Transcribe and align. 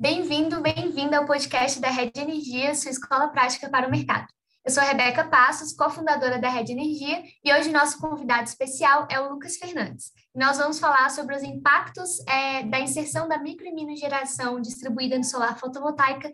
Bem-vindo, 0.00 0.60
bem-vinda 0.60 1.18
ao 1.18 1.26
podcast 1.26 1.80
da 1.80 1.90
Rede 1.90 2.20
Energia, 2.20 2.72
sua 2.72 2.92
escola 2.92 3.26
prática 3.30 3.68
para 3.68 3.88
o 3.88 3.90
mercado. 3.90 4.28
Eu 4.64 4.70
sou 4.70 4.80
a 4.80 4.86
Rebeca 4.86 5.24
Passos, 5.24 5.72
cofundadora 5.72 6.38
da 6.38 6.48
Rede 6.48 6.70
Energia, 6.70 7.20
e 7.44 7.52
hoje 7.52 7.72
nosso 7.72 7.98
convidado 7.98 8.44
especial 8.44 9.08
é 9.10 9.18
o 9.18 9.28
Lucas 9.28 9.56
Fernandes. 9.56 10.12
Nós 10.32 10.56
vamos 10.56 10.78
falar 10.78 11.10
sobre 11.10 11.34
os 11.34 11.42
impactos 11.42 12.24
é, 12.28 12.62
da 12.62 12.78
inserção 12.78 13.26
da 13.26 13.38
micro 13.38 13.66
e 13.66 13.74
mini 13.74 13.96
geração 13.96 14.60
distribuída 14.60 15.18
no 15.18 15.24
solar 15.24 15.58
fotovoltaica, 15.58 16.32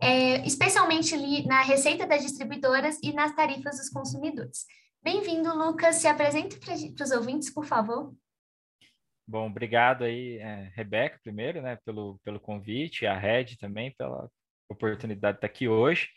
é, 0.00 0.46
especialmente 0.46 1.14
na 1.46 1.60
receita 1.60 2.06
das 2.06 2.22
distribuidoras 2.22 2.98
e 3.02 3.12
nas 3.12 3.34
tarifas 3.34 3.76
dos 3.76 3.90
consumidores. 3.90 4.64
Bem-vindo, 5.02 5.54
Lucas. 5.54 5.96
Se 5.96 6.08
apresente 6.08 6.58
para 6.58 7.04
os 7.04 7.10
ouvintes, 7.10 7.52
por 7.52 7.66
favor. 7.66 8.14
Bom, 9.26 9.46
obrigado 9.46 10.04
aí, 10.04 10.38
é, 10.38 10.72
Rebeca, 10.74 11.18
primeiro, 11.22 11.62
né, 11.62 11.78
pelo, 11.84 12.18
pelo 12.24 12.40
convite, 12.40 13.06
a 13.06 13.16
Red 13.16 13.56
também 13.58 13.94
pela 13.96 14.28
oportunidade 14.68 15.34
de 15.34 15.38
estar 15.38 15.46
aqui 15.46 15.68
hoje. 15.68 16.08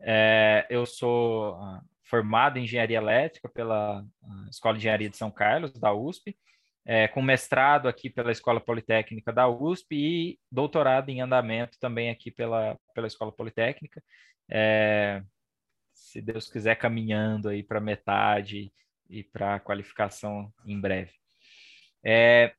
É, 0.00 0.66
eu 0.70 0.86
sou 0.86 1.54
uh, 1.54 1.80
formado 2.04 2.58
em 2.58 2.64
engenharia 2.64 2.98
elétrica 2.98 3.48
pela 3.48 4.02
uh, 4.02 4.48
Escola 4.50 4.74
de 4.74 4.80
Engenharia 4.80 5.10
de 5.10 5.16
São 5.16 5.30
Carlos, 5.30 5.72
da 5.72 5.92
USP, 5.92 6.36
é, 6.84 7.08
com 7.08 7.20
mestrado 7.20 7.88
aqui 7.88 8.08
pela 8.08 8.30
Escola 8.30 8.60
Politécnica 8.60 9.32
da 9.32 9.48
USP 9.48 9.96
e 9.96 10.38
doutorado 10.50 11.08
em 11.08 11.20
andamento 11.20 11.76
também 11.80 12.10
aqui 12.10 12.30
pela, 12.30 12.78
pela 12.94 13.08
Escola 13.08 13.32
Politécnica. 13.32 14.02
É, 14.48 15.22
se 15.92 16.20
Deus 16.20 16.48
quiser, 16.48 16.76
caminhando 16.76 17.48
aí 17.48 17.62
para 17.62 17.80
metade 17.80 18.72
e 19.10 19.24
para 19.24 19.58
qualificação 19.58 20.52
em 20.64 20.80
breve. 20.80 21.12
É, 22.06 22.52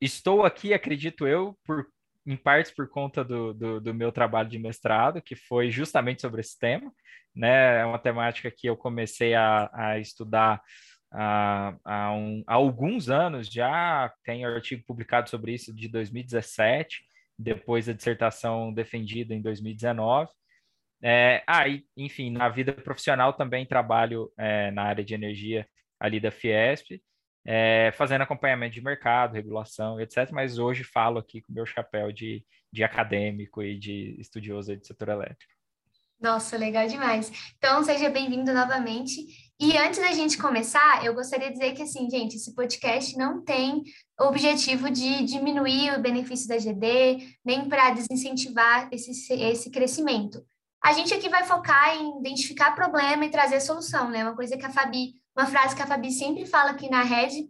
estou 0.00 0.44
aqui, 0.44 0.72
acredito 0.72 1.26
eu, 1.26 1.58
por 1.64 1.86
em 2.24 2.36
partes 2.36 2.70
por 2.72 2.88
conta 2.88 3.24
do, 3.24 3.52
do, 3.52 3.80
do, 3.80 3.92
meu 3.92 4.12
trabalho 4.12 4.48
de 4.48 4.58
mestrado, 4.58 5.20
que 5.20 5.34
foi 5.34 5.72
justamente 5.72 6.22
sobre 6.22 6.40
esse 6.40 6.56
tema, 6.56 6.92
né? 7.34 7.80
É 7.80 7.84
uma 7.84 7.98
temática 7.98 8.48
que 8.48 8.68
eu 8.68 8.76
comecei 8.76 9.34
a, 9.34 9.68
a 9.72 9.98
estudar 9.98 10.62
há, 11.10 11.74
há, 11.84 12.12
um, 12.12 12.44
há 12.46 12.54
alguns 12.54 13.10
anos 13.10 13.48
já, 13.48 14.12
tem 14.24 14.44
artigo 14.44 14.84
publicado 14.86 15.28
sobre 15.28 15.52
isso 15.52 15.74
de 15.74 15.88
2017, 15.88 17.04
depois 17.36 17.88
a 17.88 17.92
dissertação 17.92 18.72
defendida 18.72 19.34
em 19.34 19.42
2019. 19.42 20.30
É, 21.02 21.42
ah, 21.44 21.66
e, 21.66 21.84
enfim, 21.96 22.30
na 22.30 22.48
vida 22.48 22.72
profissional 22.72 23.32
também 23.32 23.66
trabalho 23.66 24.32
é, 24.38 24.70
na 24.70 24.84
área 24.84 25.04
de 25.04 25.12
energia 25.12 25.66
ali 25.98 26.20
da 26.20 26.30
Fiesp, 26.30 27.02
é, 27.44 27.92
fazendo 27.96 28.22
acompanhamento 28.22 28.74
de 28.74 28.82
mercado, 28.82 29.34
regulação, 29.34 30.00
etc. 30.00 30.30
Mas 30.30 30.58
hoje 30.58 30.84
falo 30.84 31.18
aqui 31.18 31.40
com 31.42 31.52
o 31.52 31.54
meu 31.54 31.66
chapéu 31.66 32.12
de, 32.12 32.44
de 32.72 32.84
acadêmico 32.84 33.62
e 33.62 33.78
de 33.78 34.16
estudioso 34.18 34.76
de 34.76 34.86
setor 34.86 35.08
elétrico. 35.08 35.52
Nossa, 36.22 36.56
legal 36.56 36.86
demais. 36.86 37.32
Então, 37.58 37.82
seja 37.82 38.08
bem-vindo 38.08 38.54
novamente. 38.54 39.26
E 39.58 39.76
antes 39.76 39.98
da 39.98 40.12
gente 40.12 40.38
começar, 40.38 41.04
eu 41.04 41.14
gostaria 41.14 41.48
de 41.48 41.54
dizer 41.54 41.72
que, 41.72 41.82
assim, 41.82 42.08
gente, 42.08 42.36
esse 42.36 42.54
podcast 42.54 43.18
não 43.18 43.42
tem 43.42 43.82
o 44.20 44.26
objetivo 44.26 44.88
de 44.88 45.24
diminuir 45.24 45.98
o 45.98 46.00
benefício 46.00 46.46
da 46.46 46.58
GD, 46.58 47.36
nem 47.44 47.68
para 47.68 47.90
desincentivar 47.90 48.88
esse, 48.92 49.32
esse 49.32 49.68
crescimento. 49.68 50.46
A 50.80 50.92
gente 50.92 51.12
aqui 51.12 51.28
vai 51.28 51.42
focar 51.42 51.96
em 51.96 52.20
identificar 52.20 52.72
problema 52.72 53.24
e 53.24 53.30
trazer 53.30 53.60
solução, 53.60 54.08
né? 54.08 54.22
Uma 54.22 54.36
coisa 54.36 54.56
que 54.56 54.64
a 54.64 54.70
Fabi 54.70 55.14
uma 55.36 55.46
frase 55.46 55.74
que 55.74 55.82
a 55.82 55.86
Fabi 55.86 56.10
sempre 56.10 56.46
fala 56.46 56.70
aqui 56.70 56.90
na 56.90 57.02
rede, 57.02 57.46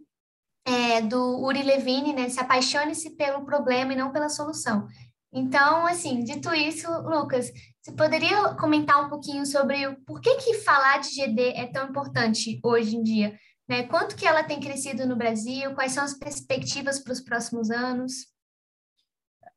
é, 0.65 1.01
do 1.01 1.41
Uri 1.43 1.63
Levine, 1.63 2.13
né? 2.13 2.29
Se 2.29 2.39
apaixone-se 2.39 3.15
pelo 3.15 3.45
problema 3.45 3.93
e 3.93 3.95
não 3.95 4.11
pela 4.11 4.29
solução. 4.29 4.87
Então, 5.33 5.85
assim, 5.85 6.23
dito 6.23 6.53
isso, 6.53 6.87
Lucas, 7.01 7.51
você 7.81 7.91
poderia 7.91 8.53
comentar 8.55 9.03
um 9.03 9.09
pouquinho 9.09 9.45
sobre 9.45 9.87
o 9.87 9.99
por 10.05 10.21
que, 10.21 10.35
que 10.35 10.53
falar 10.59 10.99
de 10.99 11.09
GD 11.09 11.53
é 11.55 11.67
tão 11.67 11.89
importante 11.89 12.59
hoje 12.63 12.95
em 12.95 13.03
dia? 13.03 13.37
Né? 13.67 13.83
Quanto 13.83 14.15
que 14.15 14.25
ela 14.25 14.43
tem 14.43 14.59
crescido 14.59 15.07
no 15.07 15.15
Brasil? 15.15 15.73
Quais 15.73 15.91
são 15.91 16.03
as 16.03 16.13
perspectivas 16.13 16.99
para 16.99 17.13
os 17.13 17.21
próximos 17.21 17.71
anos? 17.71 18.32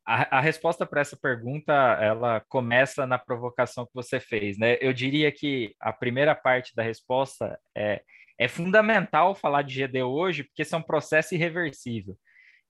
A, 0.07 0.41
resposta 0.41 0.87
para 0.87 1.01
essa 1.01 1.17
pergunta, 1.17 1.73
ela 1.73 2.41
começa 2.49 3.05
na 3.07 3.19
provocação 3.19 3.85
que 3.85 3.93
você 3.93 4.21
fez, 4.21 4.57
né? 4.57 4.79
Eu 4.81 4.93
diria 4.93 5.33
que 5.33 5.75
a 5.81 5.93
primeira 5.93 6.33
parte 6.33 6.75
da 6.77 6.83
resposta 6.83 7.59
é 7.77 8.03
é 8.39 8.49
fundamental 8.49 9.35
falar 9.35 9.63
de 9.63 9.75
GD 9.75 10.03
hoje, 10.03 10.45
porque 10.45 10.63
isso 10.63 10.75
é 10.75 10.79
um 10.79 10.83
processo 10.83 11.35
irreversível. 11.35 12.17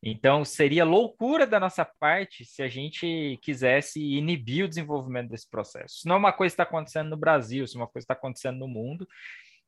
Então, 0.03 0.45
seria 0.45 0.85
loucura 0.85 1.47
da 1.47 1.59
nossa 1.59 1.85
parte 1.85 2.45
se 2.45 2.63
a 2.63 2.69
gente 2.69 3.39
quisesse 3.43 4.01
inibir 4.01 4.65
o 4.65 4.69
desenvolvimento 4.69 5.31
desse 5.31 5.49
processo. 5.49 5.97
Isso 5.97 6.09
não 6.09 6.17
é 6.17 6.19
uma 6.19 6.33
coisa 6.33 6.53
que 6.53 6.63
está 6.63 6.63
acontecendo 6.63 7.11
no 7.11 7.17
Brasil, 7.17 7.65
isso 7.65 7.77
é 7.77 7.81
uma 7.81 7.89
coisa 7.89 8.07
que 8.07 8.13
está 8.13 8.15
acontecendo 8.15 8.59
no 8.59 8.69
mundo. 8.69 9.09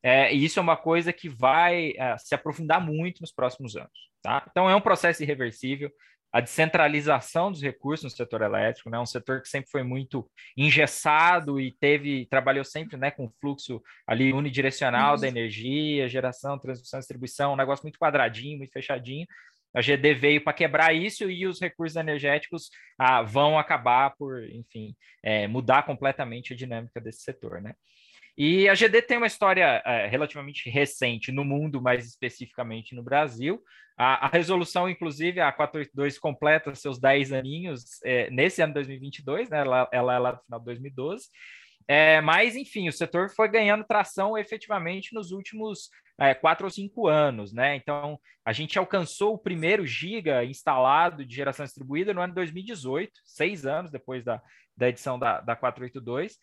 É, 0.01 0.33
e 0.33 0.45
isso 0.45 0.61
é 0.61 0.63
uma 0.63 0.77
coisa 0.77 1.13
que 1.13 1.29
vai 1.29 1.93
é, 1.97 2.17
se 2.19 2.35
aprofundar 2.35 2.81
muito 2.81 3.21
nos 3.21 3.33
próximos 3.33 3.75
anos. 3.75 4.11
Tá? 4.23 4.47
Então, 4.49 4.71
é 4.71 4.77
um 4.77 4.81
processo 4.81 5.23
irreversível 5.23 5.91
a 6.33 6.41
descentralização 6.41 7.51
dos 7.51 7.63
recursos 7.63 8.05
no 8.05 8.11
setor 8.11 8.43
elétrico, 8.43 8.91
né? 8.91 8.99
Um 8.99 9.07
setor 9.07 9.41
que 9.41 9.49
sempre 9.49 9.71
foi 9.71 9.83
muito 9.83 10.31
engessado 10.57 11.59
e 11.61 11.73
teve 11.73 12.27
trabalhou 12.27 12.65
sempre, 12.65 12.97
né, 12.97 13.11
com 13.11 13.31
fluxo 13.41 13.83
ali 14.07 14.33
unidirecional 14.33 15.17
da 15.17 15.27
energia, 15.27 16.09
geração, 16.09 16.59
transmissão, 16.59 16.99
distribuição, 17.01 17.53
um 17.53 17.57
negócio 17.57 17.85
muito 17.85 17.99
quadradinho, 17.99 18.59
muito 18.59 18.73
fechadinho. 18.73 19.27
A 19.75 19.83
GD 19.83 20.15
veio 20.15 20.43
para 20.43 20.53
quebrar 20.53 20.95
isso 20.95 21.31
e 21.31 21.47
os 21.47 21.61
recursos 21.61 21.97
energéticos 21.97 22.71
ah, 22.99 23.23
vão 23.23 23.59
acabar 23.59 24.15
por, 24.17 24.43
enfim, 24.51 24.95
é, 25.23 25.47
mudar 25.47 25.85
completamente 25.85 26.53
a 26.53 26.57
dinâmica 26.57 27.01
desse 27.01 27.21
setor, 27.21 27.61
né? 27.61 27.75
E 28.41 28.69
a 28.69 28.75
GD 28.75 29.03
tem 29.03 29.17
uma 29.17 29.27
história 29.27 29.83
é, 29.85 30.07
relativamente 30.07 30.71
recente 30.71 31.33
no 31.33 31.45
mundo, 31.45 31.83
mais 31.83 32.07
especificamente 32.07 32.95
no 32.95 33.03
Brasil. 33.03 33.61
A, 33.97 34.27
a, 34.27 34.29
resolução, 34.29 34.89
inclusive, 34.89 35.41
a 35.41 35.51
482 35.51 36.21
completa 36.21 36.73
seus 36.73 37.01
10 37.01 37.33
aninhos 37.33 38.01
é, 38.05 38.31
nesse 38.31 38.63
ano 38.63 38.71
de 38.71 38.75
2022, 38.75 39.51
né? 39.51 39.59
ela, 39.59 39.89
ela 39.93 40.15
é 40.15 40.19
lá 40.21 40.33
do 40.33 40.45
final 40.45 40.61
de 40.61 40.67
2012. 40.67 41.27
É, 41.89 42.21
mas, 42.21 42.55
enfim, 42.55 42.89
o 42.89 42.93
setor 42.93 43.29
foi 43.29 43.49
ganhando 43.49 43.83
tração 43.83 44.39
efetivamente 44.39 45.13
nos 45.13 45.33
últimos 45.33 45.91
é, 46.17 46.33
quatro 46.33 46.65
ou 46.65 46.71
cinco 46.71 47.09
anos, 47.09 47.53
né? 47.53 47.75
Então, 47.75 48.21
a 48.45 48.53
gente 48.53 48.79
alcançou 48.79 49.35
o 49.35 49.39
primeiro 49.39 49.85
giga 49.85 50.45
instalado 50.45 51.25
de 51.25 51.35
geração 51.35 51.65
distribuída 51.65 52.15
no 52.15 52.21
ano 52.21 52.33
de 52.33 52.37
2018, 52.37 53.11
seis 53.25 53.67
anos 53.67 53.91
depois 53.91 54.23
da, 54.23 54.41
da 54.77 54.89
edição 54.89 55.19
da, 55.19 55.41
da 55.41 55.57
482. 55.57 56.39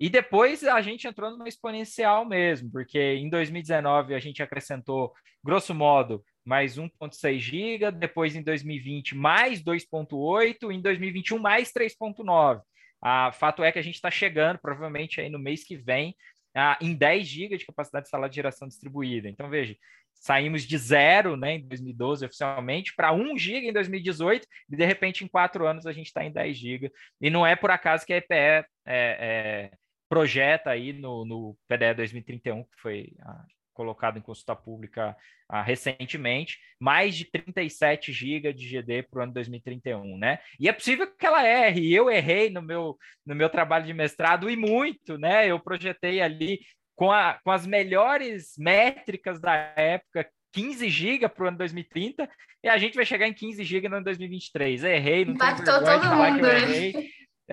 E 0.00 0.08
depois 0.08 0.64
a 0.64 0.80
gente 0.80 1.06
entrou 1.06 1.30
numa 1.30 1.46
exponencial 1.46 2.24
mesmo, 2.24 2.70
porque 2.70 2.98
em 2.98 3.28
2019 3.28 4.14
a 4.14 4.18
gente 4.18 4.42
acrescentou, 4.42 5.12
grosso 5.44 5.74
modo, 5.74 6.24
mais 6.42 6.78
1.6 6.78 7.38
GB, 7.38 7.90
depois 7.92 8.34
em 8.34 8.42
2020 8.42 9.14
mais 9.14 9.62
2.8, 9.62 10.72
em 10.72 10.80
2021 10.80 11.38
mais 11.38 11.70
3.9. 11.70 12.62
Ah, 13.02 13.30
fato 13.32 13.62
é 13.62 13.70
que 13.70 13.78
a 13.78 13.82
gente 13.82 13.96
está 13.96 14.10
chegando, 14.10 14.58
provavelmente 14.58 15.20
aí 15.20 15.28
no 15.28 15.38
mês 15.38 15.64
que 15.64 15.76
vem, 15.76 16.16
ah, 16.54 16.78
em 16.80 16.94
10 16.94 17.26
GB 17.26 17.58
de 17.58 17.66
capacidade 17.66 18.04
de 18.04 18.10
sala 18.10 18.28
de 18.28 18.36
geração 18.36 18.66
distribuída. 18.66 19.28
Então, 19.28 19.50
veja, 19.50 19.76
saímos 20.14 20.62
de 20.64 20.76
zero 20.78 21.36
né, 21.36 21.56
em 21.56 21.66
2012 21.66 22.24
oficialmente 22.24 22.94
para 22.94 23.12
1 23.12 23.38
GB 23.38 23.68
em 23.68 23.72
2018 23.72 24.46
e 24.70 24.76
de 24.76 24.84
repente 24.84 25.24
em 25.24 25.28
quatro 25.28 25.66
anos 25.66 25.86
a 25.86 25.92
gente 25.92 26.06
está 26.06 26.24
em 26.24 26.32
10 26.32 26.56
GB. 26.56 26.92
E 27.20 27.30
não 27.30 27.46
é 27.46 27.56
por 27.56 27.70
acaso 27.70 28.04
que 28.04 28.12
a 28.12 28.16
EPE 28.18 28.34
é, 28.34 28.66
é, 28.86 29.70
projeta 30.10 30.70
aí 30.70 30.92
no, 30.92 31.24
no 31.24 31.56
PDE 31.68 31.94
2031, 31.94 32.64
que 32.64 32.80
foi 32.82 33.12
ah, 33.22 33.44
colocado 33.72 34.18
em 34.18 34.22
consulta 34.22 34.56
pública 34.56 35.16
ah, 35.48 35.62
recentemente, 35.62 36.58
mais 36.80 37.14
de 37.14 37.24
37 37.24 38.12
GB 38.12 38.52
de 38.52 38.68
GD 38.68 39.04
para 39.04 39.20
o 39.20 39.22
ano 39.22 39.32
2031, 39.32 40.18
né? 40.18 40.40
E 40.58 40.68
é 40.68 40.72
possível 40.72 41.06
que 41.06 41.24
ela 41.24 41.46
erre, 41.46 41.94
eu 41.94 42.10
errei 42.10 42.50
no 42.50 42.60
meu, 42.60 42.98
no 43.24 43.36
meu 43.36 43.48
trabalho 43.48 43.86
de 43.86 43.94
mestrado 43.94 44.50
e 44.50 44.56
muito, 44.56 45.16
né? 45.16 45.46
Eu 45.46 45.60
projetei 45.60 46.20
ali 46.20 46.58
com, 46.96 47.12
a, 47.12 47.38
com 47.44 47.52
as 47.52 47.64
melhores 47.64 48.54
métricas 48.58 49.40
da 49.40 49.72
época, 49.76 50.28
15 50.52 50.88
GB 50.88 51.28
para 51.28 51.44
o 51.44 51.48
ano 51.48 51.58
2030, 51.58 52.28
e 52.64 52.68
a 52.68 52.76
gente 52.76 52.96
vai 52.96 53.06
chegar 53.06 53.28
em 53.28 53.32
15 53.32 53.62
GB 53.62 53.88
no 53.88 53.96
ano 53.96 54.04
2023. 54.06 54.82
Errei, 54.82 55.24
não 55.24 55.34
Impactou 55.34 55.84
todo 55.84 56.16
mundo, 56.16 56.42
né? 56.42 56.92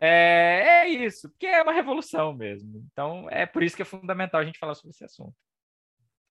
É, 0.01 0.83
é 0.83 0.89
isso, 0.89 1.29
porque 1.29 1.47
é 1.47 1.61
uma 1.61 1.73
revolução 1.73 2.33
mesmo. 2.33 2.85
Então, 2.91 3.27
é 3.29 3.45
por 3.45 3.63
isso 3.63 3.75
que 3.75 3.81
é 3.81 3.85
fundamental 3.85 4.41
a 4.41 4.45
gente 4.45 4.59
falar 4.59 4.75
sobre 4.75 4.91
esse 4.91 5.03
assunto. 5.03 5.35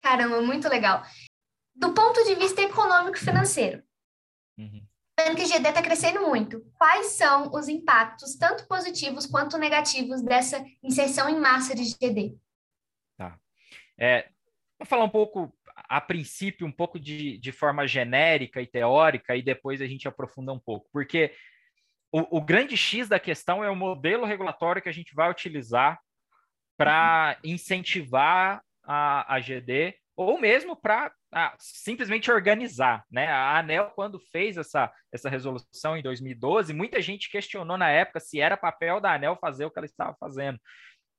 Caramba, 0.03 0.41
muito 0.41 0.69
legal. 0.69 1.03
Do 1.75 1.93
ponto 1.93 2.23
de 2.25 2.35
vista 2.37 2.63
econômico 2.63 3.19
financeiro, 3.19 3.83
uhum. 4.57 4.87
vendo 5.19 5.37
que 5.37 5.43
a 5.43 5.47
GD 5.47 5.69
está 5.69 5.83
crescendo 5.83 6.23
muito, 6.23 6.61
quais 6.79 7.09
são 7.09 7.53
os 7.53 7.69
impactos, 7.69 8.37
tanto 8.37 8.67
positivos 8.69 9.27
quanto 9.27 9.59
negativos, 9.59 10.23
dessa 10.23 10.65
inserção 10.83 11.29
em 11.29 11.39
massa 11.39 11.75
de 11.75 11.85
GD? 11.85 12.39
Tá. 13.17 13.39
É, 13.99 14.29
vamos 14.79 14.89
falar 14.89 15.05
um 15.05 15.11
pouco, 15.11 15.53
a 15.75 16.01
princípio, 16.01 16.67
um 16.67 16.73
pouco 16.73 17.01
de, 17.01 17.37
de 17.39 17.53
forma 17.53 17.87
genérica 17.87 18.63
e 18.63 18.67
teórica, 18.67 19.37
e 19.37 19.43
depois 19.43 19.83
a 19.83 19.87
gente 19.87 20.07
aprofunda 20.07 20.53
um 20.53 20.59
pouco, 20.59 20.89
porque 20.93 21.35
o, 22.17 22.39
o 22.39 22.41
grande 22.41 22.79
X 22.79 23.09
da 23.09 23.21
questão 23.21 23.63
é 23.63 23.69
o 23.69 23.77
modelo 23.77 24.25
regulatório 24.25 24.81
que 24.81 24.89
a 24.89 24.93
gente 24.93 25.15
vai 25.15 25.31
utilizar 25.31 26.01
para 26.75 27.39
incentivar 27.45 28.63
a, 28.83 29.35
a 29.35 29.39
GD 29.39 29.95
ou 30.17 30.41
mesmo 30.41 30.75
para 30.75 31.13
ah, 31.31 31.55
simplesmente 31.59 32.31
organizar. 32.31 33.05
Né? 33.11 33.27
A 33.27 33.59
ANEL, 33.59 33.91
quando 33.95 34.19
fez 34.19 34.57
essa, 34.57 34.91
essa 35.13 35.29
resolução 35.29 35.95
em 35.95 36.03
2012, 36.03 36.73
muita 36.73 37.03
gente 37.03 37.31
questionou 37.31 37.77
na 37.77 37.91
época 37.91 38.19
se 38.19 38.41
era 38.41 38.57
papel 38.57 38.99
da 38.99 39.13
ANEL 39.13 39.37
fazer 39.39 39.67
o 39.67 39.71
que 39.71 39.79
ela 39.79 39.85
estava 39.85 40.17
fazendo. 40.19 40.59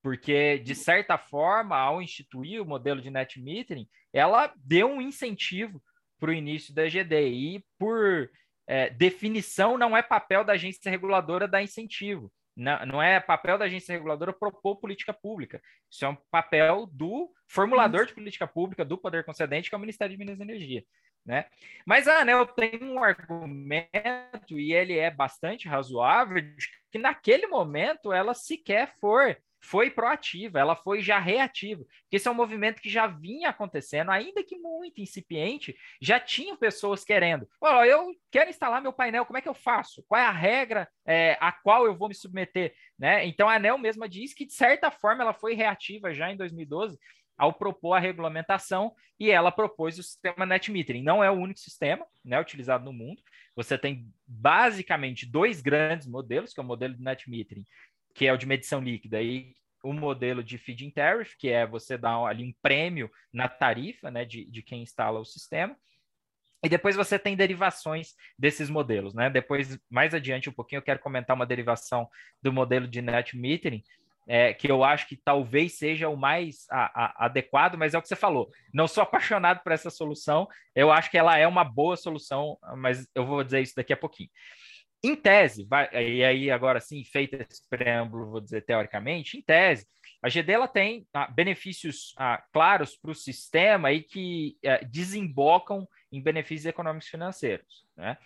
Porque, 0.02 0.58
de 0.58 0.74
certa 0.74 1.16
forma, 1.16 1.78
ao 1.78 2.02
instituir 2.02 2.60
o 2.60 2.66
modelo 2.66 3.02
de 3.02 3.12
net 3.12 3.40
metering, 3.40 3.88
ela 4.12 4.52
deu 4.56 4.88
um 4.88 5.02
incentivo 5.02 5.80
para 6.20 6.32
o 6.32 6.34
início 6.34 6.74
da 6.74 6.88
GD. 6.88 7.30
E, 7.30 7.66
por 7.78 8.32
é, 8.68 8.90
definição, 8.90 9.78
não 9.78 9.96
é 9.96 10.02
papel 10.02 10.44
da 10.44 10.54
agência 10.54 10.90
reguladora 10.90 11.48
dar 11.48 11.64
incentivo. 11.64 12.32
Não, 12.56 12.86
não 12.86 13.02
é 13.02 13.20
papel 13.20 13.58
da 13.58 13.66
agência 13.66 13.94
reguladora 13.94 14.34
propor 14.34 14.78
política 14.78 15.14
pública. 15.14 15.62
Isso 15.90 16.04
é 16.04 16.10
um 16.10 16.18
papel 16.32 16.88
do 16.92 17.32
formulador 17.48 18.06
de 18.06 18.14
política 18.14 18.48
pública, 18.48 18.84
do 18.84 18.98
poder 18.98 19.24
concedente, 19.24 19.70
que 19.70 19.76
é 19.76 19.78
o 19.78 19.82
Ministério 19.82 20.12
de 20.12 20.18
Minas 20.18 20.40
e 20.40 20.42
Energia. 20.42 20.84
Né? 21.24 21.46
Mas 21.86 22.08
a 22.08 22.22
ANEL 22.22 22.48
tem 22.48 22.80
um 22.82 23.04
argumento, 23.04 24.58
e 24.58 24.74
ele 24.74 24.98
é 24.98 25.12
bastante 25.12 25.68
razoável, 25.68 26.42
que 26.92 26.98
naquele 26.98 27.48
momento 27.48 28.12
ela 28.12 28.34
sequer 28.34 28.94
for 29.00 29.38
foi 29.68 29.90
proativa, 29.90 30.60
ela 30.60 30.76
foi 30.76 31.02
já 31.02 31.20
reativa. 31.20 31.84
Esse 32.10 32.28
é 32.28 32.32
um 32.32 32.36
movimento 32.36 32.82
que 32.82 32.90
já 32.90 33.06
vinha 33.06 33.50
acontecendo, 33.50 34.12
ainda 34.12 34.42
que 34.42 34.58
muito 34.58 35.02
incipiente, 35.02 35.76
já 36.02 36.20
tinham 36.20 36.56
pessoas 36.56 37.04
querendo. 37.04 37.48
Oh, 37.60 37.84
eu 37.84 38.16
quero 38.32 38.50
instalar 38.50 38.82
meu 38.82 38.94
painel, 38.94 39.26
como 39.26 39.38
é 39.38 39.42
que 39.42 39.50
eu 39.50 39.54
faço? 39.54 40.04
Qual 40.08 40.20
é 40.20 40.26
a 40.26 40.32
regra 40.32 40.88
é, 41.06 41.38
a 41.42 41.52
qual 41.52 41.86
eu 41.86 41.98
vou 41.98 42.08
me 42.08 42.16
submeter? 42.16 42.74
Né? 42.98 43.26
Então 43.26 43.50
a 43.50 43.56
ANEL 43.56 43.78
mesma 43.78 44.08
diz 44.08 44.34
que, 44.34 44.46
de 44.46 44.54
certa 44.54 44.90
forma, 44.90 45.22
ela 45.22 45.34
foi 45.34 45.54
reativa 45.54 46.14
já 46.14 46.32
em 46.32 46.38
2012 46.38 46.98
ao 47.38 47.54
propor 47.54 47.94
a 47.94 48.00
regulamentação 48.00 48.94
e 49.20 49.30
ela 49.30 49.52
propôs 49.52 50.00
o 50.00 50.04
sistema 50.04 50.46
net 50.46 50.72
metering. 50.72 51.04
Não 51.04 51.24
é 51.24 51.30
o 51.30 51.36
único 51.36 51.60
sistema 51.60 52.06
né, 52.24 52.40
utilizado 52.40 52.86
no 52.86 52.94
mundo. 52.94 53.22
Você 53.56 53.78
tem 53.78 54.08
basicamente 54.26 55.26
dois 55.26 55.62
grandes 55.62 56.08
modelos, 56.08 56.54
que 56.54 56.60
é 56.60 56.64
o 56.64 56.66
modelo 56.66 56.96
de 56.96 57.04
net 57.04 57.30
metering 57.30 57.66
que 58.18 58.26
é 58.26 58.34
o 58.34 58.38
de 58.38 58.48
medição 58.48 58.82
líquida, 58.82 59.22
e 59.22 59.54
o 59.84 59.94
modelo 59.94 60.44
de 60.44 60.58
feed-in 60.58 60.90
tariff, 60.90 61.38
que 61.38 61.50
é 61.50 61.68
você 61.68 61.96
dar 62.00 62.18
ali 62.26 62.44
um 62.44 62.54
prêmio 62.64 63.12
na 63.32 63.48
tarifa 63.48 64.10
né, 64.10 64.26
de, 64.26 64.44
de 64.46 64.64
quem 64.64 64.82
instala 64.82 65.20
o 65.20 65.26
sistema. 65.26 65.78
E 66.64 66.68
depois 66.68 66.96
você 66.96 67.20
tem 67.20 67.36
derivações 67.36 68.16
desses 68.38 68.72
modelos, 68.72 69.14
né? 69.14 69.30
Depois, 69.30 69.78
mais 69.88 70.16
adiante 70.16 70.50
um 70.50 70.54
pouquinho, 70.54 70.80
eu 70.80 70.84
quero 70.84 71.00
comentar 71.00 71.36
uma 71.36 71.46
derivação 71.46 72.10
do 72.42 72.52
modelo 72.52 72.88
de 72.88 73.04
net 73.04 73.38
metering, 73.38 73.84
é, 74.28 74.52
que 74.52 74.70
eu 74.70 74.84
acho 74.84 75.08
que 75.08 75.16
talvez 75.16 75.78
seja 75.78 76.10
o 76.10 76.18
mais 76.18 76.66
a, 76.72 77.06
a, 77.06 77.26
adequado, 77.26 77.78
mas 77.78 77.94
é 77.94 78.00
o 78.00 78.02
que 78.02 78.08
você 78.08 78.16
falou. 78.16 78.50
Não 78.74 78.88
sou 78.88 79.04
apaixonado 79.04 79.62
por 79.62 79.72
essa 79.72 79.92
solução, 79.92 80.48
eu 80.76 80.92
acho 80.92 81.12
que 81.12 81.18
ela 81.20 81.38
é 81.38 81.48
uma 81.48 81.64
boa 81.64 81.96
solução, 81.96 82.58
mas 82.76 83.08
eu 83.14 83.24
vou 83.24 83.44
dizer 83.44 83.62
isso 83.62 83.76
daqui 83.76 83.94
a 83.94 83.98
pouquinho. 83.98 84.30
Em 85.04 85.16
tese, 85.16 85.64
vai, 85.66 85.90
e 85.94 86.24
aí 86.24 86.50
agora 86.50 86.80
sim, 86.80 87.04
feito 87.04 87.36
esse 87.36 87.68
preâmbulo, 87.70 88.32
vou 88.32 88.42
dizer 88.42 88.62
teoricamente, 88.66 89.38
em 89.38 89.42
tese, 89.42 89.88
a 90.22 90.30
GD 90.30 90.52
ela 90.52 90.68
tem 90.68 91.08
ah, 91.14 91.28
benefícios 91.28 92.14
ah, 92.18 92.44
claros 92.52 92.98
para 92.98 93.12
o 93.12 93.16
sistema 93.16 93.92
e 93.92 94.02
que 94.02 94.58
ah, 94.66 94.80
desembocam 94.90 95.88
em 96.12 96.22
benefícios 96.22 96.66
econômicos 96.66 97.08
financeiros. 97.08 97.86
Né? 97.96 98.18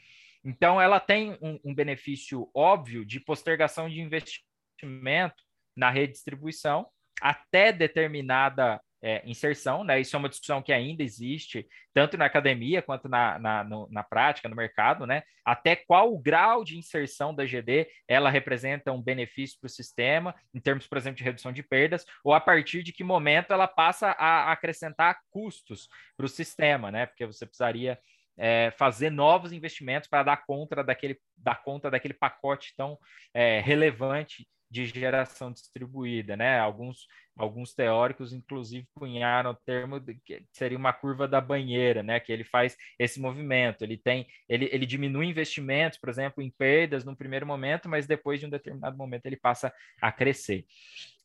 Então, 0.44 0.82
ela 0.82 1.00
tem 1.00 1.38
um, 1.42 1.60
um 1.64 1.76
benefício 1.76 2.50
óbvio 2.54 3.06
de 3.06 3.20
postergação 3.20 3.90
de 3.90 4.00
investimento 4.00 5.44
na 5.76 5.90
redistribuição 5.90 6.88
até 7.22 7.72
determinada 7.72 8.82
é, 9.02 9.22
inserção, 9.26 9.84
né? 9.84 10.00
Isso 10.00 10.16
é 10.16 10.20
uma 10.20 10.30
discussão 10.30 10.62
que 10.62 10.72
ainda 10.72 11.04
existe, 11.04 11.68
tanto 11.94 12.18
na 12.18 12.26
academia 12.26 12.82
quanto 12.82 13.10
na, 13.10 13.40
na, 13.40 13.64
no, 13.64 13.88
na 13.92 14.04
prática, 14.04 14.48
no 14.48 14.56
mercado, 14.56 15.08
né? 15.08 15.24
Até 15.44 15.76
qual 15.76 16.14
o 16.14 16.20
grau 16.20 16.64
de 16.64 16.78
inserção 16.78 17.34
da 17.34 17.46
GD 17.46 17.88
ela 18.08 18.30
representa 18.30 18.92
um 18.92 19.02
benefício 19.02 19.58
para 19.60 19.68
o 19.68 19.72
sistema, 19.72 20.36
em 20.54 20.60
termos, 20.60 20.88
por 20.88 20.98
exemplo, 20.98 21.18
de 21.18 21.24
redução 21.24 21.52
de 21.52 21.64
perdas, 21.64 22.06
ou 22.24 22.34
a 22.34 22.40
partir 22.40 22.84
de 22.84 22.94
que 22.94 23.04
momento 23.04 23.52
ela 23.52 23.68
passa 23.68 24.12
a 24.12 24.52
acrescentar 24.52 25.20
custos 25.32 25.88
para 26.16 26.26
o 26.26 26.30
sistema, 26.30 26.92
né? 26.92 27.08
Porque 27.08 27.26
você 27.26 27.46
precisaria 27.46 27.98
é, 28.38 28.72
fazer 28.78 29.10
novos 29.10 29.52
investimentos 29.52 30.08
para 30.08 30.24
dar 30.24 30.46
conta 30.46 30.84
daquele, 30.84 31.20
dar 31.36 31.64
conta 31.64 31.90
daquele 31.90 32.14
pacote 32.14 32.74
tão 32.78 32.98
é, 33.34 33.60
relevante 33.62 34.48
de 34.72 34.86
geração 34.86 35.52
distribuída, 35.52 36.38
né? 36.38 36.58
Alguns, 36.58 37.06
alguns 37.36 37.74
teóricos, 37.74 38.32
inclusive, 38.32 38.88
cunharam 38.96 39.52
o 39.52 39.56
termo 39.66 40.00
de 40.00 40.16
que 40.24 40.46
seria 40.54 40.78
uma 40.78 40.94
curva 40.94 41.28
da 41.28 41.42
banheira, 41.42 42.02
né? 42.02 42.22
Que 42.22 42.32
ele 42.32 42.46
faz 42.46 42.78
esse 42.98 43.20
movimento, 43.20 43.84
ele 43.84 43.98
tem, 43.98 44.26
ele, 44.48 44.70
ele 44.72 44.86
diminui 44.86 45.28
investimentos, 45.28 46.00
por 46.00 46.08
exemplo, 46.08 46.42
em 46.42 46.50
perdas 46.50 47.04
no 47.04 47.18
primeiro 47.18 47.46
momento, 47.46 47.90
mas 47.90 48.08
depois 48.08 48.40
de 48.40 48.46
um 48.46 48.50
determinado 48.50 48.98
momento 48.98 49.26
ele 49.26 49.36
passa 49.36 49.74
a 50.02 50.10
crescer. 50.10 50.66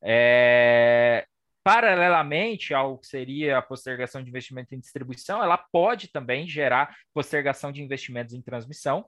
É, 0.02 1.24
paralelamente 1.62 2.74
ao 2.74 2.98
que 2.98 3.06
seria 3.06 3.58
a 3.58 3.62
postergação 3.62 4.24
de 4.24 4.28
investimento 4.28 4.74
em 4.74 4.80
distribuição, 4.80 5.40
ela 5.40 5.56
pode 5.56 6.08
também 6.08 6.48
gerar 6.48 6.96
postergação 7.14 7.70
de 7.70 7.80
investimentos 7.80 8.34
em 8.34 8.42
transmissão. 8.42 9.06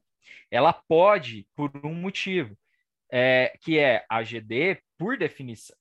Ela 0.48 0.72
pode, 0.72 1.44
por 1.56 1.72
um 1.84 1.94
motivo, 1.94 2.56
é, 3.10 3.52
que 3.60 3.78
é 3.78 4.04
a 4.08 4.22
GD, 4.22 4.78
por 4.98 5.16
definição, 5.16 5.76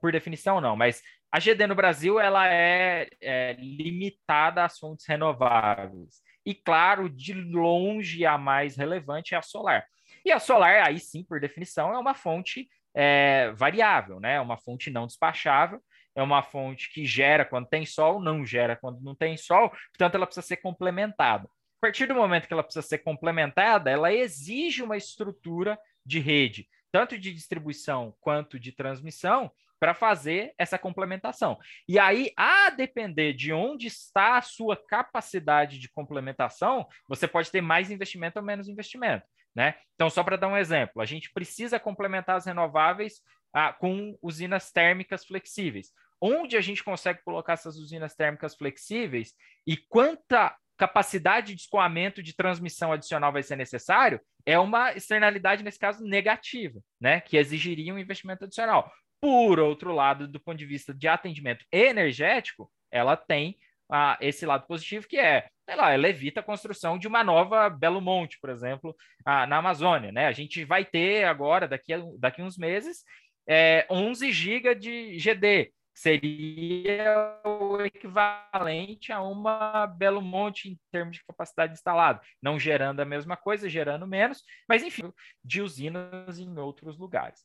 por 0.00 0.12
definição 0.12 0.60
não, 0.60 0.76
mas 0.76 1.02
a 1.30 1.38
GD 1.38 1.66
no 1.66 1.74
Brasil 1.74 2.18
ela 2.18 2.46
é, 2.48 3.08
é, 3.20 3.54
limitada 3.58 4.64
às 4.64 4.78
fontes 4.78 5.06
renováveis. 5.06 6.22
E 6.44 6.54
claro, 6.54 7.10
de 7.10 7.34
longe 7.34 8.24
a 8.24 8.38
mais 8.38 8.76
relevante 8.76 9.34
é 9.34 9.38
a 9.38 9.42
solar. 9.42 9.84
E 10.24 10.32
a 10.32 10.38
solar, 10.38 10.86
aí 10.86 10.98
sim, 10.98 11.22
por 11.22 11.40
definição, 11.40 11.92
é 11.92 11.98
uma 11.98 12.14
fonte 12.14 12.68
é, 12.94 13.52
variável, 13.52 14.18
né? 14.18 14.34
É 14.34 14.40
uma 14.40 14.56
fonte 14.56 14.90
não 14.90 15.06
despachável, 15.06 15.80
é 16.14 16.22
uma 16.22 16.42
fonte 16.42 16.90
que 16.92 17.04
gera 17.04 17.44
quando 17.44 17.68
tem 17.68 17.84
sol, 17.84 18.20
não 18.20 18.44
gera 18.44 18.76
quando 18.76 19.00
não 19.00 19.14
tem 19.14 19.36
sol, 19.36 19.70
portanto, 19.70 20.14
ela 20.14 20.26
precisa 20.26 20.46
ser 20.46 20.56
complementada. 20.56 21.44
A 21.44 21.80
partir 21.80 22.06
do 22.06 22.14
momento 22.14 22.48
que 22.48 22.52
ela 22.52 22.64
precisa 22.64 22.84
ser 22.84 22.98
complementada, 22.98 23.90
ela 23.90 24.12
exige 24.12 24.82
uma 24.82 24.96
estrutura 24.96 25.78
de 26.08 26.18
rede, 26.18 26.66
tanto 26.90 27.18
de 27.18 27.32
distribuição 27.32 28.14
quanto 28.20 28.58
de 28.58 28.72
transmissão, 28.72 29.52
para 29.78 29.94
fazer 29.94 30.54
essa 30.58 30.78
complementação. 30.78 31.56
E 31.88 31.98
aí, 31.98 32.32
a 32.36 32.70
depender 32.70 33.32
de 33.32 33.52
onde 33.52 33.86
está 33.86 34.38
a 34.38 34.42
sua 34.42 34.76
capacidade 34.76 35.78
de 35.78 35.88
complementação, 35.88 36.86
você 37.08 37.28
pode 37.28 37.50
ter 37.50 37.60
mais 37.60 37.90
investimento 37.90 38.40
ou 38.40 38.44
menos 38.44 38.68
investimento. 38.68 39.24
Né? 39.54 39.76
Então, 39.94 40.10
só 40.10 40.24
para 40.24 40.36
dar 40.36 40.48
um 40.48 40.56
exemplo, 40.56 41.00
a 41.00 41.06
gente 41.06 41.30
precisa 41.32 41.78
complementar 41.78 42.36
as 42.36 42.46
renováveis 42.46 43.20
ah, 43.52 43.72
com 43.72 44.18
usinas 44.20 44.72
térmicas 44.72 45.24
flexíveis. 45.24 45.92
Onde 46.20 46.56
a 46.56 46.60
gente 46.60 46.82
consegue 46.82 47.22
colocar 47.22 47.52
essas 47.52 47.76
usinas 47.76 48.14
térmicas 48.14 48.56
flexíveis 48.56 49.34
e 49.66 49.76
quanta 49.76 50.56
capacidade 50.78 51.54
de 51.54 51.62
escoamento 51.62 52.22
de 52.22 52.34
transmissão 52.34 52.92
adicional 52.92 53.32
vai 53.32 53.42
ser 53.42 53.56
necessário, 53.56 54.20
é 54.46 54.58
uma 54.58 54.92
externalidade, 54.92 55.62
nesse 55.62 55.78
caso, 55.78 56.04
negativa, 56.04 56.80
né? 57.00 57.20
Que 57.20 57.36
exigiria 57.36 57.92
um 57.92 57.98
investimento 57.98 58.44
adicional. 58.44 58.90
Por 59.20 59.58
outro 59.58 59.92
lado, 59.92 60.28
do 60.28 60.40
ponto 60.40 60.56
de 60.56 60.64
vista 60.64 60.94
de 60.94 61.08
atendimento 61.08 61.64
energético, 61.72 62.70
ela 62.90 63.16
tem 63.16 63.58
ah, 63.90 64.16
esse 64.20 64.46
lado 64.46 64.66
positivo 64.66 65.08
que 65.08 65.18
é, 65.18 65.48
sei 65.64 65.76
lá, 65.76 65.92
ela 65.92 66.08
evita 66.08 66.40
a 66.40 66.44
construção 66.44 66.96
de 66.96 67.08
uma 67.08 67.24
nova 67.24 67.68
Belo 67.68 68.00
Monte, 68.00 68.38
por 68.40 68.48
exemplo, 68.48 68.94
ah, 69.24 69.46
na 69.46 69.56
Amazônia, 69.56 70.12
né? 70.12 70.26
A 70.26 70.32
gente 70.32 70.64
vai 70.64 70.84
ter 70.84 71.24
agora, 71.24 71.66
daqui 71.66 71.92
a, 71.92 72.00
daqui 72.18 72.40
a 72.40 72.44
uns 72.44 72.56
meses, 72.56 73.04
é, 73.48 73.86
11 73.90 74.30
GB 74.30 74.74
de 74.76 75.18
GD, 75.18 75.72
seria 75.98 77.40
o 77.44 77.80
equivalente 77.80 79.12
a 79.12 79.20
uma 79.20 79.84
Belo 79.84 80.22
Monte 80.22 80.68
em 80.68 80.78
termos 80.92 81.16
de 81.16 81.24
capacidade 81.24 81.72
instalada, 81.72 82.20
não 82.40 82.58
gerando 82.58 83.00
a 83.00 83.04
mesma 83.04 83.36
coisa, 83.36 83.68
gerando 83.68 84.06
menos, 84.06 84.44
mas 84.68 84.84
enfim, 84.84 85.12
de 85.44 85.60
usinas 85.60 86.38
em 86.38 86.56
outros 86.56 86.96
lugares. 86.96 87.44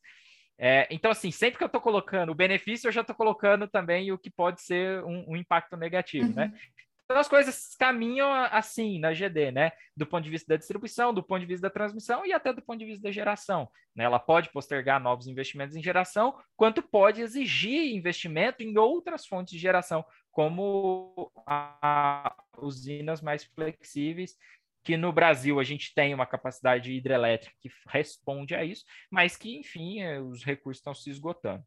É, 0.55 0.87
então, 0.91 1.09
assim, 1.09 1.31
sempre 1.31 1.57
que 1.57 1.63
eu 1.63 1.67
estou 1.67 1.81
colocando 1.81 2.31
o 2.31 2.35
benefício, 2.35 2.87
eu 2.87 2.91
já 2.91 3.01
estou 3.01 3.15
colocando 3.15 3.67
também 3.67 4.11
o 4.11 4.19
que 4.19 4.29
pode 4.29 4.61
ser 4.61 5.03
um, 5.03 5.31
um 5.31 5.35
impacto 5.35 5.75
negativo, 5.75 6.31
né? 6.31 6.45
uhum. 6.45 6.51
né? 6.51 6.59
Então 7.05 7.17
as 7.17 7.27
coisas 7.27 7.75
caminham 7.75 8.31
assim 8.31 8.99
na 8.99 9.13
GD, 9.13 9.51
né? 9.51 9.71
Do 9.95 10.05
ponto 10.05 10.23
de 10.23 10.29
vista 10.29 10.47
da 10.53 10.57
distribuição, 10.57 11.13
do 11.13 11.21
ponto 11.21 11.41
de 11.41 11.45
vista 11.45 11.67
da 11.67 11.73
transmissão 11.73 12.25
e 12.25 12.33
até 12.33 12.53
do 12.53 12.61
ponto 12.61 12.79
de 12.79 12.85
vista 12.85 13.03
da 13.03 13.11
geração. 13.11 13.69
Né? 13.95 14.05
Ela 14.05 14.19
pode 14.19 14.51
postergar 14.51 15.01
novos 15.01 15.27
investimentos 15.27 15.75
em 15.75 15.83
geração, 15.83 16.37
quanto 16.55 16.81
pode 16.81 17.21
exigir 17.21 17.93
investimento 17.93 18.63
em 18.63 18.77
outras 18.77 19.25
fontes 19.25 19.53
de 19.53 19.59
geração, 19.59 20.03
como 20.31 21.31
a, 21.45 22.35
usinas 22.57 23.21
mais 23.21 23.43
flexíveis 23.43 24.35
que 24.83 24.97
no 24.97 25.13
Brasil 25.13 25.59
a 25.59 25.63
gente 25.63 25.93
tem 25.95 26.13
uma 26.13 26.25
capacidade 26.25 26.91
hidrelétrica 26.91 27.55
que 27.61 27.71
responde 27.87 28.53
a 28.53 28.65
isso, 28.65 28.83
mas 29.09 29.37
que, 29.37 29.57
enfim, 29.57 30.05
os 30.17 30.43
recursos 30.43 30.79
estão 30.81 30.93
se 30.93 31.09
esgotando. 31.09 31.63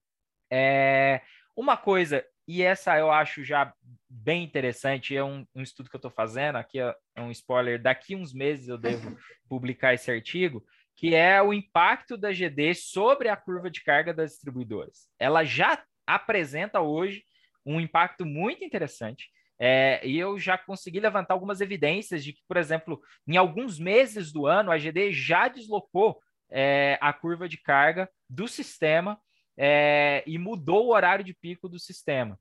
É, 0.51 1.23
uma 1.57 1.77
coisa, 1.77 2.25
e 2.47 2.63
essa 2.63 2.97
eu 2.99 3.11
acho 3.11 3.43
já 3.43 3.73
bem 4.09 4.45
interessante, 4.45 5.17
é 5.17 5.23
um, 5.23 5.47
um 5.55 5.63
estudo 5.63 5.91
que 5.91 5.97
eu 5.97 5.99
estou 5.99 6.11
fazendo, 6.11 6.57
aqui 6.57 6.79
é 6.79 6.95
um 7.19 7.31
spoiler, 7.31 7.81
daqui 7.81 8.15
uns 8.15 8.33
meses 8.33 8.69
eu 8.69 8.79
devo 8.79 9.17
publicar 9.49 9.95
esse 9.95 10.11
artigo, 10.11 10.65
que 10.95 11.15
é 11.15 11.43
o 11.43 11.53
impacto 11.53 12.17
da 12.17 12.33
GD 12.33 12.75
sobre 12.75 13.29
a 13.29 13.37
curva 13.37 13.71
de 13.71 13.83
carga 13.83 14.15
das 14.15 14.33
distribuidoras. 14.33 15.09
Ela 15.19 15.45
já 15.45 15.83
apresenta 16.07 16.81
hoje 16.81 17.25
um 17.65 17.81
impacto 17.81 18.25
muito 18.25 18.65
interessante. 18.65 19.29
É, 19.59 20.07
e 20.07 20.19
eu 20.19 20.39
já 20.39 20.57
consegui 20.57 21.01
levantar 21.01 21.35
algumas 21.35 21.61
evidências 21.61 22.23
de 22.23 22.33
que, 22.33 22.43
por 22.47 22.57
exemplo, 22.57 23.01
em 23.27 23.37
alguns 23.37 23.79
meses 23.79 24.31
do 24.31 24.47
ano, 24.47 24.71
a 24.71 24.79
GD 24.79 25.13
já 25.13 25.49
deslocou 25.49 26.19
é, 26.51 26.99
a 27.01 27.13
curva 27.13 27.49
de 27.49 27.57
carga 27.57 28.09
do 28.29 28.47
sistema 28.47 29.19
é, 29.57 30.23
e 30.27 30.39
mudou 30.39 30.87
o 30.87 30.95
horário 30.95 31.25
de 31.25 31.35
pico 31.35 31.69
do 31.69 31.79
sistema, 31.79 32.39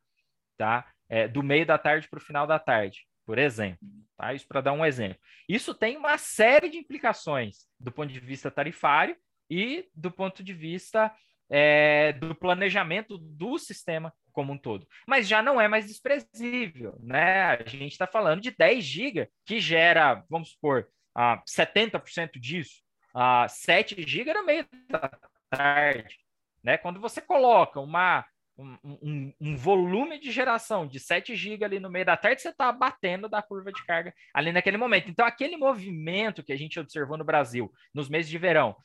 tá? 0.57 0.87
É, 1.07 1.27
do 1.27 1.43
meio 1.43 1.65
da 1.65 1.77
tarde 1.77 2.09
para 2.09 2.17
o 2.17 2.23
final 2.23 2.47
da 2.47 2.59
tarde, 2.59 3.05
por 3.25 3.37
exemplo. 3.37 3.79
Tá? 4.17 4.33
Isso 4.33 4.47
para 4.47 4.61
dar 4.61 4.73
um 4.73 4.85
exemplo. 4.85 5.19
Isso 5.47 5.73
tem 5.73 5.97
uma 5.97 6.17
série 6.17 6.69
de 6.69 6.77
implicações 6.77 7.67
do 7.79 7.91
ponto 7.91 8.11
de 8.11 8.19
vista 8.19 8.49
tarifário 8.49 9.15
e 9.49 9.87
do 9.93 10.11
ponto 10.11 10.43
de 10.43 10.53
vista 10.53 11.13
é, 11.49 12.13
do 12.13 12.33
planejamento 12.33 13.17
do 13.17 13.57
sistema 13.59 14.13
como 14.31 14.53
um 14.53 14.57
todo. 14.57 14.87
Mas 15.07 15.27
já 15.27 15.41
não 15.41 15.59
é 15.59 15.67
mais 15.67 15.87
desprezível, 15.87 16.97
né? 17.01 17.43
A 17.43 17.63
gente 17.63 17.93
está 17.93 18.05
falando 18.05 18.41
de 18.41 18.51
10 18.51 18.83
GB, 18.83 19.29
que 19.45 19.59
gera, 19.59 20.23
vamos 20.29 20.51
supor, 20.51 20.87
uh, 21.17 21.41
70% 21.47 22.31
disso. 22.39 22.83
Uh, 23.15 23.47
7 23.47 24.03
GB 24.05 24.29
era 24.29 24.43
meio 24.43 24.67
da 24.89 25.09
tarde. 25.49 26.24
Né? 26.65 26.79
Quando 26.79 26.99
você 26.99 27.21
coloca 27.21 27.79
uma, 27.79 28.25
um, 28.57 28.75
um, 28.83 29.33
um, 29.39 29.55
volume 29.55 30.19
de 30.19 30.31
geração 30.31 30.87
de 30.87 30.99
7 30.99 31.35
GB 31.35 31.63
ali 31.63 31.79
no 31.79 31.91
meio 31.91 32.05
da 32.05 32.17
tarde, 32.17 32.41
você 32.41 32.49
está 32.49 32.71
batendo 32.71 33.29
da 33.29 33.39
curva 33.39 33.71
de 33.71 33.85
carga 33.85 34.11
ali 34.33 34.51
naquele 34.51 34.75
momento. 34.75 35.07
Então, 35.07 35.27
aquele 35.27 35.57
movimento 35.57 36.43
que 36.43 36.51
a 36.51 36.57
gente 36.57 36.79
observou 36.79 37.17
no 37.17 37.23
Brasil 37.23 37.71
nos 37.93 38.09
meses 38.09 38.31
de 38.31 38.39
verão, 38.39 38.75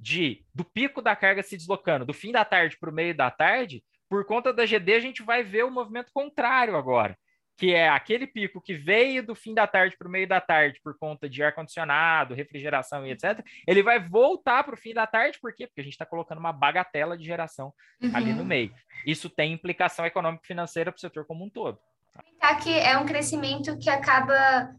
de 0.00 0.44
do 0.52 0.64
pico 0.64 1.00
da 1.00 1.14
carga 1.14 1.40
se 1.44 1.56
deslocando 1.56 2.04
do 2.04 2.12
fim 2.12 2.32
da 2.32 2.44
tarde 2.44 2.76
para 2.76 2.90
o 2.90 2.92
meio 2.92 3.14
da 3.14 3.30
tarde, 3.30 3.84
por 4.08 4.24
conta 4.24 4.52
da 4.52 4.66
GD, 4.66 4.94
a 4.94 5.00
gente 5.00 5.22
vai 5.22 5.44
ver 5.44 5.64
o 5.64 5.70
movimento 5.70 6.10
contrário 6.12 6.74
agora 6.74 7.16
que 7.58 7.74
é 7.74 7.88
aquele 7.88 8.24
pico 8.24 8.60
que 8.60 8.74
veio 8.74 9.20
do 9.20 9.34
fim 9.34 9.52
da 9.52 9.66
tarde 9.66 9.96
para 9.98 10.06
o 10.06 10.10
meio 10.10 10.28
da 10.28 10.40
tarde 10.40 10.80
por 10.82 10.96
conta 10.96 11.28
de 11.28 11.42
ar-condicionado, 11.42 12.32
refrigeração 12.32 13.04
e 13.04 13.10
etc., 13.10 13.44
ele 13.66 13.82
vai 13.82 13.98
voltar 13.98 14.62
para 14.62 14.74
o 14.74 14.78
fim 14.78 14.94
da 14.94 15.08
tarde, 15.08 15.40
por 15.42 15.52
quê? 15.52 15.66
Porque 15.66 15.80
a 15.80 15.84
gente 15.84 15.94
está 15.94 16.06
colocando 16.06 16.38
uma 16.38 16.52
bagatela 16.52 17.18
de 17.18 17.24
geração 17.24 17.74
uhum. 18.00 18.12
ali 18.14 18.32
no 18.32 18.44
meio. 18.44 18.72
Isso 19.04 19.28
tem 19.28 19.52
implicação 19.52 20.06
econômica 20.06 20.44
e 20.44 20.46
financeira 20.46 20.92
para 20.92 20.98
o 20.98 21.00
setor 21.00 21.26
como 21.26 21.44
um 21.44 21.50
todo. 21.50 21.80
Que 22.62 22.78
é 22.78 22.96
um 22.96 23.04
crescimento 23.04 23.76
que 23.76 23.90
acaba. 23.90 24.72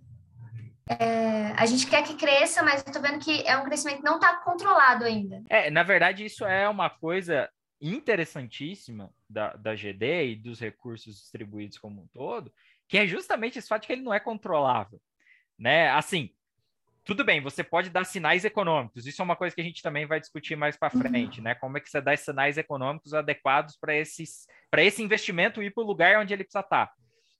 É, 0.90 1.52
a 1.58 1.66
gente 1.66 1.86
quer 1.86 2.04
que 2.04 2.16
cresça, 2.16 2.64
mas 2.64 2.82
eu 2.82 2.88
estou 2.88 3.02
vendo 3.02 3.20
que 3.20 3.46
é 3.46 3.58
um 3.58 3.66
crescimento 3.66 3.98
que 3.98 4.06
não 4.06 4.16
está 4.16 4.38
controlado 4.38 5.04
ainda. 5.04 5.44
É, 5.50 5.70
na 5.70 5.84
verdade, 5.84 6.26
isso 6.26 6.46
é 6.46 6.68
uma 6.68 6.90
coisa 6.90 7.50
interessantíssima 7.82 9.14
da, 9.30 9.54
da 9.54 9.76
GD 9.76 10.32
e 10.32 10.36
dos 10.36 10.60
recursos 10.60 11.16
distribuídos 11.16 11.78
como 11.78 12.02
um 12.02 12.08
todo, 12.08 12.52
que 12.90 12.98
é 12.98 13.08
justamente 13.08 13.58
esse 13.58 13.68
fato 13.68 13.84
de 13.84 13.88
que 13.88 13.94
ele 13.94 14.02
não 14.02 14.14
é 14.14 14.20
controlável, 14.20 15.00
né? 15.58 15.90
Assim, 15.92 16.32
tudo 17.06 17.24
bem, 17.24 17.40
você 17.40 17.64
pode 17.64 17.90
dar 17.90 18.04
sinais 18.04 18.44
econômicos. 18.44 19.06
Isso 19.06 19.22
é 19.22 19.26
uma 19.26 19.36
coisa 19.36 19.56
que 19.56 19.62
a 19.62 19.64
gente 19.64 19.82
também 19.82 20.06
vai 20.06 20.20
discutir 20.20 20.56
mais 20.56 20.76
para 20.76 20.94
uhum. 20.94 21.02
frente, 21.02 21.40
né? 21.40 21.56
Como 21.56 21.78
é 21.78 21.80
que 21.80 21.90
você 21.90 22.02
dá 22.02 22.18
sinais 22.18 22.58
econômicos 22.58 23.14
adequados 23.14 23.78
para 23.78 23.96
esses 23.96 24.48
para 24.72 24.84
esse 24.84 25.02
investimento 25.02 25.64
ir 25.64 25.72
para 25.72 25.84
o 25.84 25.88
lugar 25.88 26.20
onde 26.20 26.34
ele 26.34 26.44
precisa 26.44 26.60
estar. 26.60 26.88
Tá. 26.88 26.94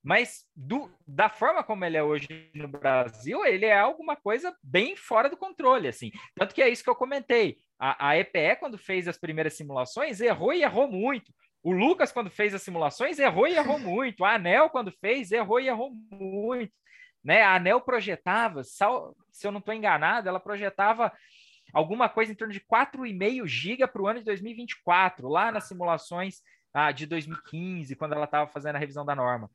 Mas 0.04 0.46
do, 0.56 0.90
da 1.06 1.30
forma 1.30 1.64
como 1.64 1.84
ele 1.84 1.98
é 1.98 2.04
hoje 2.04 2.50
no 2.54 2.68
Brasil, 2.68 3.46
ele 3.46 3.66
é 3.66 3.78
alguma 3.78 4.16
coisa 4.16 4.56
bem 4.64 4.96
fora 4.96 5.30
do 5.30 5.36
controle, 5.36 5.88
assim. 5.88 6.12
Tanto 6.36 6.56
que 6.56 6.62
é 6.62 6.70
isso 6.70 6.84
que 6.84 6.90
eu 6.90 6.96
comentei. 6.96 7.58
A, 7.78 8.10
a 8.10 8.18
EPE, 8.18 8.56
quando 8.60 8.78
fez 8.78 9.08
as 9.08 9.18
primeiras 9.18 9.54
simulações, 9.54 10.22
errou 10.22 10.54
e 10.54 10.64
errou 10.64 10.88
muito. 10.90 11.34
O 11.62 11.72
Lucas, 11.72 12.12
quando 12.12 12.30
fez 12.30 12.54
as 12.54 12.62
simulações, 12.62 13.20
errou 13.20 13.48
e 13.48 13.56
errou 13.56 13.78
muito. 13.78 14.24
A 14.24 14.36
Anel, 14.36 14.70
quando 14.70 14.92
fez, 14.92 15.32
errou 15.32 15.60
e 15.60 15.68
errou 15.68 15.92
muito. 16.10 16.74
Né? 17.24 17.42
A 17.42 17.56
Anel 17.56 17.82
projetava, 17.82 18.64
se 18.64 18.84
eu 19.44 19.52
não 19.52 19.60
estou 19.60 19.74
enganado, 19.74 20.30
ela 20.30 20.40
projetava 20.40 21.12
alguma 21.74 22.08
coisa 22.08 22.32
em 22.32 22.36
torno 22.36 22.54
de 22.54 22.62
4,5 22.62 23.46
GB 23.46 23.88
para 23.88 24.02
o 24.02 24.08
ano 24.08 24.20
de 24.20 24.26
2024, 24.26 25.28
lá 25.28 25.52
nas 25.52 25.68
simulações 25.68 26.42
ah, 26.74 26.92
de 26.92 27.06
2015, 27.06 27.96
quando 27.96 28.14
ela 28.14 28.26
estava 28.26 28.50
fazendo 28.50 28.76
a 28.78 28.80
revisão 28.80 29.06
da 29.06 29.16
norma. 29.16 29.50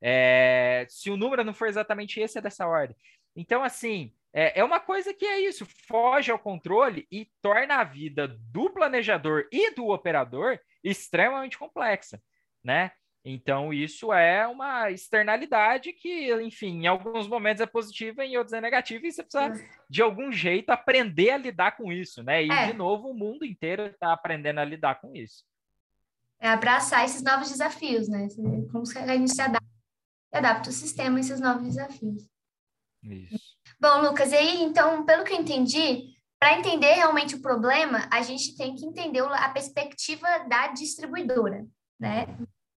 É, 0.00 0.86
se 0.88 1.10
o 1.10 1.16
número 1.16 1.42
não 1.42 1.54
for 1.54 1.68
exatamente 1.68 2.20
esse, 2.20 2.38
é 2.38 2.42
dessa 2.42 2.66
ordem. 2.66 2.96
Então, 3.34 3.64
assim, 3.64 4.12
é, 4.32 4.60
é 4.60 4.64
uma 4.64 4.80
coisa 4.80 5.14
que 5.14 5.24
é 5.24 5.40
isso, 5.40 5.66
foge 5.88 6.30
ao 6.30 6.38
controle 6.38 7.06
e 7.10 7.28
torna 7.40 7.76
a 7.76 7.84
vida 7.84 8.28
do 8.28 8.70
planejador 8.70 9.46
e 9.50 9.74
do 9.74 9.88
operador 9.88 10.58
extremamente 10.88 11.58
complexa, 11.58 12.22
né? 12.62 12.92
Então, 13.28 13.74
isso 13.74 14.12
é 14.12 14.46
uma 14.46 14.88
externalidade 14.88 15.92
que, 15.92 16.32
enfim, 16.40 16.82
em 16.82 16.86
alguns 16.86 17.26
momentos 17.26 17.60
é 17.60 17.66
positiva, 17.66 18.24
em 18.24 18.36
outros 18.36 18.52
é 18.52 18.60
negativa, 18.60 19.04
e 19.04 19.10
você 19.10 19.24
precisa, 19.24 19.68
de 19.90 20.00
algum 20.00 20.30
jeito, 20.30 20.70
aprender 20.70 21.30
a 21.30 21.36
lidar 21.36 21.76
com 21.76 21.90
isso, 21.90 22.22
né? 22.22 22.44
E, 22.44 22.50
é. 22.50 22.68
de 22.68 22.74
novo, 22.74 23.08
o 23.08 23.14
mundo 23.14 23.44
inteiro 23.44 23.86
está 23.86 24.12
aprendendo 24.12 24.60
a 24.60 24.64
lidar 24.64 25.00
com 25.00 25.12
isso. 25.12 25.44
É 26.38 26.48
abraçar 26.48 27.04
esses 27.04 27.20
novos 27.20 27.50
desafios, 27.50 28.08
né? 28.08 28.28
Como 28.70 28.84
a 28.94 29.16
gente 29.16 29.34
se 29.34 29.42
adapta, 29.42 29.66
adapta 30.32 30.70
o 30.70 30.72
sistema 30.72 31.16
a 31.16 31.20
esses 31.20 31.40
novos 31.40 31.64
desafios. 31.64 32.28
Isso. 33.02 33.56
Bom, 33.80 34.02
Lucas, 34.02 34.30
e 34.30 34.36
aí, 34.36 34.62
então, 34.62 35.04
pelo 35.04 35.24
que 35.24 35.32
eu 35.32 35.40
entendi, 35.40 36.15
para 36.46 36.60
entender 36.60 36.92
realmente 36.92 37.34
o 37.34 37.42
problema, 37.42 38.08
a 38.08 38.22
gente 38.22 38.56
tem 38.56 38.76
que 38.76 38.86
entender 38.86 39.20
a 39.20 39.48
perspectiva 39.48 40.28
da 40.48 40.68
distribuidora, 40.68 41.66
né? 41.98 42.24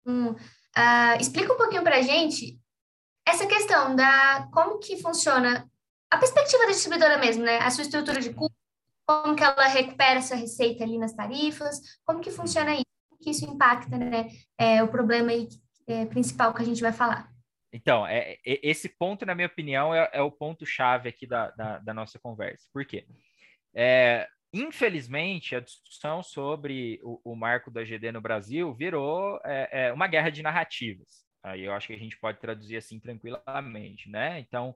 Um, 0.07 0.31
uh, 0.31 1.21
explica 1.21 1.53
um 1.53 1.57
pouquinho 1.59 1.83
para 1.83 1.99
a 1.99 2.01
gente 2.01 2.59
essa 3.27 3.47
questão 3.47 3.95
da 3.95 4.49
como 4.55 4.79
que 4.79 4.97
funciona 4.97 5.71
a 6.11 6.17
perspectiva 6.17 6.65
da 6.65 6.71
distribuidora 6.71 7.19
mesmo, 7.19 7.45
né? 7.45 7.59
A 7.59 7.71
sua 7.71 7.83
estrutura 7.83 8.23
de 8.23 8.33
custo, 8.33 8.57
como 9.07 9.37
que 9.37 9.45
ela 9.45 9.67
recupera 9.67 10.19
essa 10.19 10.35
receita 10.35 10.83
ali 10.83 10.97
nas 10.97 11.13
tarifas, 11.13 11.79
como 12.07 12.21
que 12.21 12.31
funciona 12.31 12.73
isso, 12.73 12.87
como 13.07 13.21
que 13.21 13.29
isso 13.29 13.45
impacta, 13.45 13.99
né? 13.99 14.31
É, 14.57 14.83
o 14.83 14.89
problema 14.89 15.31
aí, 15.31 15.47
é, 15.87 16.07
principal 16.07 16.55
que 16.55 16.63
a 16.63 16.65
gente 16.65 16.81
vai 16.81 16.93
falar. 16.95 17.31
Então, 17.71 18.07
é, 18.07 18.39
é, 18.47 18.61
esse 18.63 18.89
ponto, 18.89 19.27
na 19.27 19.35
minha 19.35 19.47
opinião, 19.47 19.95
é, 19.95 20.09
é 20.13 20.23
o 20.23 20.31
ponto-chave 20.31 21.09
aqui 21.09 21.27
da, 21.27 21.51
da, 21.51 21.79
da, 21.79 21.93
nossa 21.93 22.19
conversa. 22.19 22.67
Por 22.73 22.85
quê? 22.87 23.07
É, 23.75 24.27
infelizmente, 24.53 25.55
a 25.55 25.61
discussão 25.61 26.23
sobre 26.23 27.01
o, 27.03 27.33
o, 27.33 27.37
marco 27.37 27.71
da 27.71 27.85
GD 27.85 28.13
no 28.13 28.21
Brasil 28.21 28.75
virou 28.75 29.41
é, 29.45 29.87
é, 29.87 29.93
uma 29.93 30.07
guerra 30.07 30.31
de 30.31 30.43
narrativas. 30.43 31.27
Aí 31.43 31.65
eu 31.65 31.73
acho 31.73 31.87
que 31.87 31.95
a 31.95 31.99
gente 31.99 32.19
pode 32.19 32.41
traduzir 32.41 32.77
assim 32.77 32.99
tranquilamente, 32.99 34.11
né? 34.11 34.41
Então, 34.41 34.75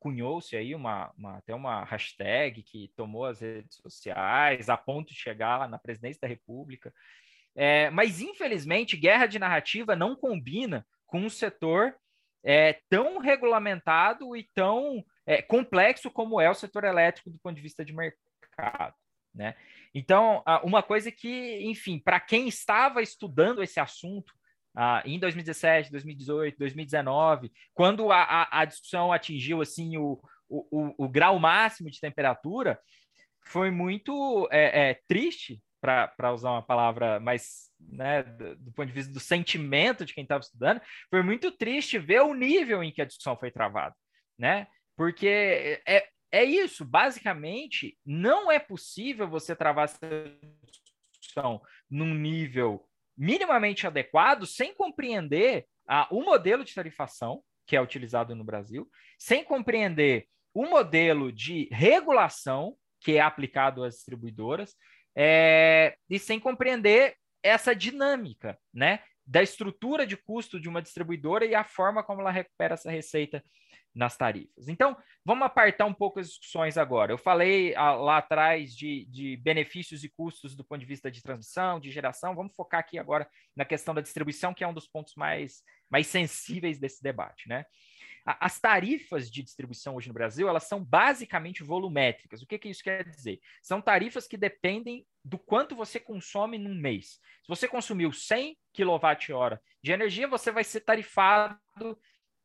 cunhou-se 0.00 0.56
aí 0.56 0.74
uma, 0.74 1.12
uma, 1.16 1.38
até 1.38 1.54
uma 1.54 1.84
hashtag 1.84 2.62
que 2.62 2.92
tomou 2.96 3.24
as 3.24 3.40
redes 3.40 3.76
sociais 3.76 4.68
a 4.68 4.76
ponto 4.76 5.08
de 5.08 5.14
chegar 5.14 5.68
na 5.68 5.78
presidência 5.78 6.20
da 6.20 6.28
República. 6.28 6.92
É, 7.54 7.90
mas, 7.90 8.20
infelizmente, 8.20 8.96
guerra 8.96 9.26
de 9.26 9.38
narrativa 9.38 9.94
não 9.94 10.16
combina 10.16 10.84
com 11.06 11.20
um 11.20 11.30
setor 11.30 11.94
é, 12.42 12.80
tão 12.90 13.18
regulamentado 13.18 14.36
e 14.36 14.48
tão 14.54 15.04
é, 15.26 15.42
complexo 15.42 16.10
como 16.10 16.40
é 16.40 16.50
o 16.50 16.54
setor 16.54 16.84
elétrico 16.84 17.30
do 17.30 17.38
ponto 17.38 17.56
de 17.56 17.62
vista 17.62 17.84
de 17.84 17.92
mercado. 17.92 18.94
Né? 19.34 19.54
Então, 19.94 20.42
uma 20.62 20.82
coisa 20.82 21.10
que, 21.10 21.60
enfim, 21.62 21.98
para 21.98 22.20
quem 22.20 22.46
estava 22.46 23.02
estudando 23.02 23.62
esse 23.62 23.80
assunto 23.80 24.32
ah, 24.76 25.02
em 25.04 25.18
2017, 25.18 25.90
2018, 25.90 26.58
2019, 26.58 27.52
quando 27.72 28.10
a, 28.10 28.22
a, 28.22 28.60
a 28.60 28.64
discussão 28.64 29.12
atingiu 29.12 29.60
assim 29.60 29.96
o, 29.96 30.20
o, 30.48 31.04
o, 31.04 31.08
grau 31.08 31.38
máximo 31.38 31.90
de 31.90 32.00
temperatura, 32.00 32.78
foi 33.46 33.70
muito 33.70 34.48
é, 34.50 34.90
é, 34.90 35.00
triste, 35.06 35.62
para 35.80 36.32
usar 36.32 36.50
uma 36.50 36.62
palavra 36.62 37.20
mais 37.20 37.70
né, 37.78 38.22
do, 38.22 38.56
do, 38.56 38.72
ponto 38.72 38.86
de 38.86 38.92
vista 38.94 39.12
do 39.12 39.20
sentimento 39.20 40.06
de 40.06 40.14
quem 40.14 40.22
estava 40.22 40.40
estudando, 40.40 40.80
foi 41.10 41.22
muito 41.22 41.52
triste 41.52 41.98
ver 41.98 42.22
o 42.22 42.32
nível 42.32 42.82
em 42.82 42.90
que 42.90 43.02
a 43.02 43.04
discussão 43.04 43.36
foi 43.36 43.50
travada, 43.50 43.94
né? 44.38 44.66
Porque 44.96 45.80
é, 45.86 46.08
é 46.30 46.44
isso, 46.44 46.84
basicamente, 46.84 47.98
não 48.04 48.50
é 48.50 48.58
possível 48.58 49.28
você 49.28 49.54
travar 49.54 49.84
essa 49.84 49.98
discussão 51.20 51.60
num 51.90 52.14
nível 52.14 52.86
minimamente 53.16 53.86
adequado 53.86 54.46
sem 54.46 54.74
compreender 54.74 55.66
ah, 55.88 56.08
o 56.10 56.22
modelo 56.22 56.64
de 56.64 56.74
tarifação 56.74 57.42
que 57.66 57.76
é 57.76 57.80
utilizado 57.80 58.34
no 58.34 58.44
Brasil, 58.44 58.88
sem 59.18 59.44
compreender 59.44 60.26
o 60.52 60.66
modelo 60.66 61.32
de 61.32 61.68
regulação 61.72 62.76
que 63.00 63.16
é 63.16 63.20
aplicado 63.20 63.84
às 63.84 63.94
distribuidoras 63.94 64.74
é, 65.16 65.96
e 66.08 66.18
sem 66.18 66.40
compreender 66.40 67.16
essa 67.42 67.74
dinâmica, 67.74 68.58
né? 68.72 69.02
Da 69.26 69.42
estrutura 69.42 70.06
de 70.06 70.16
custo 70.16 70.60
de 70.60 70.68
uma 70.68 70.82
distribuidora 70.82 71.44
e 71.44 71.54
a 71.54 71.64
forma 71.64 72.02
como 72.02 72.20
ela 72.20 72.30
recupera 72.30 72.74
essa 72.74 72.90
receita 72.90 73.42
nas 73.94 74.16
tarifas. 74.16 74.68
Então, 74.68 74.96
vamos 75.24 75.46
apartar 75.46 75.86
um 75.86 75.94
pouco 75.94 76.18
as 76.18 76.28
discussões 76.28 76.76
agora. 76.76 77.12
Eu 77.12 77.18
falei 77.18 77.74
ah, 77.76 77.94
lá 77.94 78.18
atrás 78.18 78.74
de, 78.74 79.04
de, 79.06 79.36
benefícios 79.36 80.02
e 80.02 80.08
custos 80.08 80.56
do 80.56 80.64
ponto 80.64 80.80
de 80.80 80.86
vista 80.86 81.10
de 81.10 81.22
transmissão, 81.22 81.78
de 81.78 81.90
geração. 81.90 82.34
Vamos 82.34 82.54
focar 82.56 82.80
aqui 82.80 82.98
agora 82.98 83.28
na 83.54 83.64
questão 83.64 83.94
da 83.94 84.00
distribuição, 84.00 84.52
que 84.52 84.64
é 84.64 84.68
um 84.68 84.74
dos 84.74 84.88
pontos 84.88 85.14
mais, 85.14 85.62
mais 85.88 86.08
sensíveis 86.08 86.78
desse 86.78 87.02
debate, 87.02 87.48
né? 87.48 87.64
As 88.26 88.58
tarifas 88.58 89.30
de 89.30 89.42
distribuição 89.42 89.96
hoje 89.96 90.08
no 90.08 90.14
Brasil, 90.14 90.48
elas 90.48 90.64
são 90.64 90.82
basicamente 90.82 91.62
volumétricas. 91.62 92.40
O 92.40 92.46
que, 92.46 92.58
que 92.58 92.70
isso 92.70 92.82
quer 92.82 93.04
dizer? 93.04 93.38
São 93.62 93.82
tarifas 93.82 94.26
que 94.26 94.38
dependem 94.38 95.06
do 95.22 95.38
quanto 95.38 95.76
você 95.76 96.00
consome 96.00 96.56
num 96.56 96.74
mês. 96.74 97.20
Se 97.42 97.48
você 97.48 97.68
consumiu 97.68 98.12
100 98.12 98.56
kWh 98.72 99.58
de 99.82 99.92
energia, 99.92 100.26
você 100.26 100.50
vai 100.50 100.64
ser 100.64 100.80
tarifado 100.80 101.58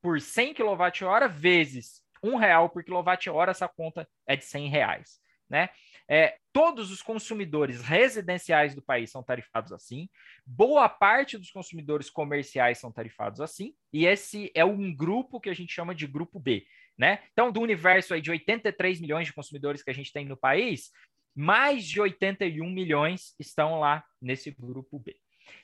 por 0.01 0.19
100 0.19 0.53
kWh 0.53 1.27
vezes 1.29 2.01
um 2.23 2.35
real 2.35 2.69
por 2.69 2.83
quilowatt-hora, 2.83 3.51
essa 3.51 3.67
conta 3.67 4.07
é 4.27 4.35
de 4.35 4.45
100 4.45 4.69
reais. 4.69 5.19
Né? 5.49 5.69
É, 6.07 6.37
todos 6.53 6.91
os 6.91 7.01
consumidores 7.01 7.81
residenciais 7.81 8.75
do 8.75 8.81
país 8.81 9.09
são 9.09 9.23
tarifados 9.23 9.71
assim, 9.71 10.07
boa 10.45 10.87
parte 10.87 11.37
dos 11.37 11.49
consumidores 11.49 12.09
comerciais 12.09 12.77
são 12.77 12.91
tarifados 12.91 13.41
assim, 13.41 13.73
e 13.91 14.05
esse 14.05 14.51
é 14.53 14.63
um 14.63 14.95
grupo 14.95 15.39
que 15.39 15.49
a 15.49 15.53
gente 15.53 15.73
chama 15.73 15.95
de 15.95 16.05
grupo 16.05 16.39
B. 16.39 16.65
Né? 16.97 17.19
Então, 17.31 17.51
do 17.51 17.61
universo 17.61 18.13
aí 18.13 18.21
de 18.21 18.29
83 18.29 18.99
milhões 18.99 19.25
de 19.25 19.33
consumidores 19.33 19.81
que 19.81 19.89
a 19.89 19.93
gente 19.93 20.11
tem 20.11 20.25
no 20.25 20.35
país, 20.35 20.91
mais 21.33 21.85
de 21.85 22.01
81 22.01 22.69
milhões 22.69 23.33
estão 23.39 23.79
lá 23.79 24.03
nesse 24.21 24.51
grupo 24.51 24.99
B. 24.99 25.15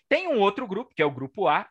Tem 0.08 0.28
um 0.28 0.40
outro 0.40 0.66
grupo, 0.66 0.96
que 0.96 1.02
é 1.02 1.06
o 1.06 1.12
grupo 1.12 1.48
A, 1.48 1.70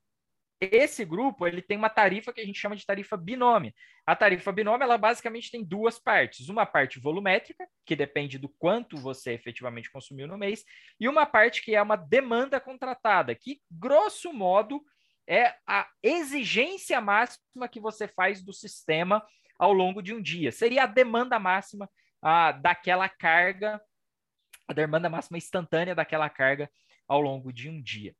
esse 0.60 1.04
grupo 1.04 1.46
ele 1.46 1.60
tem 1.60 1.76
uma 1.76 1.90
tarifa 1.90 2.32
que 2.32 2.40
a 2.40 2.44
gente 2.44 2.58
chama 2.58 2.76
de 2.76 2.86
tarifa 2.86 3.16
binômio. 3.16 3.72
A 4.06 4.14
tarifa 4.14 4.52
binômio 4.52 4.84
ela 4.84 4.98
basicamente 4.98 5.50
tem 5.50 5.64
duas 5.64 5.98
partes: 5.98 6.48
uma 6.48 6.64
parte 6.64 7.00
volumétrica, 7.00 7.66
que 7.84 7.96
depende 7.96 8.38
do 8.38 8.48
quanto 8.48 8.96
você 8.96 9.32
efetivamente 9.32 9.90
consumiu 9.90 10.26
no 10.26 10.38
mês, 10.38 10.64
e 10.98 11.08
uma 11.08 11.26
parte 11.26 11.62
que 11.62 11.74
é 11.74 11.82
uma 11.82 11.96
demanda 11.96 12.60
contratada, 12.60 13.34
que 13.34 13.60
grosso 13.70 14.32
modo 14.32 14.82
é 15.26 15.54
a 15.66 15.88
exigência 16.02 17.00
máxima 17.00 17.68
que 17.68 17.80
você 17.80 18.06
faz 18.06 18.42
do 18.42 18.52
sistema 18.52 19.24
ao 19.58 19.72
longo 19.72 20.02
de 20.02 20.12
um 20.12 20.20
dia. 20.20 20.52
Seria 20.52 20.84
a 20.84 20.86
demanda 20.86 21.38
máxima 21.38 21.88
ah, 22.20 22.52
daquela 22.52 23.08
carga, 23.08 23.80
a 24.68 24.72
demanda 24.72 25.08
máxima 25.08 25.38
instantânea 25.38 25.94
daquela 25.94 26.28
carga 26.28 26.70
ao 27.08 27.20
longo 27.20 27.52
de 27.52 27.68
um 27.68 27.82
dia. 27.82 28.14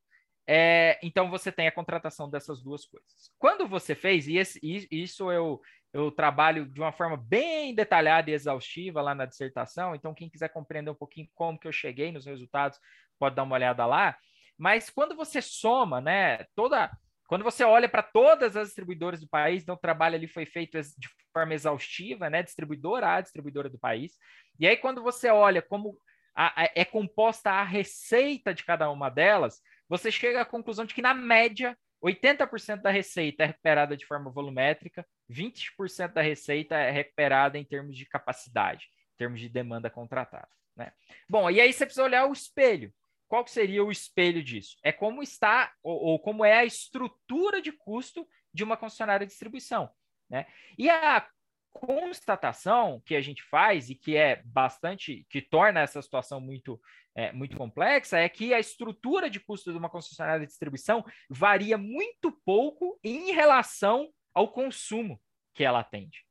É, 0.47 0.99
então 1.03 1.31
você 1.31 1.51
tem 1.51 1.67
a 1.67 1.73
contratação 1.73 2.29
dessas 2.29 2.63
duas 2.63 2.85
coisas. 2.85 3.33
Quando 3.39 3.67
você 3.67 3.95
fez, 3.95 4.29
e 4.29 4.37
esse, 4.37 4.61
isso 4.91 5.33
eu, 5.33 5.61
eu 5.93 6.11
trabalho 6.11 6.67
de 6.67 6.81
uma 6.81 6.93
forma 6.93 7.17
bem 7.17 7.75
detalhada 7.75 8.31
e 8.31 8.35
exaustiva 8.35 9.01
lá 9.01 9.15
na 9.15 9.25
dissertação, 9.25 9.95
então 9.95 10.15
quem 10.15 10.29
quiser 10.29 10.49
compreender 10.49 10.91
um 10.91 10.95
pouquinho 10.95 11.29
como 11.35 11.59
que 11.59 11.67
eu 11.67 11.73
cheguei 11.73 12.13
nos 12.13 12.27
resultados, 12.27 12.79
pode 13.19 13.35
dar 13.35 13.45
uma 13.45 13.55
olhada 13.55 13.87
lá. 13.87 14.17
Mas 14.59 14.91
quando 14.91 15.17
você 15.17 15.41
soma, 15.41 16.01
né, 16.01 16.45
toda. 16.55 16.91
Quando 17.27 17.43
você 17.43 17.65
olha 17.65 17.89
para 17.89 18.03
todas 18.03 18.55
as 18.55 18.69
distribuidoras 18.69 19.19
do 19.19 19.27
país, 19.27 19.63
então 19.63 19.75
o 19.75 19.79
trabalho 19.79 20.15
ali 20.15 20.29
foi 20.29 20.45
feito 20.45 20.79
de 20.79 21.09
forma 21.33 21.55
exaustiva, 21.55 22.29
né, 22.29 22.43
distribuidora 22.43 23.15
a 23.15 23.21
distribuidora 23.23 23.71
do 23.71 23.79
país. 23.79 24.13
E 24.61 24.67
aí, 24.67 24.77
quando 24.77 25.03
você 25.03 25.31
olha 25.31 25.63
como 25.63 25.99
a, 26.35 26.65
a, 26.65 26.71
é 26.75 26.85
composta 26.85 27.51
a 27.51 27.65
receita 27.65 28.53
de 28.53 28.62
cada 28.62 28.90
uma 28.90 29.09
delas, 29.09 29.62
você 29.88 30.11
chega 30.11 30.40
à 30.40 30.44
conclusão 30.44 30.85
de 30.85 30.94
que, 30.94 31.03
na 31.03 31.14
média, 31.14 31.77
80% 32.03 32.83
da 32.83 32.90
receita 32.90 33.44
é 33.44 33.47
recuperada 33.47 33.97
de 33.97 34.07
forma 34.07 34.31
volumétrica, 34.31 35.07
20% 35.31 36.12
da 36.12 36.23
receita 36.23 36.77
é 36.77 36.90
recuperada 36.90 37.59
em 37.59 37.64
termos 37.64 37.97
de 37.97 38.07
capacidade, 38.07 38.87
em 39.14 39.16
termos 39.16 39.40
de 39.40 39.49
demanda 39.49 39.88
contratada. 39.88 40.49
Né? 40.77 40.92
Bom, 41.29 41.51
e 41.51 41.61
aí 41.61 41.73
você 41.73 41.87
precisa 41.87 42.05
olhar 42.05 42.27
o 42.27 42.33
espelho. 42.33 42.92
Qual 43.27 43.47
seria 43.47 43.83
o 43.83 43.90
espelho 43.90 44.42
disso? 44.42 44.77
É 44.83 44.92
como 44.92 45.23
está, 45.23 45.73
ou, 45.83 45.97
ou 45.97 46.18
como 46.18 46.44
é 46.44 46.59
a 46.59 46.64
estrutura 46.64 47.61
de 47.61 47.73
custo 47.73 48.29
de 48.53 48.62
uma 48.62 48.77
concessionária 48.77 49.27
de 49.27 49.33
distribuição. 49.33 49.90
Né? 50.29 50.47
E 50.79 50.90
a 50.90 51.27
constatação 51.73 53.03
que 53.05 53.16
a 53.16 53.20
gente 53.20 53.42
faz 53.42 53.90
e 53.90 53.94
que 53.94 54.16
é 54.16 54.40
bastante, 54.44 55.27
que 55.29 55.42
torna 55.42 55.81
essa 55.81 56.01
situação 56.01 56.40
muito, 56.40 56.81
é, 57.14 57.33
muito 57.33 57.57
complexa, 57.57 58.18
é 58.18 58.29
que 58.29 58.53
a 58.53 58.59
estrutura 58.59 59.31
de 59.31 59.40
custo 59.40 59.70
de 59.70 59.79
uma 59.79 59.88
concessionária 59.90 60.40
de 60.40 60.46
distribuição 60.46 61.05
varia 61.31 61.79
muito 61.79 62.33
pouco 62.44 62.98
em 63.05 63.33
relação 63.33 64.09
ao 64.35 64.53
consumo 64.53 65.20
que 65.55 65.62
ela 65.62 65.81
atende. 65.81 66.24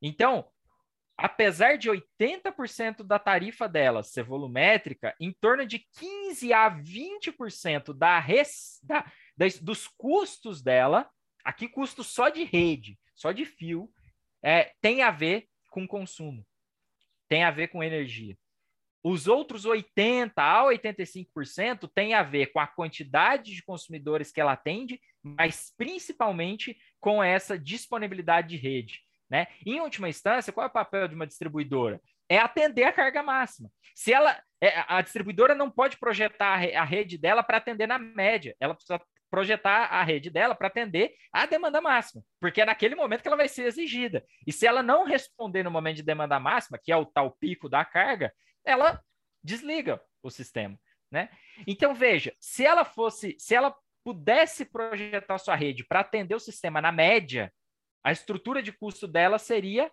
Então, 0.00 0.46
apesar 1.16 1.78
de 1.78 1.88
80% 1.88 3.02
da 3.02 3.18
tarifa 3.18 3.66
dela 3.66 4.02
ser 4.02 4.22
volumétrica, 4.22 5.14
em 5.18 5.32
torno 5.32 5.66
de 5.66 5.78
15 5.98 6.52
a 6.52 6.70
20% 6.70 7.94
da, 7.94 8.18
res, 8.18 8.78
da, 8.82 9.04
dos 9.62 9.88
custos 9.88 10.62
dela, 10.62 11.08
aqui 11.42 11.68
custo 11.68 12.04
só 12.04 12.28
de 12.28 12.44
rede, 12.44 12.98
só 13.14 13.32
de 13.32 13.46
fio, 13.46 13.90
é, 14.42 14.72
tem 14.82 15.02
a 15.02 15.10
ver 15.10 15.48
com 15.70 15.88
consumo, 15.88 16.46
tem 17.26 17.42
a 17.42 17.50
ver 17.50 17.68
com 17.68 17.82
energia. 17.82 18.36
Os 19.08 19.28
outros 19.28 19.64
80 19.64 20.42
a 20.42 20.64
85% 20.64 21.88
tem 21.94 22.12
a 22.12 22.24
ver 22.24 22.46
com 22.46 22.58
a 22.58 22.66
quantidade 22.66 23.54
de 23.54 23.62
consumidores 23.62 24.32
que 24.32 24.40
ela 24.40 24.54
atende, 24.54 25.00
mas 25.22 25.72
principalmente 25.78 26.76
com 26.98 27.22
essa 27.22 27.56
disponibilidade 27.56 28.48
de 28.48 28.56
rede. 28.56 28.98
Né? 29.30 29.46
Em 29.64 29.78
última 29.78 30.08
instância, 30.08 30.52
qual 30.52 30.66
é 30.66 30.68
o 30.68 30.72
papel 30.72 31.06
de 31.06 31.14
uma 31.14 31.24
distribuidora? 31.24 32.00
É 32.28 32.38
atender 32.38 32.82
a 32.82 32.92
carga 32.92 33.22
máxima. 33.22 33.70
Se 33.94 34.12
ela, 34.12 34.42
é, 34.60 34.84
a 34.88 35.00
distribuidora 35.02 35.54
não 35.54 35.70
pode 35.70 35.96
projetar 35.98 36.54
a 36.76 36.82
rede 36.82 37.16
dela 37.16 37.44
para 37.44 37.58
atender 37.58 37.86
na 37.86 38.00
média, 38.00 38.56
ela 38.58 38.74
precisa 38.74 39.00
projetar 39.30 39.86
a 39.86 40.02
rede 40.02 40.30
dela 40.30 40.56
para 40.56 40.66
atender 40.66 41.12
a 41.32 41.46
demanda 41.46 41.80
máxima, 41.80 42.24
porque 42.40 42.60
é 42.60 42.64
naquele 42.64 42.96
momento 42.96 43.22
que 43.22 43.28
ela 43.28 43.36
vai 43.36 43.48
ser 43.48 43.66
exigida. 43.66 44.24
E 44.44 44.52
se 44.52 44.66
ela 44.66 44.82
não 44.82 45.04
responder 45.04 45.62
no 45.62 45.70
momento 45.70 45.96
de 45.96 46.02
demanda 46.02 46.40
máxima, 46.40 46.80
que 46.82 46.90
é 46.90 46.96
o 46.96 47.06
tal 47.06 47.30
pico 47.38 47.68
da 47.68 47.84
carga, 47.84 48.32
ela 48.66 49.02
desliga 49.42 50.02
o 50.22 50.30
sistema, 50.30 50.78
né? 51.10 51.30
Então 51.66 51.94
veja, 51.94 52.34
se 52.40 52.64
ela 52.64 52.84
fosse, 52.84 53.36
se 53.38 53.54
ela 53.54 53.74
pudesse 54.04 54.64
projetar 54.64 55.38
sua 55.38 55.54
rede 55.54 55.84
para 55.84 56.00
atender 56.00 56.34
o 56.34 56.40
sistema 56.40 56.80
na 56.80 56.92
média, 56.92 57.52
a 58.04 58.12
estrutura 58.12 58.62
de 58.62 58.72
custo 58.72 59.08
dela 59.08 59.38
seria 59.38 59.90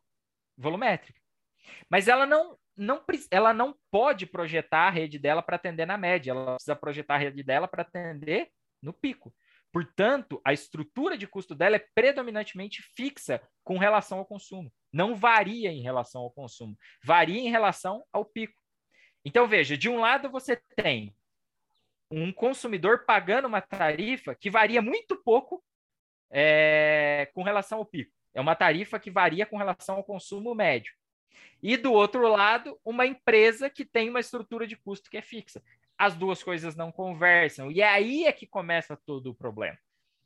volumétrica. 0.57 1.19
Mas 1.89 2.07
ela 2.07 2.25
não 2.25 2.57
não, 2.75 3.03
ela 3.29 3.53
não 3.53 3.75
pode 3.91 4.25
projetar 4.25 4.87
a 4.87 4.89
rede 4.89 5.19
dela 5.19 5.41
para 5.41 5.55
atender 5.55 5.85
na 5.85 5.97
média, 5.97 6.31
ela 6.31 6.55
precisa 6.55 6.75
projetar 6.75 7.15
a 7.15 7.19
rede 7.19 7.43
dela 7.43 7.67
para 7.67 7.83
atender 7.83 8.49
no 8.81 8.91
pico. 8.91 9.33
Portanto, 9.71 10.39
a 10.45 10.53
estrutura 10.53 11.17
de 11.17 11.27
custo 11.27 11.55
dela 11.55 11.77
é 11.77 11.87
predominantemente 11.95 12.83
fixa 12.95 13.41
com 13.63 13.77
relação 13.77 14.19
ao 14.19 14.25
consumo. 14.25 14.71
Não 14.91 15.15
varia 15.15 15.71
em 15.71 15.81
relação 15.81 16.21
ao 16.21 16.31
consumo, 16.31 16.77
varia 17.03 17.39
em 17.39 17.49
relação 17.49 18.03
ao 18.13 18.23
pico. 18.23 18.61
Então, 19.25 19.47
veja, 19.47 19.77
de 19.77 19.89
um 19.89 19.99
lado 19.99 20.29
você 20.29 20.55
tem 20.75 21.15
um 22.11 22.31
consumidor 22.31 23.05
pagando 23.05 23.47
uma 23.47 23.61
tarifa 23.61 24.35
que 24.35 24.49
varia 24.49 24.81
muito 24.81 25.15
pouco 25.15 25.63
é, 26.29 27.29
com 27.33 27.43
relação 27.43 27.79
ao 27.79 27.85
pico. 27.85 28.11
É 28.33 28.41
uma 28.41 28.55
tarifa 28.55 28.99
que 28.99 29.11
varia 29.11 29.45
com 29.45 29.57
relação 29.57 29.95
ao 29.95 30.03
consumo 30.03 30.53
médio. 30.53 30.93
E 31.61 31.77
do 31.77 31.93
outro 31.93 32.27
lado, 32.27 32.79
uma 32.83 33.05
empresa 33.05 33.69
que 33.69 33.85
tem 33.85 34.09
uma 34.09 34.19
estrutura 34.19 34.67
de 34.67 34.75
custo 34.75 35.09
que 35.09 35.17
é 35.17 35.21
fixa 35.21 35.61
as 35.97 36.15
duas 36.15 36.43
coisas 36.43 36.75
não 36.75 36.91
conversam. 36.91 37.71
E 37.71 37.81
aí 37.81 38.25
é 38.25 38.31
que 38.31 38.45
começa 38.45 38.97
todo 39.05 39.27
o 39.27 39.35
problema. 39.35 39.77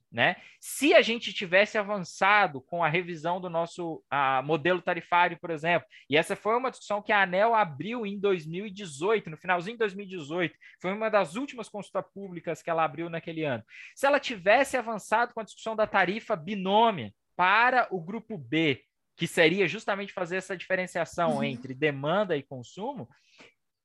Né? 0.09 0.37
Se 0.59 0.93
a 0.93 1.01
gente 1.01 1.33
tivesse 1.33 1.77
avançado 1.77 2.61
com 2.61 2.81
a 2.81 2.87
revisão 2.87 3.41
do 3.41 3.49
nosso 3.49 4.01
a, 4.09 4.41
modelo 4.41 4.81
tarifário, 4.81 5.37
por 5.39 5.49
exemplo, 5.49 5.87
e 6.09 6.15
essa 6.15 6.33
foi 6.33 6.55
uma 6.55 6.69
discussão 6.69 7.01
que 7.01 7.11
a 7.11 7.23
ANEL 7.23 7.53
abriu 7.53 8.05
em 8.05 8.17
2018, 8.17 9.29
no 9.29 9.37
finalzinho 9.37 9.75
de 9.75 9.79
2018, 9.79 10.55
foi 10.81 10.93
uma 10.93 11.09
das 11.09 11.35
últimas 11.35 11.67
consultas 11.67 12.05
públicas 12.13 12.61
que 12.61 12.69
ela 12.69 12.85
abriu 12.85 13.09
naquele 13.09 13.43
ano. 13.43 13.63
Se 13.95 14.07
ela 14.07 14.19
tivesse 14.19 14.77
avançado 14.77 15.33
com 15.33 15.41
a 15.41 15.43
discussão 15.43 15.75
da 15.75 15.85
tarifa 15.85 16.37
binômia 16.37 17.13
para 17.35 17.87
o 17.91 18.01
grupo 18.01 18.37
B, 18.37 18.81
que 19.17 19.27
seria 19.27 19.67
justamente 19.67 20.13
fazer 20.13 20.37
essa 20.37 20.55
diferenciação 20.55 21.37
uhum. 21.37 21.43
entre 21.43 21.73
demanda 21.73 22.37
e 22.37 22.43
consumo, 22.43 23.09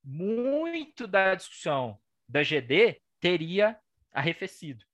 muito 0.05 1.07
da 1.07 1.35
discussão 1.35 1.99
da 2.29 2.43
GD 2.43 3.01
teria 3.19 3.77
arrefecido. 4.13 4.85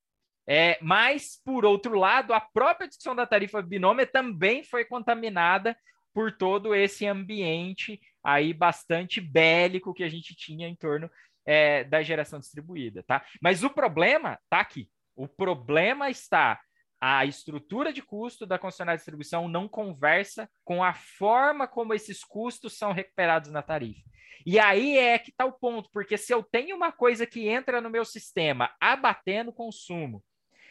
É, 0.50 0.78
mas, 0.80 1.38
por 1.44 1.66
outro 1.66 1.98
lado, 1.98 2.32
a 2.32 2.40
própria 2.40 2.88
discussão 2.88 3.14
da 3.14 3.26
tarifa 3.26 3.60
binômia 3.60 4.06
também 4.06 4.64
foi 4.64 4.82
contaminada 4.82 5.76
por 6.14 6.32
todo 6.32 6.74
esse 6.74 7.06
ambiente 7.06 8.00
aí 8.24 8.54
bastante 8.54 9.20
bélico 9.20 9.92
que 9.92 10.02
a 10.02 10.08
gente 10.08 10.34
tinha 10.34 10.66
em 10.66 10.74
torno 10.74 11.10
é, 11.44 11.84
da 11.84 12.02
geração 12.02 12.38
distribuída, 12.38 13.02
tá? 13.02 13.24
Mas 13.42 13.62
o 13.62 13.68
problema 13.68 14.38
está 14.44 14.60
aqui. 14.60 14.88
O 15.14 15.28
problema 15.28 16.08
está 16.08 16.58
a 17.00 17.24
estrutura 17.24 17.92
de 17.92 18.02
custo 18.02 18.46
da 18.46 18.58
concessionária 18.58 18.96
de 18.96 19.02
distribuição 19.02 19.48
não 19.48 19.68
conversa 19.68 20.50
com 20.64 20.82
a 20.82 20.94
forma 20.94 21.68
como 21.68 21.94
esses 21.94 22.24
custos 22.24 22.76
são 22.76 22.92
recuperados 22.92 23.50
na 23.50 23.62
tarifa. 23.62 24.02
E 24.44 24.58
aí 24.58 24.96
é 24.96 25.18
que 25.18 25.30
está 25.30 25.44
o 25.44 25.52
ponto, 25.52 25.90
porque 25.92 26.16
se 26.16 26.32
eu 26.32 26.42
tenho 26.42 26.74
uma 26.74 26.90
coisa 26.90 27.26
que 27.26 27.46
entra 27.48 27.80
no 27.80 27.90
meu 27.90 28.04
sistema 28.04 28.74
abatendo 28.80 29.52
consumo, 29.52 30.24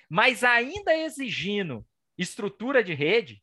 mas 0.10 0.44
ainda 0.44 0.96
exigindo 0.96 1.86
estrutura 2.18 2.84
de 2.84 2.94
rede, 2.94 3.42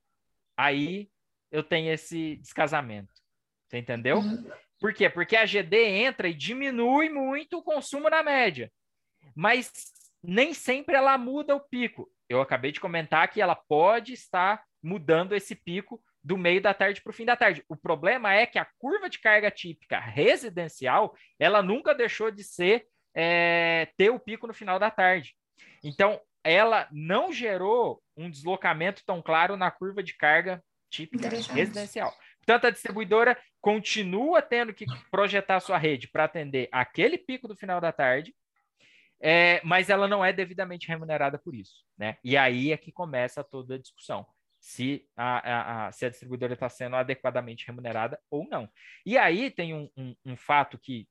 aí 0.57 1.09
eu 1.51 1.63
tenho 1.63 1.93
esse 1.93 2.37
descasamento. 2.37 3.13
Você 3.69 3.79
entendeu? 3.79 4.19
Uhum. 4.19 4.51
Por 4.81 4.93
quê? 4.93 5.09
Porque 5.09 5.37
a 5.37 5.47
GD 5.47 5.77
entra 5.77 6.29
e 6.29 6.35
diminui 6.35 7.09
muito 7.09 7.59
o 7.59 7.63
consumo 7.63 8.11
na 8.11 8.23
média. 8.23 8.71
Mas 9.35 9.71
nem 10.23 10.53
sempre 10.53 10.95
ela 10.95 11.17
muda 11.17 11.55
o 11.55 11.61
pico. 11.61 12.11
Eu 12.29 12.41
acabei 12.41 12.73
de 12.73 12.81
comentar 12.81 13.29
que 13.29 13.41
ela 13.41 13.55
pode 13.55 14.13
estar 14.13 14.63
mudando 14.83 15.35
esse 15.35 15.55
pico 15.55 16.03
do 16.23 16.39
meio 16.39 16.61
da 16.61 16.73
tarde 16.73 17.03
para 17.03 17.11
o 17.11 17.15
fim 17.15 17.25
da 17.25 17.37
tarde. 17.37 17.63
O 17.69 17.77
problema 17.77 18.35
é 18.35 18.47
que 18.47 18.59
a 18.59 18.67
curva 18.79 19.09
de 19.09 19.19
carga 19.19 19.51
típica 19.51 19.99
residencial, 19.99 21.15
ela 21.39 21.63
nunca 21.63 21.95
deixou 21.95 22.31
de 22.31 22.43
ser 22.43 22.87
é, 23.15 23.89
ter 23.97 24.11
o 24.11 24.19
pico 24.19 24.47
no 24.47 24.55
final 24.55 24.79
da 24.79 24.91
tarde. 24.91 25.35
Então, 25.83 26.21
ela 26.45 26.87
não 26.93 27.33
gerou 27.33 28.03
um 28.17 28.31
deslocamento 28.31 29.03
tão 29.05 29.23
claro 29.23 29.57
na 29.57 29.71
curva 29.71 30.03
de 30.03 30.15
carga 30.15 30.63
típica 30.91 31.29
residencial. 31.29 32.15
Portanto, 32.39 32.67
a 32.67 32.71
distribuidora 32.71 33.37
continua 33.61 34.43
tendo 34.43 34.75
que 34.75 34.85
projetar 35.11 35.59
sua 35.61 35.79
rede 35.79 36.07
para 36.09 36.25
atender 36.25 36.69
aquele 36.71 37.17
pico 37.17 37.49
do 37.49 37.57
final 37.57 37.81
da 37.81 37.91
tarde, 37.91 38.35
é, 39.21 39.61
mas 39.65 39.89
ela 39.89 40.07
não 40.07 40.23
é 40.23 40.33
devidamente 40.33 40.87
remunerada 40.87 41.39
por 41.39 41.55
isso. 41.55 41.83
Né? 41.97 42.19
E 42.23 42.37
aí 42.37 42.71
é 42.71 42.77
que 42.77 42.93
começa 42.93 43.43
toda 43.43 43.77
a 43.77 43.79
discussão 43.79 44.27
se 44.61 45.07
a, 45.17 45.39
a, 45.39 45.87
a, 45.89 45.93
se 45.93 46.07
a 46.07 46.11
distribuidora 46.11 46.55
está 46.55 46.69
sendo 46.69 46.97
adequadamente 46.97 47.67
remunerada 47.67 48.19
ou 48.31 48.49
não. 48.49 48.69
E 49.05 49.19
aí 49.19 49.51
tem 49.51 49.75
um, 49.75 49.91
um, 49.97 50.17
um 50.25 50.37
fato 50.37 50.79
que 50.79 51.09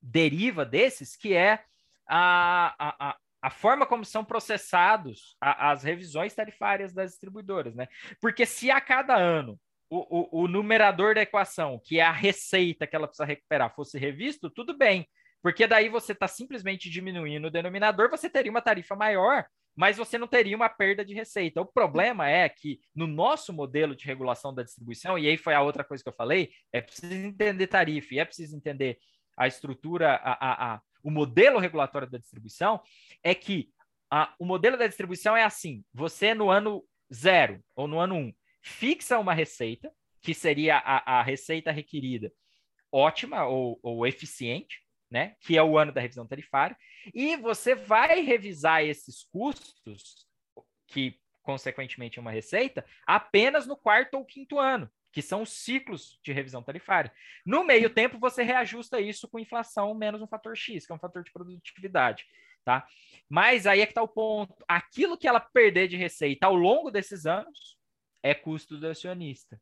deriva 0.00 0.64
desses, 0.64 1.16
que 1.16 1.34
é 1.34 1.62
a, 2.08 2.74
a, 2.78 3.16
a 3.40 3.50
forma 3.50 3.86
como 3.86 4.04
são 4.04 4.24
processados 4.24 5.36
as 5.40 5.82
revisões 5.82 6.34
tarifárias 6.34 6.92
das 6.92 7.12
distribuidoras, 7.12 7.74
né? 7.74 7.86
Porque 8.20 8.44
se 8.44 8.70
a 8.70 8.80
cada 8.80 9.16
ano 9.16 9.58
o, 9.88 10.40
o, 10.40 10.44
o 10.44 10.48
numerador 10.48 11.14
da 11.14 11.22
equação, 11.22 11.80
que 11.84 11.98
é 12.00 12.02
a 12.02 12.12
receita 12.12 12.86
que 12.86 12.96
ela 12.96 13.06
precisa 13.06 13.24
recuperar, 13.24 13.74
fosse 13.74 13.98
revisto, 13.98 14.50
tudo 14.50 14.76
bem. 14.76 15.08
Porque 15.40 15.66
daí 15.66 15.88
você 15.88 16.12
está 16.12 16.26
simplesmente 16.26 16.90
diminuindo 16.90 17.46
o 17.46 17.50
denominador, 17.50 18.10
você 18.10 18.28
teria 18.28 18.50
uma 18.50 18.60
tarifa 18.60 18.96
maior 18.96 19.46
mas 19.78 19.96
você 19.96 20.18
não 20.18 20.26
teria 20.26 20.56
uma 20.56 20.68
perda 20.68 21.04
de 21.04 21.14
receita. 21.14 21.60
O 21.60 21.64
problema 21.64 22.28
é 22.28 22.48
que 22.48 22.80
no 22.92 23.06
nosso 23.06 23.52
modelo 23.52 23.94
de 23.94 24.04
regulação 24.04 24.52
da 24.52 24.64
distribuição, 24.64 25.16
e 25.16 25.28
aí 25.28 25.36
foi 25.36 25.54
a 25.54 25.62
outra 25.62 25.84
coisa 25.84 26.02
que 26.02 26.08
eu 26.08 26.14
falei, 26.16 26.50
é 26.72 26.80
preciso 26.80 27.14
entender 27.14 27.68
tarifa, 27.68 28.12
e 28.12 28.18
é 28.18 28.24
preciso 28.24 28.56
entender 28.56 28.98
a 29.36 29.46
estrutura, 29.46 30.16
a, 30.16 30.32
a, 30.32 30.74
a 30.74 30.80
o 31.02 31.10
modelo 31.10 31.58
regulatório 31.58 32.08
da 32.08 32.18
distribuição, 32.18 32.80
é 33.22 33.34
que 33.34 33.70
a, 34.10 34.34
o 34.38 34.44
modelo 34.44 34.76
da 34.76 34.86
distribuição 34.86 35.36
é 35.36 35.44
assim: 35.44 35.84
você 35.92 36.34
no 36.34 36.50
ano 36.50 36.84
zero 37.12 37.62
ou 37.74 37.86
no 37.86 37.98
ano 37.98 38.14
um 38.14 38.32
fixa 38.62 39.18
uma 39.18 39.34
receita, 39.34 39.92
que 40.20 40.34
seria 40.34 40.78
a, 40.78 41.20
a 41.20 41.22
receita 41.22 41.70
requerida 41.70 42.32
ótima 42.90 43.46
ou, 43.46 43.78
ou 43.82 44.06
eficiente, 44.06 44.82
né? 45.10 45.36
Que 45.40 45.56
é 45.56 45.62
o 45.62 45.78
ano 45.78 45.92
da 45.92 46.00
revisão 46.00 46.26
tarifária, 46.26 46.76
e 47.14 47.36
você 47.36 47.74
vai 47.74 48.20
revisar 48.20 48.82
esses 48.84 49.24
custos, 49.24 50.26
que 50.86 51.18
consequentemente 51.42 52.18
é 52.18 52.22
uma 52.22 52.30
receita, 52.30 52.84
apenas 53.06 53.66
no 53.66 53.76
quarto 53.76 54.14
ou 54.14 54.24
quinto 54.24 54.58
ano, 54.58 54.90
que 55.12 55.22
são 55.22 55.42
os 55.42 55.52
ciclos 55.52 56.18
de 56.22 56.32
revisão 56.32 56.62
tarifária. 56.62 57.12
No 57.44 57.64
meio 57.64 57.90
tempo, 57.90 58.18
você 58.18 58.42
reajusta 58.42 59.00
isso 59.00 59.28
com 59.28 59.38
inflação 59.38 59.94
menos 59.94 60.20
um 60.20 60.26
fator 60.26 60.56
X, 60.56 60.86
que 60.86 60.92
é 60.92 60.94
um 60.94 60.98
fator 60.98 61.22
de 61.22 61.32
produtividade. 61.32 62.26
Tá? 62.64 62.86
Mas 63.28 63.66
aí 63.66 63.80
é 63.80 63.86
que 63.86 63.92
está 63.92 64.02
o 64.02 64.08
ponto. 64.08 64.54
Aquilo 64.68 65.16
que 65.16 65.26
ela 65.26 65.40
perder 65.40 65.88
de 65.88 65.96
receita 65.96 66.46
ao 66.46 66.54
longo 66.54 66.90
desses 66.90 67.24
anos 67.24 67.78
é 68.22 68.34
custo 68.34 68.76
do 68.76 68.86
acionista. 68.86 69.60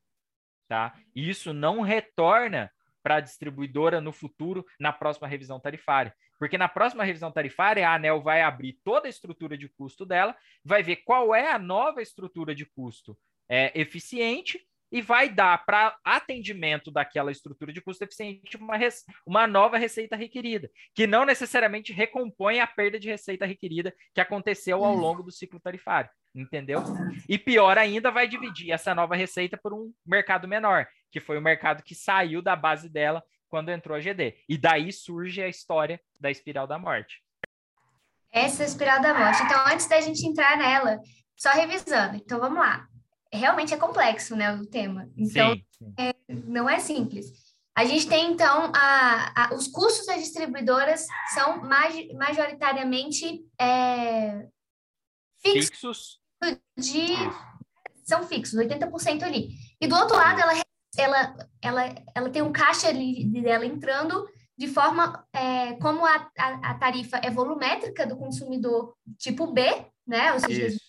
Tá? 0.68 0.98
Isso 1.14 1.52
não 1.52 1.82
retorna 1.82 2.70
para 3.02 3.16
a 3.16 3.20
distribuidora 3.20 4.00
no 4.00 4.12
futuro, 4.12 4.66
na 4.80 4.92
próxima 4.92 5.28
revisão 5.28 5.60
tarifária. 5.60 6.12
Porque 6.38 6.58
na 6.58 6.68
próxima 6.68 7.04
revisão 7.04 7.30
tarifária, 7.30 7.88
a 7.88 7.94
ANEL 7.94 8.20
vai 8.20 8.42
abrir 8.42 8.78
toda 8.84 9.06
a 9.06 9.10
estrutura 9.10 9.56
de 9.56 9.68
custo 9.68 10.04
dela, 10.04 10.36
vai 10.64 10.82
ver 10.82 10.96
qual 10.96 11.34
é 11.34 11.52
a 11.52 11.58
nova 11.58 12.02
estrutura 12.02 12.54
de 12.54 12.66
custo 12.66 13.16
é, 13.48 13.78
eficiente 13.80 14.66
e 14.90 15.02
vai 15.02 15.28
dar 15.28 15.64
para 15.64 15.96
atendimento 16.04 16.90
daquela 16.90 17.32
estrutura 17.32 17.72
de 17.72 17.80
custo 17.80 18.04
eficiente 18.04 18.56
uma, 18.56 18.74
uma 19.26 19.46
nova 19.46 19.76
receita 19.78 20.16
requerida, 20.16 20.70
que 20.94 21.06
não 21.06 21.24
necessariamente 21.24 21.92
recompõe 21.92 22.60
a 22.60 22.66
perda 22.66 22.98
de 22.98 23.08
receita 23.08 23.46
requerida 23.46 23.94
que 24.14 24.20
aconteceu 24.20 24.84
ao 24.84 24.94
longo 24.94 25.22
do 25.22 25.32
ciclo 25.32 25.60
tarifário 25.60 26.10
entendeu? 26.34 26.82
E 27.28 27.38
pior 27.38 27.78
ainda, 27.78 28.10
vai 28.10 28.28
dividir 28.28 28.70
essa 28.70 28.94
nova 28.94 29.16
receita 29.16 29.56
por 29.56 29.72
um 29.72 29.92
mercado 30.04 30.46
menor, 30.46 30.86
que 31.10 31.18
foi 31.18 31.38
o 31.38 31.42
mercado 31.42 31.82
que 31.82 31.94
saiu 31.94 32.42
da 32.42 32.54
base 32.54 32.88
dela 32.88 33.22
quando 33.48 33.70
entrou 33.70 33.96
a 33.96 34.00
GD. 34.00 34.36
E 34.48 34.58
daí 34.58 34.92
surge 34.92 35.42
a 35.42 35.48
história 35.48 36.00
da 36.20 36.30
espiral 36.30 36.66
da 36.66 36.78
morte. 36.78 37.22
Essa 38.30 38.62
é 38.62 38.66
a 38.66 38.68
espiral 38.68 39.00
da 39.00 39.14
morte. 39.14 39.42
Então, 39.42 39.66
antes 39.66 39.88
da 39.88 40.00
gente 40.00 40.26
entrar 40.26 40.58
nela, 40.58 41.00
só 41.36 41.50
revisando. 41.50 42.16
Então, 42.16 42.38
vamos 42.38 42.58
lá. 42.58 42.86
Realmente 43.36 43.74
é 43.74 43.76
complexo, 43.76 44.34
né, 44.34 44.54
o 44.54 44.66
tema. 44.66 45.08
Então, 45.16 45.54
sim, 45.54 45.64
sim. 45.70 45.94
É, 45.98 46.14
não 46.28 46.68
é 46.68 46.78
simples. 46.78 47.26
A 47.76 47.84
gente 47.84 48.08
tem, 48.08 48.32
então, 48.32 48.72
a, 48.74 49.48
a, 49.48 49.54
os 49.54 49.68
custos 49.68 50.06
das 50.06 50.20
distribuidoras 50.20 51.06
são 51.34 51.62
majoritariamente 51.62 53.44
é, 53.60 54.46
fixos, 55.42 56.18
fixos 56.42 56.62
de 56.76 57.08
são 58.02 58.26
fixos, 58.26 58.58
80% 58.58 59.22
ali. 59.24 59.50
E 59.80 59.86
do 59.86 59.96
outro 59.96 60.16
lado, 60.16 60.40
ela, 60.40 60.52
ela, 60.96 61.36
ela, 61.60 61.94
ela 62.14 62.30
tem 62.30 62.40
um 62.40 62.52
caixa 62.52 62.88
ali 62.88 63.26
dela 63.42 63.66
entrando 63.66 64.26
de 64.56 64.68
forma 64.68 65.26
é, 65.34 65.74
como 65.74 66.06
a, 66.06 66.30
a, 66.38 66.70
a, 66.70 66.74
tarifa 66.74 67.18
é 67.18 67.30
volumétrica 67.30 68.06
do 68.06 68.16
consumidor 68.16 68.96
tipo 69.18 69.52
B, 69.52 69.62
né? 70.06 70.32
Ou 70.32 70.40
seja, 70.40 70.68
Isso. 70.68 70.80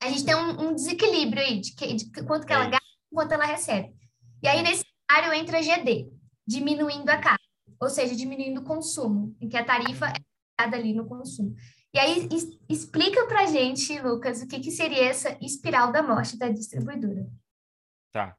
A 0.00 0.08
gente 0.08 0.24
tem 0.24 0.34
um, 0.34 0.68
um, 0.68 0.74
desequilíbrio 0.74 1.42
aí 1.42 1.60
de, 1.60 1.74
que, 1.74 1.94
de 1.94 2.10
quanto 2.24 2.46
que 2.46 2.52
ela 2.52 2.66
é 2.66 2.70
gasta 2.70 2.86
e 2.86 3.14
quanto 3.14 3.32
ela 3.32 3.46
recebe. 3.46 3.94
E 4.42 4.48
aí, 4.48 4.62
nesse 4.62 4.84
cenário, 5.10 5.32
entra 5.32 5.62
GD, 5.62 6.10
diminuindo 6.46 7.08
a 7.10 7.18
carga, 7.18 7.42
ou 7.80 7.88
seja, 7.88 8.14
diminuindo 8.14 8.60
o 8.60 8.64
consumo, 8.64 9.36
em 9.40 9.48
que 9.48 9.56
a 9.56 9.64
tarifa 9.64 10.06
é 10.08 10.62
ali 10.62 10.92
no 10.92 11.06
consumo. 11.06 11.54
E 11.92 11.98
aí, 11.98 12.28
explica 12.68 13.26
para 13.26 13.46
gente, 13.46 14.00
Lucas, 14.00 14.42
o 14.42 14.46
que, 14.46 14.60
que 14.60 14.70
seria 14.70 15.06
essa 15.06 15.36
espiral 15.40 15.90
da 15.90 16.02
morte 16.02 16.38
da 16.38 16.48
distribuidora. 16.48 17.26
Tá. 18.12 18.36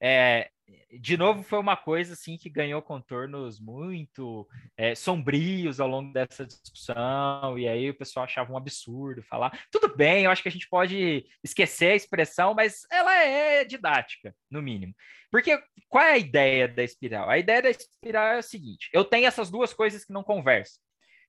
É, 0.00 0.50
de 1.00 1.16
novo, 1.16 1.42
foi 1.42 1.58
uma 1.58 1.76
coisa 1.76 2.14
assim 2.14 2.36
que 2.36 2.48
ganhou 2.48 2.80
contornos 2.82 3.60
muito 3.60 4.48
é, 4.76 4.94
sombrios 4.94 5.80
ao 5.80 5.88
longo 5.88 6.12
dessa 6.12 6.46
discussão, 6.46 7.58
e 7.58 7.68
aí 7.68 7.90
o 7.90 7.96
pessoal 7.96 8.24
achava 8.24 8.52
um 8.52 8.56
absurdo 8.56 9.22
falar. 9.22 9.66
Tudo 9.70 9.94
bem, 9.94 10.24
eu 10.24 10.30
acho 10.30 10.42
que 10.42 10.48
a 10.48 10.52
gente 10.52 10.68
pode 10.68 11.26
esquecer 11.42 11.92
a 11.92 11.96
expressão, 11.96 12.54
mas 12.54 12.86
ela 12.90 13.14
é 13.14 13.64
didática, 13.64 14.34
no 14.50 14.62
mínimo. 14.62 14.94
Porque 15.30 15.58
qual 15.88 16.04
é 16.04 16.12
a 16.12 16.18
ideia 16.18 16.66
da 16.68 16.82
espiral? 16.82 17.28
A 17.28 17.38
ideia 17.38 17.62
da 17.62 17.70
espiral 17.70 18.26
é 18.34 18.38
o 18.38 18.42
seguinte: 18.42 18.88
eu 18.92 19.04
tenho 19.04 19.26
essas 19.26 19.50
duas 19.50 19.72
coisas 19.72 20.04
que 20.04 20.12
não 20.12 20.22
conversam 20.22 20.80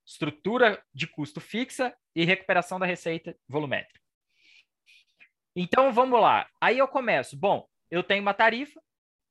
estrutura 0.09 0.83
de 0.91 1.05
custo 1.05 1.39
fixa 1.39 1.95
e 2.15 2.25
recuperação 2.25 2.79
da 2.79 2.85
receita 2.85 3.37
volumétrica. 3.47 3.99
Então, 5.55 5.93
vamos 5.93 6.19
lá. 6.19 6.49
Aí 6.59 6.79
eu 6.79 6.87
começo. 6.87 7.37
Bom, 7.37 7.67
eu 7.91 8.01
tenho 8.01 8.21
uma 8.21 8.33
tarifa 8.33 8.81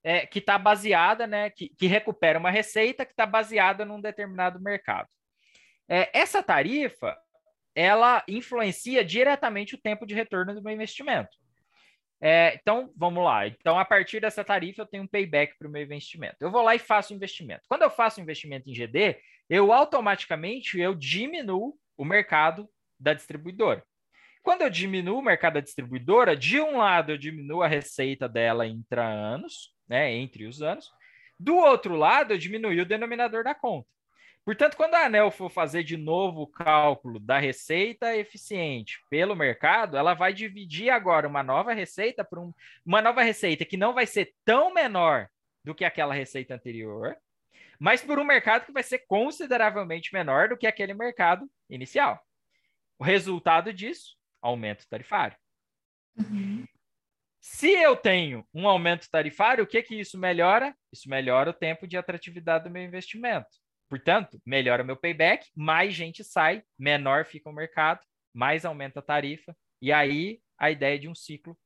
é, 0.09 0.27
que 0.27 0.39
está 0.39 0.57
baseada, 0.57 1.27
né, 1.27 1.51
que, 1.51 1.69
que, 1.69 1.87
recupera 1.87 2.39
uma 2.39 2.51
receita 2.51 3.05
que 3.05 3.13
está 3.13 3.27
baseada 3.27 3.85
num 3.85 4.01
determinado 4.01 4.59
mercado. 4.59 5.07
É, 5.87 6.09
essa 6.19 6.43
tarifa, 6.43 7.15
ela 7.75 8.25
influencia 8.27 9.05
diretamente 9.05 9.75
o 9.75 9.79
tempo 9.79 10.07
de 10.07 10.15
retorno 10.15 10.55
do 10.55 10.63
meu 10.63 10.73
investimento. 10.73 11.37
É, 12.23 12.55
então, 12.55 12.91
vamos 12.97 13.23
lá. 13.23 13.47
Então, 13.47 13.79
a 13.79 13.85
partir 13.85 14.19
dessa 14.19 14.43
tarifa, 14.43 14.81
eu 14.81 14.87
tenho 14.87 15.03
um 15.03 15.07
payback 15.07 15.59
para 15.59 15.69
o 15.69 15.71
meu 15.71 15.83
investimento. 15.83 16.37
Eu 16.41 16.51
vou 16.51 16.63
lá 16.63 16.75
e 16.75 16.79
faço 16.79 17.13
investimento. 17.13 17.65
Quando 17.69 17.83
eu 17.83 17.91
faço 17.91 18.19
investimento 18.19 18.71
em 18.71 18.73
GD, 18.73 19.21
eu 19.47 19.75
automaticamente 19.75 20.81
eu 20.81 20.95
diminuo 20.95 21.79
o 21.99 22.05
mercado 22.07 22.67
da 22.99 23.13
distribuidora. 23.13 23.85
Quando 24.43 24.63
eu 24.63 24.71
diminuo 24.71 25.19
o 25.19 25.23
mercado 25.23 25.55
da 25.55 25.61
distribuidora, 25.61 26.35
de 26.35 26.59
um 26.63 26.79
lado 26.79 27.13
eu 27.13 27.19
diminuo 27.19 27.63
a 27.63 27.69
receita 27.69 28.27
dela 28.27 28.67
intra-anos, 28.67 29.77
né, 29.89 30.13
entre 30.13 30.47
os 30.47 30.63
anos, 30.63 30.93
do 31.39 31.57
outro 31.57 31.95
lado 31.95 32.35
eu 32.35 32.83
o 32.83 32.87
denominador 32.87 33.45
da 33.45 33.55
conta. 33.55 33.89
Portanto, 34.45 34.79
quando 34.79 34.95
a 34.95 35.05
ANEL 35.05 35.31
for 35.31 35.51
fazer 35.51 35.85
de 35.85 35.97
novo 35.97 36.41
o 36.41 36.47
cálculo 36.47 37.21
da 37.21 37.39
receita 37.39 38.17
eficiente 38.17 38.99
pelo 39.11 39.37
mercado, 39.37 39.95
ela 39.95 40.15
vai 40.15 40.33
dividir 40.33 40.89
agora 40.89 41.29
uma 41.29 41.43
nova 41.43 41.75
receita 41.75 42.25
por 42.25 42.39
um, 42.39 42.55
uma 42.85 43.03
nova 43.03 43.23
receita 43.23 43.67
que 43.67 43.77
não 43.77 43.93
vai 43.93 44.07
ser 44.07 44.33
tão 44.47 44.73
menor 44.73 45.29
do 45.63 45.75
que 45.75 45.85
aquela 45.85 46.15
receita 46.15 46.55
anterior, 46.55 47.15
mas 47.79 48.01
por 48.01 48.19
um 48.19 48.25
mercado 48.25 48.65
que 48.65 48.73
vai 48.73 48.83
ser 48.83 49.01
consideravelmente 49.01 50.15
menor 50.15 50.49
do 50.49 50.57
que 50.57 50.67
aquele 50.67 50.95
mercado 50.95 51.47
inicial. 51.69 52.19
O 52.99 53.05
resultado 53.05 53.71
disso, 53.71 54.17
aumento 54.41 54.89
tarifário. 54.89 55.37
Uhum. 56.17 56.65
Se 57.51 57.71
eu 57.73 57.97
tenho 57.97 58.47
um 58.53 58.69
aumento 58.69 59.09
tarifário, 59.11 59.65
o 59.65 59.67
que 59.67 59.83
que 59.83 59.99
isso 59.99 60.19
melhora? 60.19 60.77
Isso 60.93 61.09
melhora 61.09 61.51
o 61.51 61.55
tempo 61.55 61.89
de 61.89 61.97
atratividade 61.97 62.65
do 62.65 62.71
meu 62.71 62.83
investimento. 62.83 63.49
Portanto, 63.89 64.39
melhora 64.45 64.85
meu 64.85 64.97
payback, 64.97 65.49
mais 65.57 65.95
gente 65.95 66.23
sai, 66.23 66.63
menor 66.79 67.25
fica 67.25 67.49
o 67.49 67.53
mercado, 67.53 68.01
mais 68.35 68.67
aumenta 68.67 69.01
a 69.01 69.03
tarifa, 69.03 69.57
e 69.81 69.91
aí 69.91 70.41
a 70.59 70.71
ideia 70.71 70.99
de 70.99 71.09
um 71.09 71.15
ciclo 71.15 71.59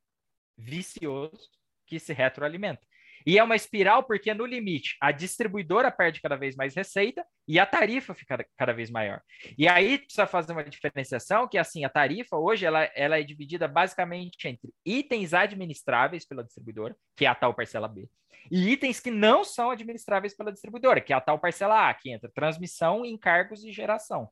vicioso 0.57 1.49
que 1.85 1.99
se 1.99 2.13
retroalimenta. 2.13 2.81
E 3.25 3.37
é 3.37 3.43
uma 3.43 3.55
espiral 3.55 4.03
porque, 4.03 4.33
no 4.33 4.45
limite, 4.45 4.97
a 5.01 5.11
distribuidora 5.11 5.91
perde 5.91 6.21
cada 6.21 6.35
vez 6.35 6.55
mais 6.55 6.75
receita 6.75 7.25
e 7.47 7.59
a 7.59 7.65
tarifa 7.65 8.13
fica 8.13 8.45
cada 8.57 8.73
vez 8.73 8.89
maior. 8.89 9.21
E 9.57 9.67
aí 9.67 9.97
precisa 9.97 10.27
fazer 10.27 10.53
uma 10.53 10.63
diferenciação 10.63 11.47
que, 11.47 11.57
assim, 11.57 11.85
a 11.85 11.89
tarifa 11.89 12.37
hoje 12.37 12.65
ela, 12.65 12.83
ela 12.95 13.19
é 13.19 13.23
dividida 13.23 13.67
basicamente 13.67 14.47
entre 14.47 14.73
itens 14.85 15.33
administráveis 15.33 16.25
pela 16.25 16.43
distribuidora, 16.43 16.95
que 17.15 17.25
é 17.25 17.29
a 17.29 17.35
tal 17.35 17.53
parcela 17.53 17.87
B, 17.87 18.09
e 18.51 18.71
itens 18.71 18.99
que 18.99 19.11
não 19.11 19.43
são 19.43 19.71
administráveis 19.71 20.35
pela 20.35 20.51
distribuidora, 20.51 21.01
que 21.01 21.13
é 21.13 21.15
a 21.15 21.21
tal 21.21 21.39
parcela 21.39 21.89
A, 21.89 21.93
que 21.93 22.11
entra 22.11 22.31
transmissão, 22.33 23.05
encargos 23.05 23.63
e 23.63 23.71
geração. 23.71 24.29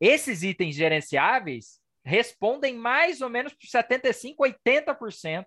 Esses 0.00 0.42
itens 0.42 0.74
gerenciáveis 0.74 1.80
respondem 2.04 2.74
mais 2.74 3.20
ou 3.20 3.28
menos 3.28 3.54
por 3.54 3.66
75, 3.66 4.42
80% 4.42 5.46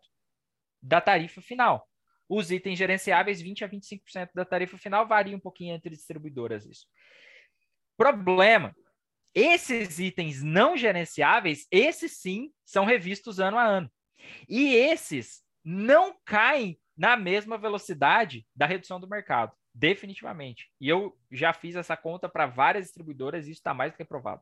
da 0.82 1.02
tarifa 1.02 1.41
final. 1.41 1.88
Os 2.27 2.51
itens 2.51 2.77
gerenciáveis, 2.77 3.41
20 3.41 3.63
a 3.63 3.69
25% 3.69 4.29
da 4.33 4.45
tarifa 4.45 4.77
final, 4.77 5.07
varia 5.07 5.35
um 5.35 5.39
pouquinho 5.39 5.75
entre 5.75 5.91
distribuidoras 5.91 6.65
isso. 6.65 6.88
Problema, 7.97 8.75
esses 9.33 9.99
itens 9.99 10.41
não 10.41 10.77
gerenciáveis, 10.77 11.67
esses 11.69 12.13
sim, 12.13 12.51
são 12.63 12.85
revistos 12.85 13.39
ano 13.39 13.57
a 13.57 13.63
ano. 13.63 13.91
E 14.47 14.73
esses 14.73 15.43
não 15.63 16.15
caem 16.25 16.79
na 16.97 17.17
mesma 17.17 17.57
velocidade 17.57 18.47
da 18.55 18.65
redução 18.65 18.99
do 18.99 19.09
mercado, 19.09 19.51
definitivamente. 19.73 20.71
E 20.79 20.88
eu 20.88 21.17
já 21.29 21.51
fiz 21.51 21.75
essa 21.75 21.97
conta 21.97 22.29
para 22.29 22.45
várias 22.45 22.85
distribuidoras 22.85 23.45
e 23.45 23.51
isso 23.51 23.59
está 23.59 23.73
mais 23.73 23.91
do 23.91 23.97
que 23.97 24.05
provado. 24.05 24.41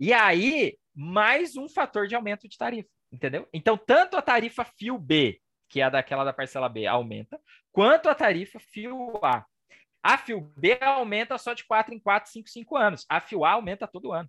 E 0.00 0.12
aí, 0.12 0.78
mais 0.94 1.56
um 1.56 1.68
fator 1.68 2.06
de 2.06 2.14
aumento 2.14 2.48
de 2.48 2.56
tarifa, 2.56 2.88
entendeu? 3.12 3.46
Então, 3.52 3.76
tanto 3.76 4.16
a 4.16 4.22
tarifa 4.22 4.64
fio 4.64 4.98
B, 4.98 5.38
que 5.72 5.80
é 5.80 5.88
daquela 5.88 6.22
da 6.22 6.34
parcela 6.34 6.68
B, 6.68 6.86
aumenta, 6.86 7.40
quanto 7.72 8.10
a 8.10 8.14
tarifa 8.14 8.60
fio 8.60 9.18
A. 9.24 9.42
A 10.02 10.18
fio 10.18 10.52
B 10.54 10.78
aumenta 10.82 11.38
só 11.38 11.54
de 11.54 11.64
4 11.64 11.94
em 11.94 11.98
4, 11.98 12.30
5, 12.30 12.48
5 12.50 12.76
anos. 12.76 13.06
A 13.08 13.20
fio 13.20 13.42
A 13.42 13.52
aumenta 13.52 13.88
todo 13.88 14.12
ano. 14.12 14.28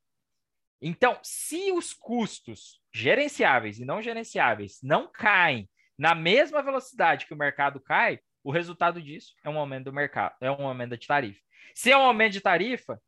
Então, 0.82 1.20
se 1.22 1.70
os 1.74 1.92
custos 1.94 2.80
gerenciáveis 2.94 3.78
e 3.78 3.84
não 3.84 4.02
gerenciáveis 4.02 4.80
não 4.82 5.12
caem 5.12 5.70
na 5.98 6.16
mesma 6.16 6.64
velocidade 6.64 7.26
que 7.26 7.34
o 7.34 7.38
mercado 7.38 7.82
cai, 7.82 8.20
o 8.42 8.50
resultado 8.50 9.02
disso 9.02 9.34
é 9.44 9.50
um 9.50 9.60
aumento 9.60 9.86
do 9.86 9.94
mercado, 9.94 10.36
é 10.40 10.50
um 10.50 10.66
aumento 10.66 10.98
de 10.98 11.06
tarifa. 11.06 11.42
Se 11.76 11.92
é 11.92 11.98
um 11.98 12.04
aumento 12.04 12.34
de 12.34 12.42
tarifa, 12.42 13.02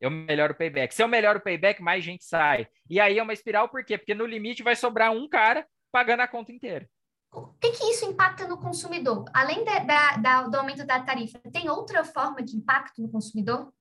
eu 0.00 0.12
melhoro 0.12 0.52
o 0.52 0.56
payback. 0.56 0.94
Se 0.94 1.02
eu 1.02 1.08
melhoro 1.08 1.40
o 1.40 1.42
payback, 1.42 1.82
mais 1.82 2.04
gente 2.04 2.24
sai. 2.24 2.68
E 2.88 3.00
aí 3.00 3.18
é 3.18 3.22
uma 3.22 3.32
espiral, 3.32 3.68
por 3.68 3.84
quê? 3.84 3.98
Porque 3.98 4.14
no 4.14 4.26
limite 4.26 4.62
vai 4.62 4.76
sobrar 4.76 5.10
um 5.10 5.28
cara 5.28 5.66
pagando 5.90 6.20
a 6.20 6.28
conta 6.28 6.52
inteira. 6.52 6.88
O 7.32 7.46
que, 7.60 7.70
que 7.70 7.84
isso 7.84 8.04
impacta 8.04 8.46
no 8.48 8.58
consumidor? 8.58 9.24
Além 9.32 9.64
da, 9.64 9.78
da, 9.78 10.16
da, 10.16 10.42
do 10.48 10.56
aumento 10.56 10.84
da 10.84 11.00
tarifa, 11.00 11.38
tem 11.52 11.68
outra 11.68 12.04
forma 12.04 12.42
de 12.42 12.56
impacto 12.56 13.00
no 13.00 13.08
consumidor? 13.08 13.72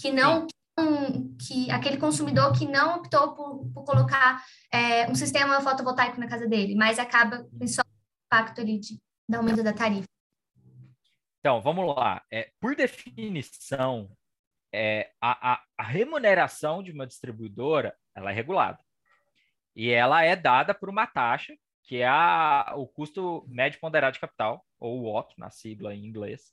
Que 0.00 0.10
não, 0.10 0.46
que 1.46 1.70
aquele 1.70 1.96
consumidor 1.96 2.52
que 2.52 2.66
não 2.66 2.96
optou 2.96 3.34
por, 3.34 3.70
por 3.72 3.84
colocar 3.84 4.44
é, 4.72 5.08
um 5.10 5.14
sistema 5.14 5.60
fotovoltaico 5.60 6.18
na 6.18 6.28
casa 6.28 6.46
dele, 6.46 6.74
mas 6.74 6.98
acaba 6.98 7.44
com 7.44 7.66
só 7.66 7.82
impacto 8.26 8.60
ali 8.60 8.78
de, 8.78 9.00
do 9.28 9.36
aumento 9.36 9.62
da 9.62 9.72
tarifa. 9.72 10.08
Então, 11.40 11.62
vamos 11.62 11.94
lá. 11.94 12.22
É, 12.30 12.50
por 12.60 12.74
definição, 12.74 14.10
é, 14.74 15.12
a, 15.20 15.52
a, 15.52 15.62
a, 15.78 15.82
remuneração 15.84 16.82
de 16.82 16.90
uma 16.90 17.06
distribuidora 17.06 17.96
ela 18.14 18.30
é 18.30 18.34
regulada. 18.34 18.84
E 19.74 19.90
ela 19.90 20.24
é 20.24 20.34
dada 20.34 20.74
por 20.74 20.88
uma 20.88 21.06
taxa, 21.06 21.56
que 21.86 21.98
é 21.98 22.06
a, 22.06 22.74
o 22.76 22.86
custo 22.86 23.46
médio 23.48 23.80
ponderado 23.80 24.14
de 24.14 24.20
capital, 24.20 24.64
ou 24.78 25.02
WOC, 25.04 25.38
na 25.38 25.50
sigla 25.50 25.94
em 25.94 26.04
inglês, 26.04 26.52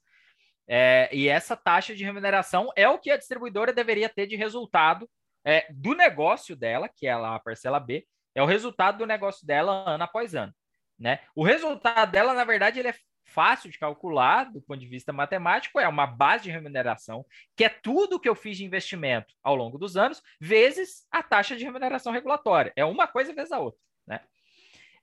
é, 0.68 1.10
e 1.12 1.28
essa 1.28 1.58
taxa 1.58 1.94
de 1.96 2.04
remuneração 2.04 2.72
é 2.76 2.88
o 2.88 2.98
que 2.98 3.12
a 3.12 3.18
distribuidora 3.18 3.74
deveria 3.74 4.08
ter 4.08 4.28
de 4.28 4.36
resultado 4.36 5.10
é, 5.46 5.68
do 5.72 5.94
negócio 5.94 6.56
dela, 6.56 6.88
que 6.88 7.06
é 7.06 7.12
a 7.12 7.40
parcela 7.40 7.80
B, 7.80 8.06
é 8.34 8.42
o 8.42 8.46
resultado 8.46 9.00
do 9.00 9.06
negócio 9.06 9.46
dela 9.46 9.84
ano 9.90 10.04
após 10.04 10.34
ano. 10.34 10.54
Né? 10.98 11.20
O 11.36 11.44
resultado 11.44 12.12
dela, 12.12 12.34
na 12.34 12.46
verdade, 12.46 12.80
ele 12.80 12.88
é 12.88 12.96
fácil 13.26 13.70
de 13.70 13.80
calcular 13.80 14.52
do 14.52 14.62
ponto 14.62 14.80
de 14.80 14.88
vista 14.88 15.12
matemático, 15.12 15.80
é 15.80 15.88
uma 15.88 16.06
base 16.06 16.46
de 16.46 16.52
remuneração, 16.52 17.26
que 17.56 17.64
é 17.64 17.70
tudo 17.70 18.20
que 18.20 18.30
eu 18.30 18.36
fiz 18.36 18.58
de 18.58 18.66
investimento 18.66 19.34
ao 19.42 19.56
longo 19.56 19.78
dos 19.78 19.98
anos, 19.98 20.22
vezes 20.40 21.06
a 21.12 21.22
taxa 21.24 21.56
de 21.56 21.64
remuneração 21.64 22.14
regulatória. 22.14 22.72
É 22.76 22.86
uma 22.86 23.08
coisa 23.08 23.34
vezes 23.34 23.52
a 23.52 23.60
outra. 23.60 23.80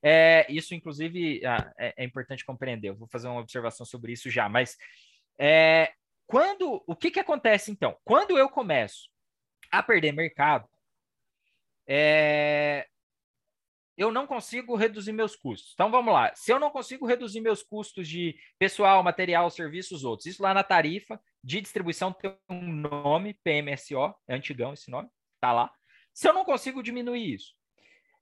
É, 0.03 0.47
isso, 0.49 0.75
inclusive, 0.75 1.43
é, 1.79 1.95
é 1.97 2.05
importante 2.05 2.45
compreender. 2.45 2.89
Eu 2.89 2.97
vou 2.97 3.09
fazer 3.09 3.29
uma 3.29 3.41
observação 3.41 3.85
sobre 3.85 4.13
isso 4.13 4.31
já, 4.31 4.49
mas 4.49 4.77
é, 5.39 5.93
quando 6.27 6.83
o 6.87 6.97
que, 6.97 7.11
que 7.11 7.21
acontece 7.21 7.71
então? 7.71 7.97
Quando 8.05 8.39
eu 8.39 8.49
começo 8.49 9.09
a 9.71 9.83
perder 9.83 10.13
mercado, 10.13 10.69
é, 11.87 12.87
eu 13.97 14.11
não 14.11 14.27
consigo 14.27 14.77
reduzir 14.77 15.13
meus 15.13 15.37
custos. 15.37 15.73
Então 15.75 15.91
vamos 15.91 16.15
lá. 16.15 16.35
Se 16.35 16.51
eu 16.51 16.59
não 16.59 16.71
consigo 16.71 17.07
reduzir 17.07 17.41
meus 17.41 17.63
custos 17.63 18.09
de 18.09 18.35
pessoal, 18.59 19.03
material, 19.03 19.51
serviços, 19.51 20.05
outros, 20.05 20.27
isso 20.27 20.43
lá 20.43 20.55
na 20.55 20.63
tarifa 20.63 21.21
de 21.45 21.61
distribuição 21.61 22.13
tem 22.13 22.35
um 22.49 22.73
nome, 22.73 23.35
PMSO, 23.45 24.15
é 24.27 24.35
antigão 24.35 24.73
esse 24.73 24.91
nome, 24.91 25.09
tá 25.41 25.53
lá. 25.53 25.71
Se 26.15 26.29
eu 26.29 26.33
não 26.33 26.45
consigo 26.45 26.83
diminuir 26.83 27.35
isso, 27.35 27.55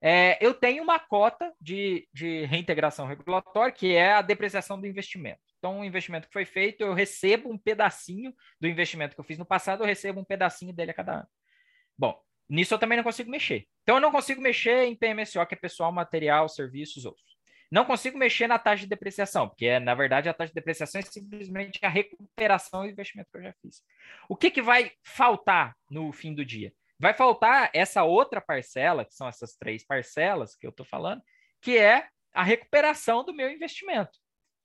é, 0.00 0.38
eu 0.44 0.54
tenho 0.54 0.82
uma 0.82 0.98
cota 0.98 1.52
de, 1.60 2.08
de 2.12 2.44
reintegração 2.44 3.06
regulatória, 3.06 3.72
que 3.72 3.94
é 3.94 4.12
a 4.12 4.22
depreciação 4.22 4.80
do 4.80 4.86
investimento. 4.86 5.40
Então, 5.58 5.80
o 5.80 5.84
investimento 5.84 6.28
que 6.28 6.32
foi 6.32 6.44
feito, 6.44 6.82
eu 6.82 6.94
recebo 6.94 7.50
um 7.50 7.58
pedacinho 7.58 8.32
do 8.60 8.68
investimento 8.68 9.14
que 9.14 9.20
eu 9.20 9.24
fiz 9.24 9.38
no 9.38 9.44
passado, 9.44 9.82
eu 9.82 9.86
recebo 9.86 10.20
um 10.20 10.24
pedacinho 10.24 10.72
dele 10.72 10.92
a 10.92 10.94
cada 10.94 11.14
ano. 11.14 11.28
Bom, 11.96 12.16
nisso 12.48 12.74
eu 12.74 12.78
também 12.78 12.96
não 12.96 13.02
consigo 13.02 13.30
mexer. 13.30 13.66
Então, 13.82 13.96
eu 13.96 14.00
não 14.00 14.12
consigo 14.12 14.40
mexer 14.40 14.84
em 14.84 14.94
PMSO, 14.94 15.44
que 15.46 15.54
é 15.54 15.58
pessoal, 15.58 15.90
material, 15.90 16.48
serviços, 16.48 17.04
outros. 17.04 17.26
Não 17.70 17.84
consigo 17.84 18.16
mexer 18.16 18.46
na 18.46 18.58
taxa 18.58 18.84
de 18.84 18.88
depreciação, 18.88 19.48
porque, 19.48 19.78
na 19.80 19.94
verdade, 19.94 20.28
a 20.28 20.32
taxa 20.32 20.48
de 20.48 20.54
depreciação 20.54 21.00
é 21.00 21.02
simplesmente 21.02 21.78
a 21.82 21.88
recuperação 21.88 22.82
do 22.82 22.88
investimento 22.88 23.30
que 23.30 23.38
eu 23.38 23.42
já 23.42 23.54
fiz. 23.60 23.82
O 24.28 24.36
que, 24.36 24.50
que 24.50 24.62
vai 24.62 24.92
faltar 25.02 25.76
no 25.90 26.10
fim 26.12 26.34
do 26.34 26.44
dia? 26.44 26.72
Vai 26.98 27.14
faltar 27.14 27.70
essa 27.72 28.02
outra 28.04 28.40
parcela, 28.40 29.04
que 29.04 29.14
são 29.14 29.28
essas 29.28 29.56
três 29.56 29.84
parcelas 29.84 30.56
que 30.56 30.66
eu 30.66 30.70
estou 30.70 30.84
falando, 30.86 31.22
que 31.60 31.78
é 31.78 32.08
a 32.32 32.42
recuperação 32.42 33.24
do 33.24 33.34
meu 33.34 33.50
investimento 33.50 34.18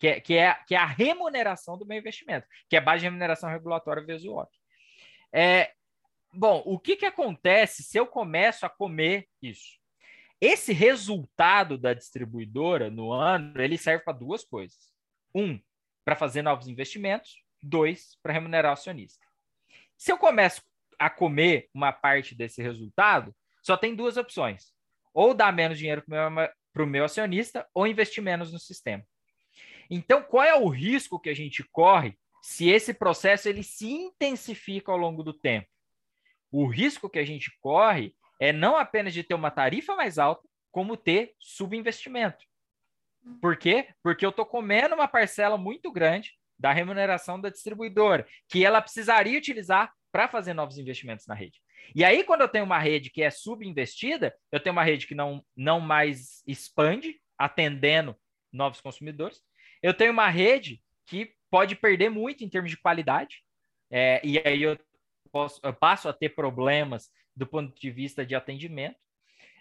que 0.03 0.07
é, 0.07 0.19
que, 0.19 0.33
é, 0.37 0.53
que 0.67 0.75
é 0.75 0.77
a 0.77 0.85
remuneração 0.85 1.77
do 1.77 1.85
meu 1.85 1.97
investimento, 1.97 2.45
que 2.69 2.75
é 2.75 2.81
base 2.81 2.99
de 2.99 3.05
remuneração 3.05 3.49
regulatória 3.49 4.03
vezes 4.03 4.27
o 4.27 4.35
OC. 4.35 4.49
É, 5.31 5.71
bom, 6.33 6.61
o 6.65 6.77
que, 6.77 6.97
que 6.97 7.05
acontece 7.05 7.83
se 7.83 7.97
eu 7.97 8.05
começo 8.05 8.65
a 8.65 8.69
comer 8.69 9.29
isso? 9.41 9.79
Esse 10.41 10.73
resultado 10.73 11.77
da 11.77 11.93
distribuidora 11.93 12.89
no 12.89 13.13
ano, 13.13 13.61
ele 13.61 13.77
serve 13.77 14.03
para 14.03 14.11
duas 14.11 14.43
coisas. 14.43 14.91
Um, 15.33 15.57
para 16.03 16.17
fazer 16.17 16.41
novos 16.41 16.67
investimentos. 16.67 17.41
Dois, 17.61 18.17
para 18.21 18.33
remunerar 18.33 18.71
o 18.71 18.73
acionista. 18.73 19.25
Se 19.97 20.11
eu 20.11 20.17
começo 20.17 20.61
a 20.99 21.09
comer 21.09 21.69
uma 21.73 21.91
parte 21.91 22.35
desse 22.35 22.61
resultado, 22.61 23.35
só 23.61 23.77
tem 23.77 23.95
duas 23.95 24.17
opções. 24.17 24.73
Ou 25.13 25.33
dar 25.33 25.53
menos 25.53 25.77
dinheiro 25.77 26.03
para 26.05 26.83
o 26.83 26.87
meu 26.87 27.05
acionista, 27.05 27.67
ou 27.73 27.87
investir 27.87 28.23
menos 28.23 28.51
no 28.51 28.59
sistema. 28.59 29.03
Então, 29.89 30.23
qual 30.23 30.43
é 30.43 30.55
o 30.55 30.69
risco 30.69 31.19
que 31.19 31.29
a 31.29 31.35
gente 31.35 31.63
corre 31.71 32.17
se 32.41 32.69
esse 32.69 32.93
processo 32.93 33.47
ele 33.47 33.63
se 33.63 33.89
intensifica 33.89 34.91
ao 34.91 34.97
longo 34.97 35.23
do 35.23 35.33
tempo? 35.33 35.67
O 36.51 36.67
risco 36.67 37.09
que 37.09 37.19
a 37.19 37.25
gente 37.25 37.51
corre 37.59 38.15
é 38.39 38.51
não 38.51 38.75
apenas 38.75 39.13
de 39.13 39.23
ter 39.23 39.33
uma 39.33 39.51
tarifa 39.51 39.95
mais 39.95 40.17
alta, 40.17 40.47
como 40.71 40.97
ter 40.97 41.33
subinvestimento. 41.39 42.43
Por 43.41 43.55
quê? 43.55 43.87
Porque 44.01 44.25
eu 44.25 44.31
estou 44.31 44.45
comendo 44.45 44.95
uma 44.95 45.07
parcela 45.07 45.57
muito 45.57 45.91
grande 45.91 46.33
da 46.59 46.71
remuneração 46.71 47.39
da 47.39 47.49
distribuidora, 47.49 48.27
que 48.49 48.65
ela 48.65 48.81
precisaria 48.81 49.37
utilizar 49.37 49.93
para 50.13 50.27
fazer 50.27 50.53
novos 50.53 50.77
investimentos 50.77 51.25
na 51.25 51.33
rede. 51.33 51.59
E 51.95 52.05
aí, 52.05 52.23
quando 52.23 52.41
eu 52.41 52.47
tenho 52.47 52.65
uma 52.65 52.77
rede 52.77 53.09
que 53.09 53.23
é 53.23 53.31
subinvestida, 53.31 54.31
eu 54.51 54.59
tenho 54.59 54.73
uma 54.73 54.83
rede 54.83 55.07
que 55.07 55.15
não, 55.15 55.43
não 55.57 55.79
mais 55.79 56.43
expande, 56.45 57.19
atendendo 57.35 58.15
novos 58.51 58.79
consumidores. 58.79 59.41
Eu 59.81 59.91
tenho 59.91 60.11
uma 60.11 60.29
rede 60.29 60.83
que 61.07 61.33
pode 61.49 61.75
perder 61.75 62.09
muito 62.09 62.43
em 62.43 62.49
termos 62.49 62.69
de 62.69 62.77
qualidade, 62.77 63.43
é, 63.89 64.21
e 64.23 64.37
aí 64.37 64.61
eu, 64.61 64.77
posso, 65.31 65.59
eu 65.63 65.73
passo 65.73 66.07
a 66.07 66.13
ter 66.13 66.29
problemas 66.29 67.11
do 67.35 67.47
ponto 67.47 67.75
de 67.75 67.89
vista 67.89 68.23
de 68.23 68.35
atendimento. 68.35 68.99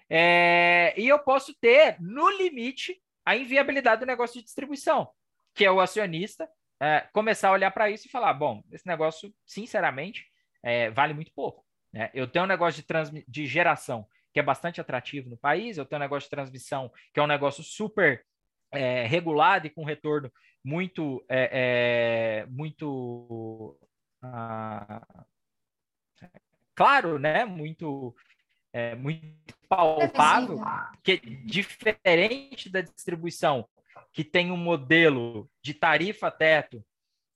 É, 0.08 0.92
e 0.98 1.08
eu 1.08 1.18
posso 1.18 1.54
ter, 1.54 1.96
no 1.98 2.28
limite, 2.28 3.02
a 3.24 3.34
inviabilidade 3.34 4.00
do 4.00 4.06
negócio 4.06 4.38
de 4.38 4.44
distribuição, 4.44 5.08
que 5.54 5.64
é 5.64 5.72
o 5.72 5.80
acionista 5.80 6.46
é, 6.78 7.08
começar 7.12 7.48
a 7.48 7.52
olhar 7.52 7.70
para 7.70 7.88
isso 7.88 8.06
e 8.06 8.10
falar: 8.10 8.34
bom, 8.34 8.62
esse 8.70 8.86
negócio, 8.86 9.32
sinceramente, 9.46 10.31
é, 10.62 10.90
vale 10.90 11.14
muito 11.14 11.32
pouco. 11.32 11.64
Né? 11.92 12.10
Eu 12.14 12.26
tenho 12.26 12.44
um 12.44 12.48
negócio 12.48 12.82
de, 12.82 13.24
de 13.26 13.46
geração 13.46 14.06
que 14.32 14.40
é 14.40 14.42
bastante 14.42 14.80
atrativo 14.80 15.28
no 15.28 15.36
país, 15.36 15.76
eu 15.76 15.84
tenho 15.84 16.00
um 16.00 16.04
negócio 16.04 16.26
de 16.26 16.30
transmissão 16.30 16.90
que 17.12 17.20
é 17.20 17.22
um 17.22 17.26
negócio 17.26 17.62
super 17.62 18.24
é, 18.70 19.06
regulado 19.06 19.66
e 19.66 19.70
com 19.70 19.84
retorno 19.84 20.32
muito, 20.64 21.24
é, 21.28 22.44
é, 22.44 22.46
muito 22.46 23.78
ah, 24.22 25.24
claro, 26.74 27.18
né? 27.18 27.44
Muito, 27.44 28.14
é, 28.72 28.94
muito 28.94 29.56
palpável, 29.68 30.60
que 31.02 31.12
é 31.12 31.16
diferente 31.44 32.70
da 32.70 32.80
distribuição, 32.80 33.68
que 34.12 34.22
tem 34.22 34.50
um 34.50 34.56
modelo 34.56 35.50
de 35.62 35.74
tarifa 35.74 36.30
teto 36.30 36.84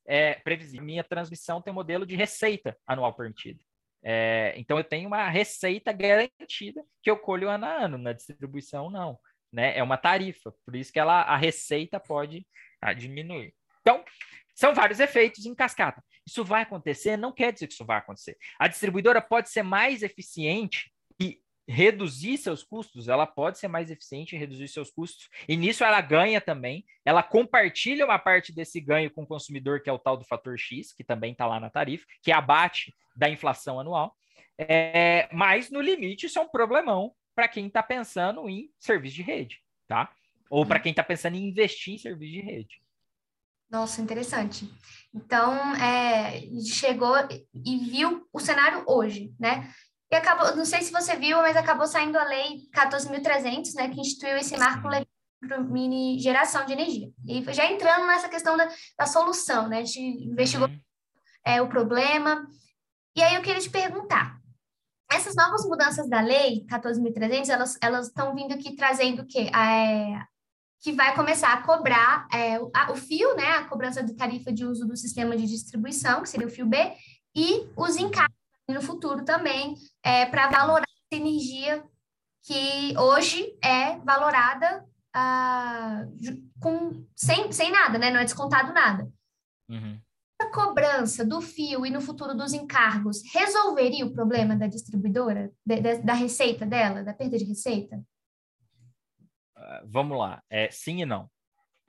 é, 0.06 0.34
previsível. 0.34 0.84
Minha 0.84 1.04
transmissão 1.04 1.60
tem 1.60 1.72
um 1.72 1.74
modelo 1.74 2.06
de 2.06 2.14
receita 2.14 2.76
anual 2.86 3.14
permitida. 3.14 3.60
É, 4.02 4.54
então 4.56 4.78
eu 4.78 4.84
tenho 4.84 5.08
uma 5.08 5.28
receita 5.28 5.92
garantida 5.92 6.84
que 7.02 7.10
eu 7.10 7.18
colho 7.18 7.48
ano 7.48 7.66
a 7.66 7.84
ano. 7.84 7.98
Na 7.98 8.12
distribuição, 8.12 8.90
não. 8.90 9.18
Né? 9.52 9.76
É 9.76 9.82
uma 9.82 9.96
tarifa, 9.96 10.52
por 10.64 10.76
isso 10.76 10.92
que 10.92 10.98
ela, 10.98 11.22
a 11.22 11.36
receita 11.36 11.98
pode 11.98 12.46
ah, 12.80 12.92
diminuir. 12.92 13.54
Então, 13.80 14.04
são 14.54 14.74
vários 14.74 15.00
efeitos 15.00 15.44
em 15.46 15.54
cascata. 15.54 16.02
Isso 16.26 16.44
vai 16.44 16.62
acontecer? 16.62 17.16
Não 17.16 17.32
quer 17.32 17.52
dizer 17.52 17.66
que 17.66 17.74
isso 17.74 17.84
vai 17.84 17.98
acontecer. 17.98 18.36
A 18.58 18.66
distribuidora 18.66 19.20
pode 19.20 19.50
ser 19.50 19.62
mais 19.62 20.02
eficiente 20.02 20.90
reduzir 21.68 22.38
seus 22.38 22.62
custos, 22.62 23.08
ela 23.08 23.26
pode 23.26 23.58
ser 23.58 23.68
mais 23.68 23.90
eficiente 23.90 24.36
em 24.36 24.38
reduzir 24.38 24.68
seus 24.68 24.90
custos, 24.90 25.28
e 25.48 25.56
nisso 25.56 25.84
ela 25.84 26.00
ganha 26.00 26.40
também, 26.40 26.84
ela 27.04 27.22
compartilha 27.22 28.04
uma 28.04 28.18
parte 28.18 28.52
desse 28.52 28.80
ganho 28.80 29.10
com 29.10 29.22
o 29.22 29.26
consumidor, 29.26 29.82
que 29.82 29.90
é 29.90 29.92
o 29.92 29.98
tal 29.98 30.16
do 30.16 30.24
fator 30.24 30.58
X, 30.58 30.92
que 30.92 31.02
também 31.02 31.32
está 31.32 31.46
lá 31.46 31.58
na 31.58 31.70
tarifa, 31.70 32.06
que 32.22 32.30
abate 32.30 32.94
da 33.16 33.28
inflação 33.28 33.80
anual, 33.80 34.16
é, 34.58 35.28
mas 35.32 35.70
no 35.70 35.80
limite 35.80 36.26
isso 36.26 36.38
é 36.38 36.42
um 36.42 36.48
problemão 36.48 37.12
para 37.34 37.48
quem 37.48 37.66
está 37.66 37.82
pensando 37.82 38.48
em 38.48 38.70
serviço 38.78 39.16
de 39.16 39.22
rede, 39.22 39.60
tá? 39.86 40.10
Ou 40.48 40.64
para 40.64 40.80
quem 40.80 40.90
está 40.90 41.02
pensando 41.02 41.36
em 41.36 41.48
investir 41.48 41.94
em 41.94 41.98
serviço 41.98 42.32
de 42.32 42.40
rede. 42.40 42.80
Nossa, 43.68 44.00
interessante. 44.00 44.70
Então, 45.12 45.74
é, 45.74 46.40
chegou 46.64 47.16
e 47.52 47.76
viu 47.78 48.26
o 48.32 48.38
cenário 48.38 48.84
hoje, 48.86 49.34
né? 49.38 49.68
E 50.10 50.14
acabou, 50.14 50.54
não 50.54 50.64
sei 50.64 50.82
se 50.82 50.92
você 50.92 51.16
viu, 51.16 51.38
mas 51.38 51.56
acabou 51.56 51.86
saindo 51.86 52.16
a 52.16 52.24
lei 52.24 52.68
14.300, 52.72 53.74
né, 53.74 53.88
que 53.88 54.00
instituiu 54.00 54.36
esse 54.36 54.56
marco 54.56 54.86
legal 54.88 55.06
para 55.40 55.60
mini 55.60 56.18
geração 56.18 56.64
de 56.64 56.72
energia. 56.72 57.10
E 57.26 57.42
já 57.52 57.70
entrando 57.70 58.06
nessa 58.06 58.28
questão 58.28 58.56
da, 58.56 58.68
da 58.98 59.06
solução, 59.06 59.68
né, 59.68 59.78
a 59.78 59.84
gente 59.84 60.00
investigou 60.00 60.68
uhum. 60.68 60.80
é, 61.44 61.60
o 61.60 61.68
problema. 61.68 62.46
E 63.16 63.22
aí 63.22 63.34
eu 63.34 63.42
queria 63.42 63.60
te 63.60 63.70
perguntar, 63.70 64.38
essas 65.10 65.34
novas 65.34 65.64
mudanças 65.64 66.08
da 66.08 66.20
lei 66.20 66.64
14.300, 66.66 67.48
elas 67.48 67.78
elas 67.80 68.06
estão 68.08 68.34
vindo 68.34 68.52
aqui 68.52 68.74
trazendo 68.76 69.22
o 69.22 69.26
quê? 69.26 69.50
É, 69.54 70.20
que 70.80 70.92
vai 70.92 71.14
começar 71.14 71.52
a 71.52 71.62
cobrar 71.62 72.28
é, 72.32 72.60
o, 72.60 72.70
a, 72.74 72.92
o 72.92 72.96
fio, 72.96 73.34
né, 73.34 73.44
a 73.56 73.64
cobrança 73.64 74.02
de 74.02 74.14
tarifa 74.14 74.52
de 74.52 74.64
uso 74.64 74.86
do 74.86 74.96
sistema 74.96 75.36
de 75.36 75.46
distribuição, 75.46 76.22
que 76.22 76.28
seria 76.28 76.46
o 76.46 76.50
fio 76.50 76.66
B, 76.66 76.76
e 77.34 77.68
os 77.76 77.96
encargos 77.96 78.35
no 78.72 78.82
futuro 78.82 79.24
também, 79.24 79.74
é, 80.02 80.26
para 80.26 80.48
valorar 80.48 80.86
essa 81.10 81.20
energia 81.20 81.84
que 82.42 82.96
hoje 82.98 83.56
é 83.62 83.98
valorada 83.98 84.84
ah, 85.14 86.04
com, 86.60 87.06
sem, 87.14 87.50
sem 87.52 87.70
nada, 87.70 87.98
né? 87.98 88.10
Não 88.10 88.20
é 88.20 88.24
descontado 88.24 88.72
nada. 88.72 89.10
Uhum. 89.68 90.00
A 90.40 90.50
cobrança 90.52 91.24
do 91.24 91.40
fio 91.40 91.86
e 91.86 91.90
no 91.90 92.00
futuro 92.00 92.34
dos 92.34 92.52
encargos 92.52 93.22
resolveria 93.32 94.04
o 94.04 94.12
problema 94.12 94.54
da 94.54 94.66
distribuidora, 94.66 95.50
de, 95.64 95.80
de, 95.80 95.98
da 96.02 96.12
receita 96.12 96.66
dela, 96.66 97.02
da 97.02 97.14
perda 97.14 97.38
de 97.38 97.44
receita? 97.44 97.96
Uh, 99.56 99.86
vamos 99.86 100.18
lá, 100.18 100.42
é, 100.50 100.70
sim 100.70 101.00
e 101.00 101.06
não. 101.06 101.24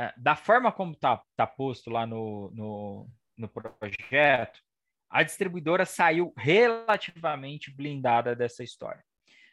Uh, 0.01 0.13
da 0.15 0.35
forma 0.35 0.71
como 0.71 0.93
está 0.93 1.21
tá 1.35 1.45
posto 1.45 1.89
lá 1.89 2.07
no, 2.07 2.49
no, 2.53 3.09
no 3.37 3.49
projeto, 3.49 4.61
a 5.09 5.23
distribuidora 5.23 5.85
saiu 5.85 6.33
relativamente 6.37 7.73
blindada 7.73 8.35
dessa 8.35 8.63
história. 8.63 9.03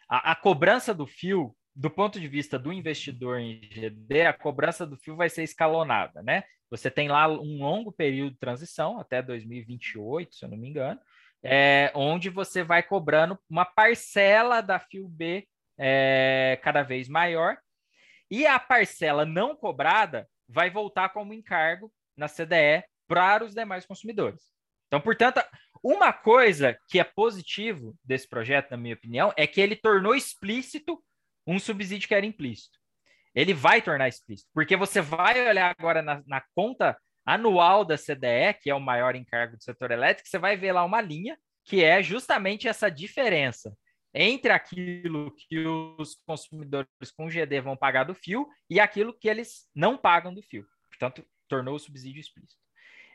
A, 0.08 0.32
a, 0.32 0.36
cobrança 0.36 0.92
do 0.92 1.06
fio, 1.06 1.56
do 1.74 1.90
ponto 1.90 2.20
de 2.20 2.28
vista 2.28 2.58
do 2.58 2.72
investidor 2.72 3.38
em 3.38 3.60
GD, 3.60 4.22
a 4.22 4.32
cobrança 4.32 4.86
do 4.86 4.96
fio 4.96 5.16
vai 5.16 5.28
ser 5.28 5.42
escalonada, 5.42 6.22
né? 6.22 6.44
Você 6.70 6.90
tem 6.90 7.08
lá 7.08 7.28
um 7.28 7.58
longo 7.58 7.92
período 7.92 8.32
de 8.32 8.38
transição, 8.38 8.98
até 8.98 9.22
2028, 9.22 10.34
se 10.34 10.44
eu 10.44 10.48
não 10.48 10.56
me 10.56 10.68
engano, 10.68 11.00
é, 11.42 11.92
onde 11.94 12.30
você 12.30 12.62
vai 12.62 12.82
cobrando 12.82 13.38
uma 13.48 13.64
parcela 13.64 14.60
da 14.60 14.78
fio 14.78 15.06
B 15.08 15.46
é, 15.78 16.58
cada 16.62 16.82
vez 16.82 17.08
maior, 17.08 17.56
e 18.30 18.46
a 18.46 18.58
parcela 18.58 19.24
não 19.24 19.54
cobrada 19.54 20.28
vai 20.48 20.70
voltar 20.70 21.10
como 21.10 21.34
encargo 21.34 21.92
na 22.16 22.28
CDE 22.28 22.84
para 23.06 23.44
os 23.44 23.54
demais 23.54 23.86
consumidores. 23.86 24.53
Então, 24.87 25.01
portanto, 25.01 25.40
uma 25.83 26.12
coisa 26.12 26.77
que 26.88 26.99
é 26.99 27.05
positivo 27.05 27.94
desse 28.03 28.29
projeto, 28.29 28.70
na 28.70 28.77
minha 28.77 28.94
opinião, 28.94 29.33
é 29.37 29.47
que 29.47 29.61
ele 29.61 29.77
tornou 29.77 30.14
explícito 30.14 31.03
um 31.47 31.59
subsídio 31.59 32.09
que 32.09 32.14
era 32.14 32.25
implícito. 32.25 32.79
Ele 33.35 33.53
vai 33.53 33.83
tornar 33.83 34.09
explícito, 34.09 34.49
porque 34.55 34.77
você 34.77 35.01
vai 35.01 35.49
olhar 35.49 35.75
agora 35.77 36.01
na, 36.01 36.23
na 36.27 36.42
conta 36.55 36.97
anual 37.27 37.85
da 37.85 37.97
CDE, 37.97 38.55
que 38.62 38.70
é 38.70 38.75
o 38.75 38.81
maior 38.81 39.16
encargo 39.16 39.57
do 39.57 39.62
setor 39.62 39.90
elétrico, 39.90 40.29
você 40.29 40.38
vai 40.38 40.57
ver 40.57 40.73
lá 40.73 40.85
uma 40.85 41.01
linha 41.01 41.38
que 41.64 41.83
é 41.83 42.03
justamente 42.03 42.68
essa 42.68 42.90
diferença 42.90 43.75
entre 44.12 44.53
aquilo 44.53 45.35
que 45.35 45.66
os 45.66 46.16
consumidores 46.27 46.88
com 47.16 47.29
GD 47.29 47.61
vão 47.61 47.77
pagar 47.77 48.05
do 48.05 48.14
fio 48.14 48.47
e 48.70 48.79
aquilo 48.79 49.12
que 49.12 49.29
eles 49.29 49.66
não 49.75 49.97
pagam 49.97 50.33
do 50.33 50.42
fio. 50.42 50.64
Portanto, 50.88 51.27
tornou 51.49 51.75
o 51.75 51.79
subsídio 51.79 52.20
explícito. 52.20 52.61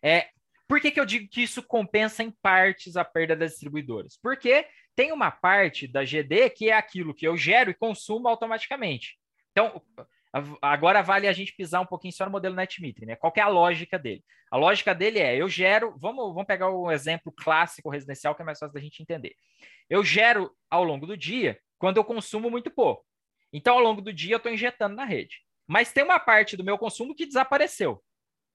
É, 0.04 0.30
por 0.70 0.80
que, 0.80 0.92
que 0.92 1.00
eu 1.00 1.06
digo 1.06 1.28
que 1.28 1.42
isso 1.42 1.64
compensa 1.64 2.22
em 2.22 2.30
partes 2.30 2.96
a 2.96 3.04
perda 3.04 3.36
das 3.36 3.54
distribuidoras? 3.54 4.20
Porque 4.22 4.68
tem 4.96 5.12
uma 5.12 5.32
parte 5.32 5.88
da 5.88 6.06
GD 6.06 6.52
que 6.52 6.70
é 6.70 6.74
aquilo 6.74 7.12
que 7.12 7.28
eu 7.28 7.36
gero 7.36 7.72
e 7.72 7.74
consumo 7.74 8.28
automaticamente. 8.28 9.18
Então, 9.52 9.82
agora 10.62 11.02
vale 11.02 11.28
a 11.28 11.34
gente 11.34 11.56
pisar 11.56 11.82
um 11.82 11.88
pouquinho 11.88 12.14
só 12.14 12.24
no 12.26 12.32
modelo 12.32 12.54
NetMeter, 12.54 13.08
né? 13.08 13.16
Qual 13.16 13.34
é 13.36 13.42
a 13.42 13.48
lógica 13.48 13.98
dele? 13.98 14.24
A 14.52 14.58
lógica 14.58 14.94
dele 14.94 15.18
é, 15.18 15.36
eu 15.36 15.50
gero, 15.50 15.96
vamos, 15.98 16.28
vamos 16.28 16.46
pegar 16.46 16.70
um 16.70 16.92
exemplo 16.92 17.32
clássico 17.32 17.90
residencial 17.90 18.36
que 18.36 18.44
é 18.44 18.46
mais 18.46 18.60
fácil 18.60 18.74
da 18.76 18.80
gente 18.80 19.02
entender. 19.02 19.34
Eu 19.90 20.04
gero 20.04 20.56
ao 20.70 20.84
longo 20.84 21.08
do 21.08 21.18
dia 21.18 21.60
quando 21.80 21.98
eu 21.98 22.04
consumo 22.04 22.48
muito 22.48 22.70
pouco. 22.70 23.04
Então, 23.52 23.74
ao 23.74 23.82
longo 23.82 24.02
do 24.02 24.14
dia, 24.14 24.36
eu 24.36 24.38
estou 24.38 24.52
injetando 24.52 24.96
na 24.96 25.06
rede. 25.06 25.42
Mas 25.66 25.92
tem 25.92 26.04
uma 26.04 26.20
parte 26.20 26.56
do 26.56 26.64
meu 26.64 26.78
consumo 26.78 27.16
que 27.16 27.26
desapareceu. 27.26 28.04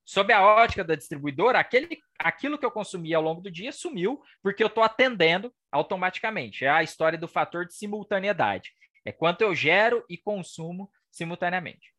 Sob 0.04 0.32
a 0.32 0.44
ótica 0.44 0.84
da 0.84 0.94
distribuidora, 0.94 1.58
aquele, 1.58 1.98
aquilo 2.18 2.58
que 2.58 2.66
eu 2.66 2.70
consumi 2.70 3.14
ao 3.14 3.22
longo 3.22 3.40
do 3.40 3.50
dia 3.50 3.72
sumiu, 3.72 4.22
porque 4.42 4.62
eu 4.62 4.66
estou 4.66 4.84
atendendo 4.84 5.52
automaticamente. 5.72 6.64
É 6.64 6.68
a 6.68 6.82
história 6.82 7.18
do 7.18 7.26
fator 7.26 7.66
de 7.66 7.74
simultaneidade. 7.74 8.70
É 9.04 9.12
quanto 9.12 9.40
eu 9.40 9.54
gero 9.54 10.04
e 10.08 10.18
consumo 10.18 10.90
simultaneamente. 11.10 11.94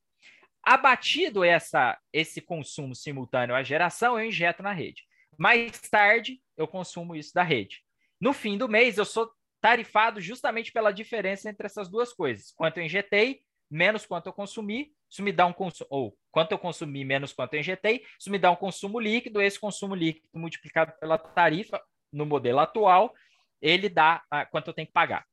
Abatido 0.63 1.43
essa, 1.43 1.97
esse 2.11 2.41
consumo 2.41 2.95
simultâneo 2.95 3.55
à 3.55 3.63
geração, 3.63 4.19
eu 4.19 4.25
injeto 4.25 4.63
na 4.63 4.71
rede. 4.71 5.03
Mais 5.37 5.79
tarde, 5.81 6.41
eu 6.57 6.67
consumo 6.67 7.15
isso 7.15 7.33
da 7.33 7.43
rede. 7.43 7.83
No 8.19 8.33
fim 8.33 8.57
do 8.57 8.69
mês, 8.69 8.97
eu 8.97 9.05
sou 9.05 9.31
tarifado 9.61 10.21
justamente 10.21 10.71
pela 10.71 10.91
diferença 10.91 11.49
entre 11.49 11.65
essas 11.65 11.89
duas 11.89 12.13
coisas. 12.13 12.51
Quanto 12.51 12.77
eu 12.77 12.83
injetei, 12.83 13.41
menos 13.69 14.05
quanto 14.05 14.27
eu 14.27 14.33
consumi, 14.33 14.94
isso 15.09 15.23
me 15.23 15.31
dá 15.31 15.45
um 15.45 15.53
consumo, 15.53 15.87
ou 15.89 16.17
quanto 16.31 16.51
eu 16.51 16.59
consumi 16.59 17.05
menos 17.05 17.31
quanto 17.33 17.53
eu 17.53 17.59
injetei, 17.59 18.03
isso 18.19 18.29
me 18.29 18.37
dá 18.37 18.51
um 18.51 18.55
consumo 18.55 18.99
líquido, 18.99 19.41
esse 19.41 19.59
consumo 19.59 19.95
líquido 19.95 20.27
multiplicado 20.33 20.93
pela 20.99 21.17
tarifa, 21.17 21.81
no 22.11 22.25
modelo 22.25 22.59
atual, 22.59 23.13
ele 23.61 23.89
dá 23.89 24.23
ah, 24.31 24.45
quanto 24.45 24.69
eu 24.69 24.73
tenho 24.73 24.87
que 24.87 24.93
pagar. 24.93 25.25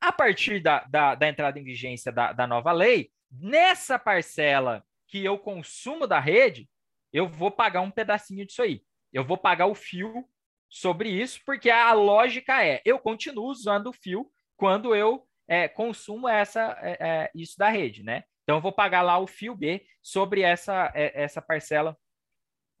A 0.00 0.12
partir 0.12 0.60
da, 0.60 0.84
da, 0.84 1.14
da 1.14 1.28
entrada 1.28 1.58
em 1.58 1.64
vigência 1.64 2.12
da, 2.12 2.32
da 2.32 2.46
nova 2.46 2.70
lei, 2.70 3.10
nessa 3.30 3.98
parcela 3.98 4.84
que 5.08 5.24
eu 5.24 5.38
consumo 5.38 6.06
da 6.06 6.20
rede, 6.20 6.68
eu 7.12 7.28
vou 7.28 7.50
pagar 7.50 7.80
um 7.80 7.90
pedacinho 7.90 8.46
disso 8.46 8.62
aí. 8.62 8.82
Eu 9.12 9.24
vou 9.24 9.36
pagar 9.36 9.66
o 9.66 9.74
fio 9.74 10.24
sobre 10.68 11.08
isso, 11.08 11.40
porque 11.44 11.70
a 11.70 11.92
lógica 11.92 12.64
é, 12.64 12.80
eu 12.84 12.98
continuo 12.98 13.46
usando 13.46 13.88
o 13.88 13.92
fio 13.92 14.30
quando 14.56 14.94
eu 14.94 15.26
é, 15.48 15.66
consumo 15.66 16.28
essa, 16.28 16.78
é, 16.82 16.98
é, 17.00 17.30
isso 17.34 17.56
da 17.58 17.68
rede, 17.68 18.02
né? 18.02 18.24
Então, 18.48 18.56
eu 18.56 18.62
vou 18.62 18.72
pagar 18.72 19.02
lá 19.02 19.18
o 19.18 19.26
fio 19.26 19.54
B 19.54 19.84
sobre 20.00 20.40
essa, 20.40 20.90
é, 20.94 21.22
essa 21.22 21.42
parcela 21.42 21.94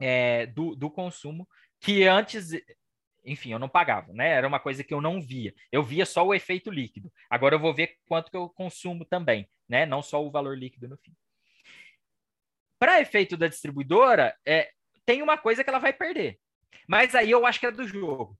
é, 0.00 0.46
do, 0.46 0.74
do 0.74 0.90
consumo, 0.90 1.46
que 1.78 2.04
antes, 2.04 2.52
enfim, 3.22 3.52
eu 3.52 3.58
não 3.58 3.68
pagava, 3.68 4.10
né? 4.14 4.30
Era 4.30 4.48
uma 4.48 4.58
coisa 4.58 4.82
que 4.82 4.94
eu 4.94 5.02
não 5.02 5.20
via. 5.20 5.52
Eu 5.70 5.82
via 5.82 6.06
só 6.06 6.26
o 6.26 6.32
efeito 6.32 6.70
líquido. 6.70 7.12
Agora 7.28 7.54
eu 7.54 7.58
vou 7.58 7.74
ver 7.74 7.98
quanto 8.06 8.30
que 8.30 8.36
eu 8.38 8.48
consumo 8.48 9.04
também, 9.04 9.46
né? 9.68 9.84
Não 9.84 10.00
só 10.00 10.24
o 10.24 10.30
valor 10.30 10.56
líquido 10.56 10.88
no 10.88 10.96
fim. 10.96 11.14
Para 12.78 13.02
efeito 13.02 13.36
da 13.36 13.46
distribuidora, 13.46 14.34
é, 14.46 14.70
tem 15.04 15.20
uma 15.20 15.36
coisa 15.36 15.62
que 15.62 15.68
ela 15.68 15.78
vai 15.78 15.92
perder. 15.92 16.40
Mas 16.88 17.14
aí 17.14 17.30
eu 17.30 17.44
acho 17.44 17.60
que 17.60 17.66
é 17.66 17.70
do 17.70 17.86
jogo, 17.86 18.38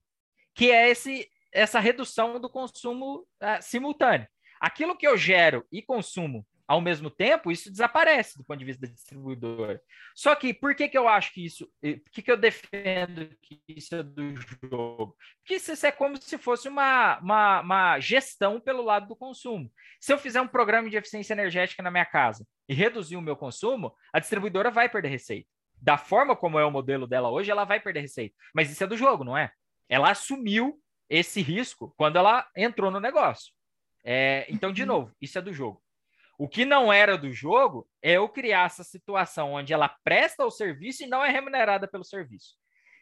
que 0.55 0.70
é 0.70 0.89
esse 0.89 1.31
essa 1.53 1.79
redução 1.79 2.41
do 2.41 2.49
consumo 2.49 3.26
uh, 3.43 3.61
simultâneo. 3.61 4.26
Aquilo 4.59 4.97
que 4.97 5.07
eu 5.07 5.16
gero 5.18 5.66
e 5.70 5.83
consumo 5.83 6.47
ao 6.69 6.83
mesmo 6.83 7.11
tempo, 7.11 7.51
isso 7.51 7.71
desaparece 7.71 8.37
do 8.37 8.45
ponto 8.45 8.59
de 8.59 8.64
vista 8.66 8.87
da 8.87 8.93
distribuidora. 8.93 9.81
Só 10.14 10.35
que 10.35 10.53
por 10.53 10.75
que, 10.75 10.87
que 10.87 10.99
eu 10.99 11.09
acho 11.09 11.33
que 11.33 11.43
isso, 11.43 11.66
por 11.81 12.11
que, 12.12 12.21
que 12.21 12.31
eu 12.31 12.37
defendo 12.37 13.35
que 13.41 13.59
isso 13.66 13.95
é 13.95 14.03
do 14.03 14.35
jogo? 14.71 15.16
Porque 15.41 15.55
isso 15.55 15.87
é 15.87 15.91
como 15.91 16.21
se 16.21 16.37
fosse 16.37 16.69
uma, 16.69 17.19
uma, 17.21 17.61
uma 17.62 18.01
gestão 18.01 18.61
pelo 18.61 18.83
lado 18.83 19.09
do 19.09 19.16
consumo. 19.16 19.73
Se 19.99 20.12
eu 20.12 20.19
fizer 20.19 20.43
um 20.43 20.47
programa 20.47 20.91
de 20.91 20.97
eficiência 20.99 21.33
energética 21.33 21.83
na 21.83 21.91
minha 21.91 22.05
casa 22.05 22.47
e 22.69 22.75
reduzir 22.75 23.16
o 23.16 23.23
meu 23.23 23.35
consumo, 23.35 23.95
a 24.12 24.21
distribuidora 24.21 24.71
vai 24.71 24.91
perder 24.91 25.09
receita. 25.09 25.49
Da 25.81 25.97
forma 25.97 26.37
como 26.37 26.59
é 26.59 26.66
o 26.66 26.71
modelo 26.71 27.07
dela 27.07 27.31
hoje, 27.31 27.51
ela 27.51 27.64
vai 27.64 27.81
perder 27.81 28.01
receita. 28.01 28.37
Mas 28.55 28.71
isso 28.71 28.85
é 28.85 28.87
do 28.87 28.97
jogo, 28.97 29.25
não 29.25 29.39
é? 29.39 29.51
Ela 29.89 30.11
assumiu 30.11 30.79
esse 31.09 31.41
risco 31.41 31.95
quando 31.97 32.16
ela 32.16 32.47
entrou 32.55 32.91
no 32.91 33.01
negócio. 33.01 33.55
É, 34.05 34.45
então, 34.51 34.71
de 34.71 34.85
novo, 34.87 35.14
isso 35.19 35.39
é 35.39 35.41
do 35.41 35.53
jogo. 35.53 35.83
O 36.39 36.49
que 36.49 36.64
não 36.64 36.93
era 36.93 37.18
do 37.18 37.32
jogo 37.32 37.86
é 38.01 38.12
eu 38.12 38.28
criar 38.28 38.66
essa 38.66 38.84
situação 38.84 39.55
onde 39.55 39.72
ela 39.72 39.89
presta 40.05 40.47
o 40.47 40.51
serviço 40.51 41.03
e 41.03 41.09
não 41.09 41.24
é 41.24 41.30
remunerada 41.30 41.89
pelo 41.89 42.05
serviço. 42.05 42.55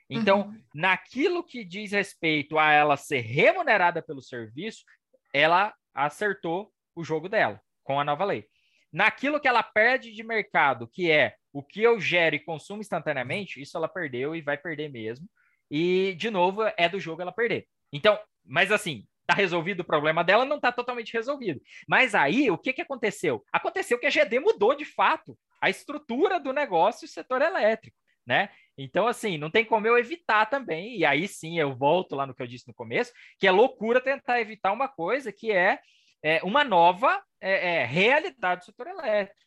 Então, 0.09 0.43
uhum. 0.43 0.63
naquilo 0.75 1.45
que 1.45 1.63
diz 1.63 1.93
respeito 1.93 2.59
a 2.59 2.73
ela 2.73 2.97
ser 2.97 3.21
remunerada 3.21 4.01
pelo 4.01 4.23
serviço, 4.23 4.85
ela 5.35 5.75
acertou 5.93 6.73
o 6.95 7.05
jogo 7.05 7.29
dela 7.29 7.61
com 7.85 8.01
a 8.01 8.05
nova 8.05 8.25
lei. 8.25 8.47
Naquilo 8.91 9.39
que 9.39 9.49
ela 9.49 9.63
perde 9.63 10.13
de 10.13 10.23
mercado, 10.23 10.89
que 10.89 11.11
é 11.11 11.35
o 11.53 11.63
que 11.63 11.83
eu 11.83 12.01
gero 12.01 12.37
e 12.37 12.41
consumo 12.41 12.81
instantaneamente, 12.81 13.61
isso 13.61 13.77
ela 13.77 13.89
perdeu 13.89 14.35
e 14.35 14.41
vai 14.41 14.57
perder 14.57 14.91
mesmo. 14.91 15.29
E, 15.71 16.15
de 16.15 16.31
novo, 16.31 16.63
é 16.77 16.89
do 16.89 17.01
jogo 17.01 17.21
ela 17.21 17.33
perder. 17.33 17.67
Então, 17.93 18.19
mas 18.45 18.71
assim, 18.73 19.07
tá 19.27 19.35
resolvido 19.35 19.81
o 19.81 19.85
problema 19.85 20.23
dela, 20.23 20.45
não 20.45 20.61
tá 20.61 20.71
totalmente 20.71 21.13
resolvido. 21.13 21.61
Mas 21.89 22.15
aí, 22.15 22.51
o 22.51 22.59
que 22.59 22.73
que 22.73 22.83
aconteceu? 22.83 23.45
Aconteceu 23.53 23.99
que 23.99 24.07
a 24.07 24.11
GD 24.11 24.41
mudou 24.41 24.75
de 24.75 24.85
fato 24.85 25.37
a 25.61 25.69
estrutura 25.69 26.39
do 26.39 26.53
negócio 26.53 27.05
e 27.05 27.07
o 27.07 27.11
setor 27.11 27.43
elétrico, 27.43 27.97
né? 28.27 28.51
Então, 28.79 29.07
assim, 29.07 29.39
não 29.39 29.51
tem 29.51 29.65
como 29.65 29.87
eu 29.87 29.99
evitar 29.99 30.47
também, 30.47 30.99
e 30.99 31.05
aí 31.05 31.27
sim 31.27 31.59
eu 31.59 31.75
volto 31.75 32.15
lá 32.15 32.27
no 32.27 32.35
que 32.35 32.43
eu 32.43 32.47
disse 32.47 32.69
no 32.69 32.75
começo, 32.75 33.13
que 33.39 33.47
é 33.47 33.51
loucura 33.51 34.01
tentar 34.01 34.41
evitar 34.41 34.73
uma 34.73 34.87
coisa 34.87 35.33
que 35.33 35.51
é, 35.51 35.79
é 36.23 36.43
uma 36.43 36.63
nova 36.63 37.23
é, 37.41 37.81
é, 37.81 37.85
realidade 37.85 38.61
do 38.61 38.65
setor 38.67 38.87
elétrico, 38.89 39.41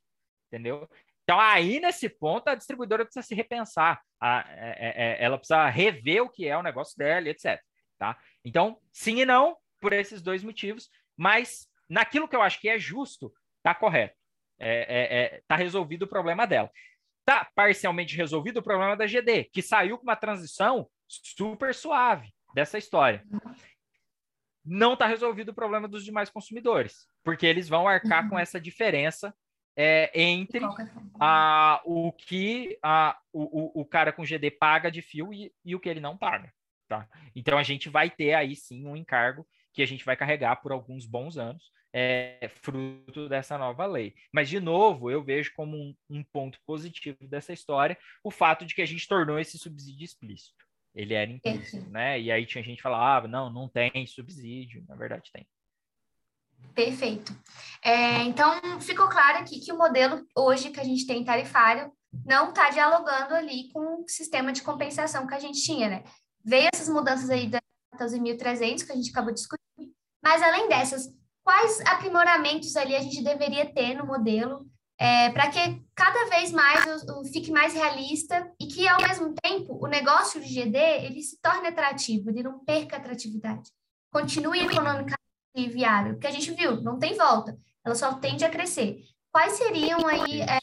entendeu? 0.48 0.90
Então, 1.24 1.40
aí 1.40 1.80
nesse 1.80 2.10
ponto, 2.10 2.48
a 2.48 2.56
distribuidora 2.56 3.06
precisa 3.06 3.26
se 3.26 3.36
repensar, 3.36 4.02
a, 4.20 4.44
é, 4.50 4.70
é, 4.80 5.04
é, 5.04 5.24
ela 5.24 5.38
precisa 5.38 5.70
rever 5.70 6.24
o 6.24 6.30
que 6.30 6.48
é 6.48 6.58
o 6.58 6.64
negócio 6.64 6.98
dela, 6.98 7.30
etc. 7.30 7.62
Tá? 8.00 8.18
Então, 8.44 8.80
sim 8.92 9.20
e 9.20 9.26
não, 9.26 9.56
por 9.80 9.94
esses 9.94 10.22
dois 10.22 10.44
motivos, 10.44 10.90
mas 11.18 11.68
naquilo 11.90 12.28
que 12.28 12.36
eu 12.36 12.42
acho 12.42 12.60
que 12.60 12.70
é 12.70 12.78
justo, 12.78 13.34
tá 13.64 13.74
correto. 13.74 14.18
É, 14.60 14.80
é, 14.80 15.24
é, 15.38 15.44
tá 15.48 15.56
resolvido 15.56 16.04
o 16.04 16.08
problema 16.08 16.46
dela. 16.46 16.70
Tá 17.26 17.50
parcialmente 17.56 18.16
resolvido 18.16 18.58
o 18.58 18.64
problema 18.64 18.96
da 18.96 19.08
GD, 19.08 19.46
que 19.46 19.62
saiu 19.62 19.98
com 19.98 20.04
uma 20.04 20.16
transição 20.16 20.90
super 21.08 21.74
suave 21.74 22.34
dessa 22.54 22.78
história. 22.78 23.24
Não 24.66 24.94
está 24.94 25.06
resolvido 25.08 25.50
o 25.50 25.54
problema 25.54 25.88
dos 25.88 26.04
demais 26.04 26.30
consumidores, 26.30 27.08
porque 27.24 27.46
eles 27.46 27.70
vão 27.70 27.88
arcar 27.88 28.24
uhum. 28.24 28.32
com 28.32 28.40
essa 28.40 28.60
diferença 28.60 29.34
é, 29.76 30.12
entre 30.14 30.60
a, 31.20 31.82
o 31.86 32.12
que 32.12 32.78
a, 32.84 33.18
o, 33.32 33.80
o, 33.80 33.82
o 33.82 33.86
cara 33.86 34.12
com 34.12 34.26
GD 34.26 34.52
paga 34.52 34.92
de 34.92 35.02
fio 35.02 35.34
e, 35.34 35.54
e 35.64 35.74
o 35.74 35.80
que 35.80 35.88
ele 35.88 36.02
não 36.02 36.18
paga. 36.18 36.54
Tá? 36.88 37.08
Então 37.36 37.58
a 37.58 37.64
gente 37.64 37.88
vai 37.88 38.10
ter 38.10 38.34
aí 38.34 38.56
sim 38.56 38.86
um 38.86 38.96
encargo 38.96 39.48
que 39.80 39.84
a 39.84 39.88
gente 39.88 40.04
vai 40.04 40.18
carregar 40.18 40.58
por 40.58 40.74
alguns 40.74 41.06
bons 41.06 41.38
anos, 41.38 41.72
é, 41.94 42.52
fruto 42.62 43.30
dessa 43.30 43.58
nova 43.58 43.86
lei. 43.86 44.14
Mas, 44.30 44.50
de 44.50 44.60
novo, 44.60 45.10
eu 45.10 45.24
vejo 45.24 45.54
como 45.56 45.78
um, 45.78 45.96
um, 46.10 46.22
ponto 46.22 46.60
positivo 46.66 47.18
dessa 47.22 47.54
história 47.54 47.98
o 48.22 48.30
fato 48.30 48.66
de 48.66 48.76
que 48.76 48.82
a 48.82 48.86
gente 48.86 49.08
tornou 49.08 49.40
esse 49.40 49.58
subsídio 49.58 50.04
explícito. 50.04 50.66
Ele 50.94 51.14
era 51.14 51.32
implícito, 51.32 51.90
né? 51.90 52.20
E 52.20 52.30
aí 52.30 52.46
tinha 52.46 52.62
gente 52.62 52.76
que 52.76 52.84
falava, 52.84 53.26
ah, 53.26 53.30
não, 53.30 53.50
não 53.50 53.70
tem 53.70 54.06
subsídio. 54.06 54.84
Na 54.86 54.98
verdade, 54.98 55.32
tem. 55.32 55.48
Perfeito. 56.76 57.34
É, 57.82 58.22
então, 58.24 58.82
ficou 58.82 59.08
claro 59.08 59.38
aqui 59.38 59.62
que 59.62 59.72
o 59.72 59.78
modelo 59.78 60.28
hoje 60.36 60.72
que 60.72 60.80
a 60.82 60.84
gente 60.84 61.08
tem 61.08 61.24
tarifário 61.24 61.90
não 62.26 62.50
está 62.50 62.70
dialogando 62.70 63.34
ali 63.34 63.72
com 63.72 64.04
o 64.04 64.10
sistema 64.10 64.52
de 64.52 64.62
compensação 64.62 65.26
que 65.26 65.36
a 65.36 65.40
gente 65.40 65.64
tinha, 65.64 65.88
né? 65.88 66.04
veio 66.44 66.70
essas 66.74 66.90
mudanças 66.90 67.30
aí 67.30 67.48
da 67.48 67.60
14.300 68.00 68.86
que 68.86 68.92
a 68.92 68.96
gente 68.96 69.12
acabou 69.12 69.34
de 69.34 69.40
discutir, 69.40 69.94
mas 70.24 70.42
além 70.42 70.68
dessas, 70.70 71.10
quais 71.44 71.82
aprimoramentos 71.82 72.76
ali 72.76 72.96
a 72.96 73.02
gente 73.02 73.24
deveria 73.24 73.72
ter 73.74 73.96
no 73.96 74.06
modelo 74.06 74.66
é, 75.00 75.30
para 75.32 75.50
que 75.50 75.82
cada 75.96 76.30
vez 76.30 76.52
mais 76.52 77.04
o, 77.04 77.22
o, 77.22 77.26
fique 77.26 77.52
mais 77.52 77.74
realista 77.74 78.52
e 78.60 78.68
que, 78.68 78.86
ao 78.88 79.02
mesmo 79.02 79.34
tempo, 79.42 79.80
o 79.82 79.88
negócio 79.88 80.42
de 80.42 80.48
GD 80.48 80.78
ele 80.78 81.22
se 81.24 81.40
torne 81.42 81.70
atrativo, 81.70 82.30
ele 82.30 82.44
não 82.44 82.60
perca 82.66 82.98
atratividade, 82.98 83.72
continue 84.12 84.60
econômicamente 84.60 85.20
viável, 85.56 86.14
porque 86.14 86.28
a 86.28 86.32
gente 86.32 86.52
viu, 86.52 86.82
não 86.82 87.00
tem 87.00 87.16
volta, 87.16 87.58
ela 87.86 87.96
só 87.96 88.14
tende 88.16 88.44
a 88.44 88.50
crescer. 88.50 88.98
Quais 89.32 89.54
seriam 89.54 90.06
aí, 90.06 90.42
é, 90.42 90.60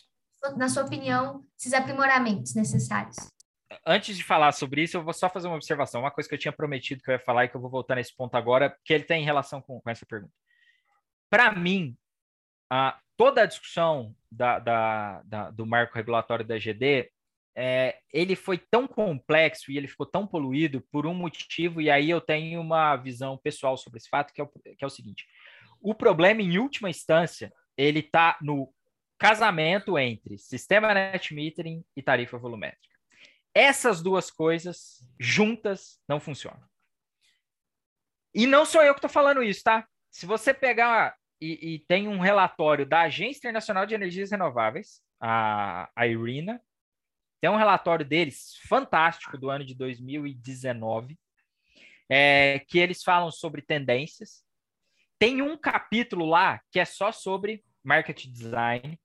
na 0.57 0.68
sua 0.68 0.84
opinião, 0.84 1.45
esses 1.59 1.72
aprimoramentos 1.72 2.55
necessários? 2.55 3.16
Antes 3.85 4.16
de 4.16 4.24
falar 4.24 4.53
sobre 4.53 4.83
isso, 4.83 4.97
eu 4.97 5.03
vou 5.03 5.12
só 5.12 5.29
fazer 5.29 5.49
uma 5.49 5.57
observação. 5.57 6.03
Uma 6.03 6.11
coisa 6.11 6.29
que 6.29 6.35
eu 6.35 6.39
tinha 6.39 6.53
prometido 6.53 7.03
que 7.03 7.11
eu 7.11 7.14
ia 7.14 7.18
falar 7.18 7.45
e 7.45 7.49
que 7.49 7.57
eu 7.57 7.61
vou 7.61 7.70
voltar 7.70 7.97
nesse 7.97 8.14
ponto 8.14 8.35
agora, 8.37 8.77
que 8.85 8.93
ele 8.93 9.05
tem 9.05 9.24
relação 9.24 9.61
com, 9.61 9.81
com 9.81 9.91
essa 9.91 10.07
pergunta. 10.07 10.33
Para 11.29 11.53
mim, 11.53 11.97
a, 12.70 12.99
toda 13.16 13.43
a 13.43 13.47
discussão 13.47 14.14
da, 14.31 14.59
da, 14.59 15.22
da, 15.24 15.51
do 15.51 15.66
marco 15.66 15.95
regulatório 15.95 16.45
da 16.45 16.59
GD, 16.59 17.11
é, 17.59 17.99
ele 18.12 18.37
foi 18.37 18.59
tão 18.59 18.87
complexo 18.87 19.72
e 19.72 19.79
ele 19.79 19.89
ficou 19.89 20.05
tão 20.05 20.27
poluído 20.27 20.83
por 20.93 21.07
um 21.07 21.14
motivo, 21.14 21.81
e 21.81 21.91
aí 21.91 22.11
eu 22.11 22.20
tenho 22.20 22.61
uma 22.61 22.95
visão 22.97 23.39
pessoal 23.39 23.77
sobre 23.77 23.99
esse 23.99 24.09
fato, 24.09 24.33
que 24.33 24.41
é 24.41 24.45
o, 24.45 24.49
que 24.49 24.85
é 24.85 24.87
o 24.87 24.91
seguinte. 24.91 25.27
O 25.81 25.95
problema, 25.95 26.43
em 26.43 26.59
última 26.59 26.91
instância, 26.91 27.53
ele 27.77 28.01
está 28.01 28.37
no 28.43 28.72
casamento 29.18 29.99
entre 29.99 30.37
sistema 30.37 30.93
net 30.93 31.35
metering 31.35 31.83
e 31.97 32.03
tarifa 32.03 32.37
volumétrica. 32.39 32.96
Essas 33.59 34.03
duas 34.03 34.31
coisas 34.31 35.03
juntas 35.19 35.99
não 36.07 36.21
funcionam. 36.21 36.63
E 38.35 38.47
não 38.47 38.67
sou 38.67 38.83
eu 38.83 38.93
que 38.93 38.99
estou 38.99 39.09
falando 39.09 39.43
isso, 39.43 39.63
tá? 39.63 39.89
Se 40.11 40.27
você 40.27 40.53
pegar 40.53 41.17
e, 41.41 41.75
e, 41.75 41.79
tem 41.79 42.07
um 42.07 42.21
relatório 42.21 42.85
da 42.85 43.01
Agência 43.01 43.39
Internacional 43.39 43.87
de 43.87 43.95
Energias 43.95 44.31
Renováveis, 44.31 45.01
a, 45.19 45.91
a 45.97 46.07
IRENA, 46.07 46.61
tem 47.41 47.49
um 47.49 47.57
relatório 47.57 48.05
deles 48.05 48.59
fantástico 48.69 49.39
do 49.39 49.49
ano 49.49 49.65
de 49.65 49.75
2019, 49.75 51.19
é, 52.11 52.59
que 52.69 52.79
eles 52.79 53.03
falam 53.03 53.31
sobre 53.31 53.63
tendências. 53.63 54.45
Tem 55.19 55.41
um 55.41 55.57
capítulo 55.57 56.27
lá 56.27 56.61
que 56.71 56.79
é 56.79 56.85
só 56.85 57.11
sobre 57.11 57.65
market 57.83 58.27
design. 58.27 59.01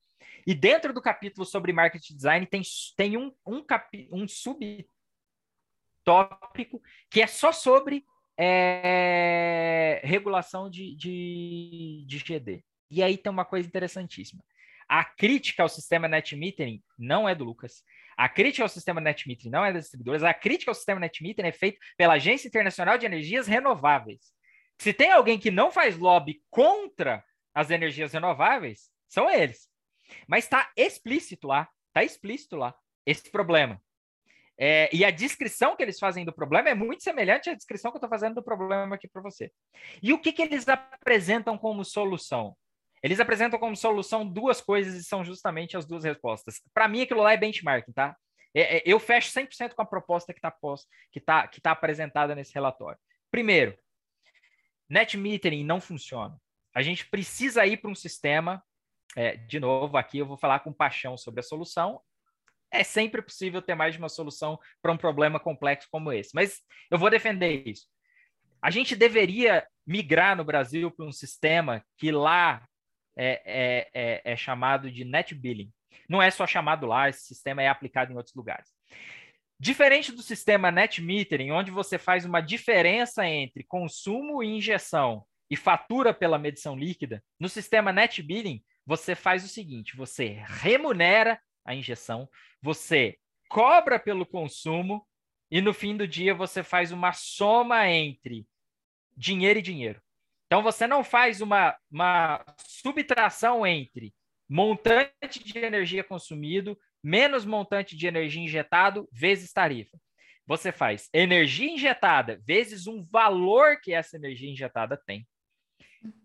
E 0.46 0.54
dentro 0.54 0.94
do 0.94 1.02
capítulo 1.02 1.46
sobre 1.46 1.74
marketing 1.74 2.16
design 2.16 2.46
tem, 2.46 2.62
tem 2.96 3.18
um, 3.18 3.34
um, 3.46 3.64
capi, 3.64 4.08
um 4.12 4.28
subtópico 4.28 4.90
que 7.10 7.22
é 7.22 7.28
só 7.28 7.52
sobre 7.52 8.06
é, 8.38 10.02
regulação 10.04 10.70
de, 10.70 10.96
de, 10.96 12.04
de 12.08 12.18
GD. 12.20 12.64
E 12.90 13.02
aí 13.02 13.18
tem 13.18 13.32
uma 13.32 13.46
coisa 13.46 13.68
interessantíssima. 13.68 14.44
A 14.88 15.06
crítica 15.06 15.64
ao 15.64 15.70
sistema 15.70 16.08
net 16.08 16.36
metering 16.36 16.84
não 16.98 17.28
é 17.28 17.34
do 17.34 17.46
Lucas. 17.46 17.84
A 18.18 18.28
crítica 18.28 18.64
ao 18.64 18.70
sistema 18.70 19.00
net 19.00 19.28
metering 19.28 19.50
não 19.50 19.64
é 19.64 19.72
das 19.72 19.84
distribuidoras. 19.84 20.24
A 20.24 20.34
crítica 20.34 20.70
ao 20.70 20.76
sistema 20.76 21.00
net 21.00 21.24
metering 21.24 21.48
é 21.48 21.54
feita 21.54 21.80
pela 21.96 22.16
Agência 22.16 22.48
Internacional 22.48 22.98
de 22.98 23.06
Energias 23.06 23.48
Renováveis. 23.48 24.34
Se 24.78 24.92
tem 24.92 25.12
alguém 25.12 25.40
que 25.40 25.50
não 25.50 25.72
faz 25.72 25.98
lobby 25.98 26.42
contra 26.50 27.24
as 27.54 27.70
energias 27.70 28.12
renováveis, 28.12 28.90
são 29.08 29.30
eles. 29.30 29.71
Mas 30.28 30.46
está 30.46 30.72
explícito 30.76 31.48
lá, 31.48 31.70
está 31.88 32.04
explícito 32.04 32.56
lá 32.56 32.74
esse 33.06 33.30
problema. 33.32 33.82
É, 34.58 34.90
e 34.94 35.04
a 35.04 35.10
descrição 35.10 35.76
que 35.76 35.82
eles 35.82 35.98
fazem 35.98 36.24
do 36.24 36.34
problema 36.34 36.70
é 36.70 36.76
muito 36.76 37.04
semelhante 37.04 37.50
à 37.50 37.56
descrição 37.56 37.92
que 37.92 37.96
eu 37.96 38.00
estou 38.00 38.10
fazendo 38.10 38.36
do 38.36 38.44
problema 38.44 38.96
aqui 38.96 39.08
para 39.08 39.22
você. 39.22 39.52
E 40.04 40.14
o 40.14 40.20
que, 40.20 40.32
que 40.32 40.42
eles 40.42 40.68
apresentam 40.68 41.58
como 41.58 41.84
solução? 41.84 42.56
Eles 43.02 43.20
apresentam 43.20 43.60
como 43.60 43.76
solução 43.76 44.26
duas 44.26 44.62
coisas 44.62 44.94
e 44.94 45.04
são 45.04 45.24
justamente 45.24 45.76
as 45.76 45.86
duas 45.86 46.04
respostas. 46.04 46.62
Para 46.74 46.88
mim, 46.88 47.02
aquilo 47.02 47.22
lá 47.22 47.34
é 47.34 47.38
benchmarking, 47.38 47.92
tá? 47.92 48.16
É, 48.54 48.78
é, 48.78 48.84
eu 48.86 49.00
fecho 49.00 49.32
100% 49.32 49.74
com 49.74 49.82
a 49.82 49.86
proposta 49.86 50.34
que 50.34 50.40
está 50.40 50.54
tá, 51.26 51.48
que 51.48 51.62
tá 51.62 51.72
apresentada 51.72 52.36
nesse 52.36 52.54
relatório. 52.54 53.00
Primeiro, 53.32 53.76
net 54.90 55.18
metering 55.18 55.64
não 55.64 55.82
funciona. 55.82 56.38
A 56.76 56.82
gente 56.82 57.10
precisa 57.10 57.66
ir 57.66 57.78
para 57.78 57.90
um 57.90 57.96
sistema. 57.96 58.64
É, 59.18 59.36
de 59.36 59.60
novo, 59.60 59.98
aqui 59.98 60.20
eu 60.20 60.26
vou 60.26 60.38
falar 60.38 60.60
com 60.60 60.72
paixão 60.72 61.18
sobre 61.18 61.42
a 61.42 61.44
solução 61.44 62.02
é 62.72 62.84
sempre 62.84 63.22
possível 63.22 63.62
ter 63.62 63.76
mais 63.76 63.94
de 63.94 64.00
uma 64.00 64.10
solução 64.10 64.58
para 64.82 64.92
um 64.92 64.98
problema 64.98 65.40
complexo 65.40 65.88
como 65.92 66.12
esse. 66.12 66.32
Mas 66.34 66.62
eu 66.90 66.98
vou 66.98 67.10
defender 67.10 67.68
isso. 67.68 67.86
A 68.62 68.72
gente 68.72 68.96
deveria 68.96 69.68
migrar 69.86 70.38
no 70.38 70.46
Brasil 70.46 70.90
para 70.90 71.06
um 71.06 71.12
sistema 71.12 71.84
que 71.98 72.12
lá 72.12 72.66
é, 73.18 73.42
é, 73.46 73.90
é, 73.94 74.22
é, 74.24 74.36
chamado 74.38 74.90
de 74.90 75.04
net 75.04 75.36
billing. 75.36 75.72
Não 76.08 76.22
é 76.22 76.32
só 76.32 76.48
chamado 76.48 76.88
lá, 76.88 77.10
esse 77.10 77.26
sistema 77.26 77.62
é 77.62 77.68
aplicado 77.68 78.14
em 78.14 78.16
outros 78.16 78.36
lugares. 78.36 78.70
Diferente 79.60 80.12
do 80.12 80.24
sistema 80.24 80.72
net 80.72 81.02
metering, 81.02 81.52
onde 81.52 81.72
você 81.72 81.98
faz 81.98 82.26
uma 82.26 82.42
diferença 82.42 83.26
entre 83.28 83.64
consumo 83.64 84.42
e 84.42 84.48
injeção 84.48 85.26
e 85.50 85.56
fatura 85.56 86.14
pela 86.14 86.40
medição 86.40 86.76
líquida, 86.76 87.22
no 87.40 87.50
sistema 87.50 87.92
net 87.92 88.22
billing, 88.24 88.64
você 88.86 89.16
faz 89.16 89.44
o 89.44 89.48
seguinte: 89.48 89.96
você 89.96 90.44
remunera 90.46 91.40
a 91.66 91.76
injeção, 91.76 92.30
você 92.62 93.18
cobra 93.50 94.00
pelo 94.00 94.26
consumo 94.26 95.06
e 95.50 95.62
no 95.62 95.74
fim 95.74 95.96
do 95.96 96.08
dia 96.08 96.34
você 96.34 96.64
faz 96.64 96.92
uma 96.92 97.12
soma 97.14 97.88
entre 97.90 98.48
dinheiro 99.16 99.60
e 99.60 99.62
dinheiro. 99.62 100.02
Então 100.48 100.64
você 100.64 100.88
não 100.88 101.04
faz 101.04 101.42
uma, 101.42 101.78
uma 101.90 102.44
subtração 102.66 103.66
entre 103.66 104.14
montante 104.50 105.44
de 105.44 105.58
energia 105.58 106.04
consumido 106.04 106.78
menos 107.04 107.46
montante 107.46 107.96
de 107.96 108.06
energia 108.06 108.42
injetado 108.42 109.08
vezes 109.12 109.52
tarifa. 109.52 109.98
Você 110.46 110.72
faz 110.72 111.10
energia 111.14 111.72
injetada 111.72 112.42
vezes 112.46 112.88
um 112.88 113.04
valor 113.06 113.80
que 113.80 113.94
essa 113.94 114.18
energia 114.18 114.50
injetada 114.50 115.02
tem. 115.06 115.28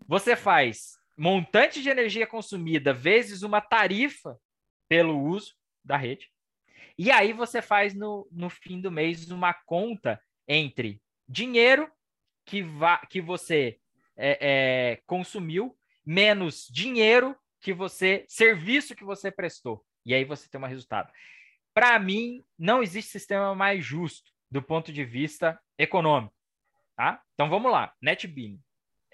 Você 0.07 0.35
faz 0.35 0.97
montante 1.17 1.81
de 1.81 1.89
energia 1.89 2.27
consumida 2.27 2.93
vezes 2.93 3.41
uma 3.41 3.59
tarifa 3.59 4.39
pelo 4.87 5.19
uso 5.19 5.55
da 5.83 5.97
rede. 5.97 6.29
E 6.97 7.11
aí 7.11 7.33
você 7.33 7.61
faz 7.61 7.93
no, 7.93 8.27
no 8.31 8.49
fim 8.49 8.79
do 8.79 8.91
mês 8.91 9.29
uma 9.31 9.53
conta 9.53 10.21
entre 10.47 11.01
dinheiro 11.27 11.91
que, 12.45 12.61
va 12.61 12.97
que 13.09 13.21
você 13.21 13.79
é, 14.15 14.37
é, 14.41 15.01
consumiu 15.05 15.77
menos 16.05 16.67
dinheiro 16.71 17.35
que 17.59 17.73
você, 17.73 18.25
serviço 18.27 18.95
que 18.95 19.03
você 19.03 19.31
prestou. 19.31 19.83
E 20.05 20.13
aí 20.13 20.23
você 20.23 20.47
tem 20.49 20.59
um 20.59 20.65
resultado. 20.65 21.11
Para 21.73 21.99
mim, 21.99 22.43
não 22.57 22.81
existe 22.81 23.11
sistema 23.11 23.53
mais 23.53 23.83
justo 23.83 24.31
do 24.49 24.61
ponto 24.61 24.91
de 24.91 25.03
vista 25.03 25.59
econômico. 25.77 26.33
Tá? 26.95 27.21
Então 27.33 27.49
vamos 27.49 27.71
lá, 27.71 27.93
NetBeam. 28.01 28.57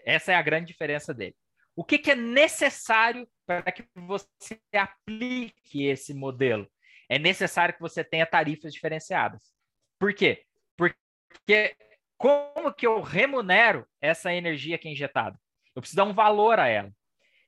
Essa 0.06 0.32
é 0.32 0.36
a 0.36 0.42
grande 0.42 0.68
diferença 0.68 1.14
dele. 1.14 1.36
O 1.76 1.84
que, 1.84 1.98
que 1.98 2.12
é 2.12 2.16
necessário 2.16 3.28
para 3.46 3.72
que 3.72 3.84
você 3.96 4.60
aplique 4.74 5.86
esse 5.86 6.14
modelo? 6.14 6.70
É 7.10 7.18
necessário 7.18 7.74
que 7.74 7.82
você 7.82 8.04
tenha 8.04 8.26
tarifas 8.26 8.74
diferenciadas. 8.74 9.54
Por 10.00 10.14
quê? 10.14 10.46
Porque 10.78 11.76
como 12.18 12.74
que 12.74 12.86
eu 12.86 13.02
remunero 13.02 13.88
essa 14.00 14.34
energia 14.34 14.78
que 14.78 14.88
é 14.88 14.92
injetada? 14.92 15.40
Eu 15.76 15.82
preciso 15.82 15.98
dar 15.98 16.06
um 16.06 16.14
valor 16.14 16.60
a 16.60 16.68
ela. 16.68 16.92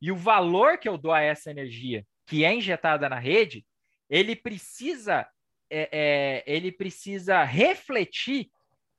E 0.01 0.11
o 0.11 0.15
valor 0.15 0.77
que 0.77 0.89
eu 0.89 0.97
dou 0.97 1.13
a 1.13 1.21
essa 1.21 1.51
energia 1.51 2.05
que 2.25 2.43
é 2.43 2.53
injetada 2.53 3.07
na 3.07 3.19
rede, 3.19 3.65
ele 4.09 4.35
precisa, 4.35 5.27
é, 5.69 5.89
é, 5.91 6.43
ele 6.47 6.71
precisa 6.71 7.43
refletir 7.43 8.49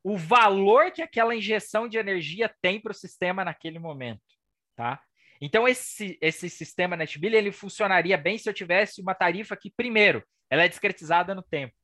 o 0.03 0.17
valor 0.17 0.93
que 0.93 1.03
aquela 1.03 1.35
injeção 1.35 1.89
de 1.89 1.99
energia 1.99 2.55
tem 2.61 2.81
para 2.81 2.93
o 2.93 2.95
sistema 2.95 3.45
naquele 3.45 3.79
momento, 3.79 4.23
tá? 4.77 5.03
Então, 5.41 5.67
esse, 5.67 6.19
esse 6.21 6.49
sistema 6.49 6.97
NetBill, 6.97 7.35
ele 7.35 7.53
funcionaria 7.53 8.17
bem 8.17 8.39
se 8.39 8.49
eu 8.49 8.55
tivesse 8.55 9.01
uma 9.01 9.15
tarifa 9.15 9.57
que, 9.57 9.71
primeiro, 9.71 10.25
ela 10.51 10.65
é 10.65 10.69
discretizada 10.69 11.35
no 11.35 11.43
tempo, 11.43 11.75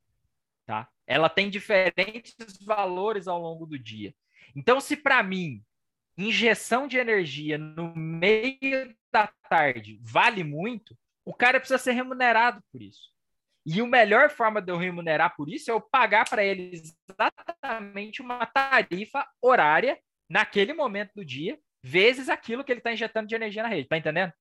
tá? 0.67 0.89
Ela 1.07 1.29
tem 1.29 1.51
diferentes 1.51 2.35
valores 2.65 3.29
ao 3.29 3.41
longo 3.41 3.67
do 3.67 3.79
dia. 3.79 4.15
Então, 4.55 4.81
se 4.81 4.97
para 4.97 5.23
mim, 5.23 5.63
injeção 6.17 6.87
de 6.87 6.97
energia 6.97 7.59
no 7.59 7.95
meio 7.95 8.95
da 9.13 9.31
tarde 9.49 9.99
vale 10.03 10.45
muito, 10.45 10.97
o 11.25 11.35
cara 11.35 11.59
precisa 11.59 11.79
ser 11.79 11.93
remunerado 11.93 12.63
por 12.73 12.83
isso. 12.83 13.13
E 13.65 13.81
a 13.81 13.87
melhor 13.87 14.31
forma 14.31 14.61
de 14.61 14.73
eu 14.73 14.77
remunerar 14.77 15.37
por 15.37 15.49
isso 15.49 15.71
é 15.71 15.75
eu 15.75 15.81
pagar 15.81 16.29
para 16.29 16.45
ele 16.45 16.73
exatamente 16.73 18.21
uma 18.21 18.45
tarifa 18.45 19.27
horária 19.41 19.99
naquele 20.29 20.73
momento 20.73 21.13
do 21.15 21.25
dia 21.25 21.59
vezes 21.83 22.29
aquilo 22.29 22.65
que 22.65 22.73
ele 22.73 22.81
está 22.81 22.93
injetando 22.93 23.27
de 23.27 23.35
energia 23.35 23.63
na 23.63 23.69
rede, 23.69 23.89
tá 23.89 23.97
entendendo? 23.97 24.33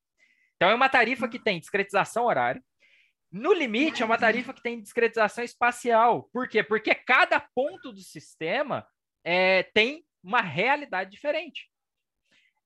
Então 0.55 0.69
é 0.69 0.75
uma 0.75 0.89
tarifa 0.89 1.27
que 1.27 1.39
tem 1.39 1.59
discretização 1.59 2.25
horária. 2.25 2.63
No 3.31 3.53
limite, 3.53 4.03
é 4.03 4.05
uma 4.05 4.17
tarifa 4.17 4.53
que 4.53 4.61
tem 4.61 4.81
discretização 4.81 5.43
espacial. 5.43 6.29
Por 6.33 6.47
quê? 6.47 6.61
Porque 6.61 6.93
cada 6.93 7.39
ponto 7.39 7.91
do 7.91 8.01
sistema 8.01 8.85
é, 9.23 9.63
tem 9.73 10.05
uma 10.23 10.41
realidade 10.41 11.09
diferente. 11.09 11.69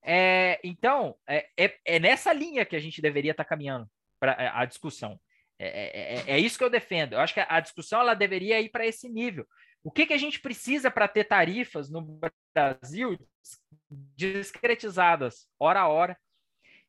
É, 0.04 0.60
então, 0.64 1.16
é, 1.28 1.48
é, 1.58 1.78
é, 1.86 2.00
nessa 2.00 2.34
linha 2.34 2.66
que 2.66 2.76
a 2.76 2.80
gente 2.80 3.02
deveria 3.02 3.32
estar 3.32 3.44
tá 3.44 3.50
caminhando 3.50 3.90
para 4.20 4.34
é, 4.34 4.48
a 4.54 4.66
discussão. 4.66 5.20
É, 5.58 6.24
é, 6.28 6.40
isso 6.40 6.58
que 6.58 6.64
eu 6.64 6.70
defendo. 6.70 7.14
Eu 7.14 7.20
acho 7.20 7.34
que 7.34 7.40
a 7.40 7.60
discussão 7.60 8.02
ela 8.02 8.14
deveria 8.14 8.60
ir 8.60 8.70
para 8.70 8.86
esse 8.86 9.08
nível. 9.08 9.48
O 9.84 9.92
que, 9.92 10.06
que 10.06 10.14
a 10.14 10.18
gente 10.18 10.40
precisa 10.40 10.92
para 10.92 11.08
ter 11.08 11.24
tarifas 11.24 11.90
no 11.90 12.20
Brasil 12.54 13.18
discretizadas, 13.90 15.48
hora 15.60 15.82
a 15.82 15.88
hora, 15.88 16.18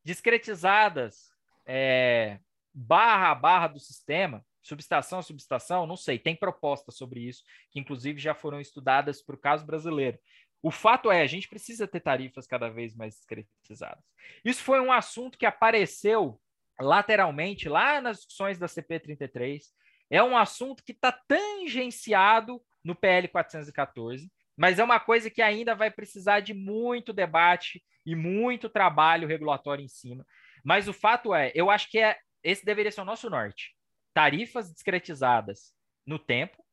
discretizadas 0.05 1.31
é, 1.67 2.39
barra 2.73 3.31
a 3.31 3.35
barra 3.35 3.69
do 3.69 3.81
sistema, 3.81 4.45
subestação 4.63 5.19
a 5.19 5.23
subestação, 5.23 5.87
não 5.87 5.97
sei, 5.97 6.19
tem 6.19 6.35
propostas 6.35 6.97
sobre 6.97 7.21
isso, 7.21 7.43
que 7.71 7.79
inclusive 7.79 8.21
já 8.21 8.35
foram 8.35 8.61
estudadas 8.61 9.23
para 9.23 9.35
o 9.35 9.39
caso 9.39 9.65
brasileiro. 9.65 10.19
O 10.63 10.71
fato 10.71 11.11
é, 11.11 11.23
a 11.23 11.27
gente 11.27 11.49
precisa 11.49 11.87
ter 11.87 12.01
tarifas 12.01 12.47
cada 12.47 12.69
vez 12.69 12.95
mais 12.95 13.15
discretizadas. 13.15 14.05
Isso 14.45 14.63
foi 14.63 14.81
um 14.81 14.91
assunto 14.91 15.39
que 15.39 15.47
apareceu 15.47 16.41
lateralmente 16.81 17.69
lá 17.69 18.01
nas 18.01 18.19
discussões 18.19 18.59
da 18.59 18.67
CP33. 18.67 19.63
É 20.11 20.23
um 20.23 20.37
assunto 20.37 20.85
que 20.85 20.93
está 20.93 21.13
tangenciado 21.13 22.61
no 22.83 22.95
PL 22.95 23.29
414, 23.29 24.31
mas 24.57 24.79
é 24.79 24.85
uma 24.85 24.99
coisa 24.99 25.31
que 25.31 25.43
ainda 25.43 25.75
vai 25.75 25.91
precisar 25.91 26.41
de 26.41 26.55
muito 26.55 27.13
debate 27.13 27.85
e 28.05 28.15
muito 28.15 28.69
trabalho 28.69 29.29
regulatório 29.29 29.85
em 29.85 29.89
cima. 29.89 30.27
Mas 30.65 30.89
o 30.89 30.93
fato 30.93 31.35
é, 31.35 31.53
eu 31.55 31.71
acho 31.71 31.91
que 31.91 31.99
é, 31.99 32.19
esse 32.43 32.65
deveria 32.65 32.91
ser 32.91 33.03
o 33.03 33.05
nosso 33.05 33.29
norte. 33.29 33.77
Tarifas 34.15 34.73
discretizadas 34.73 35.75
no 36.07 36.19
tempo, 36.19 36.65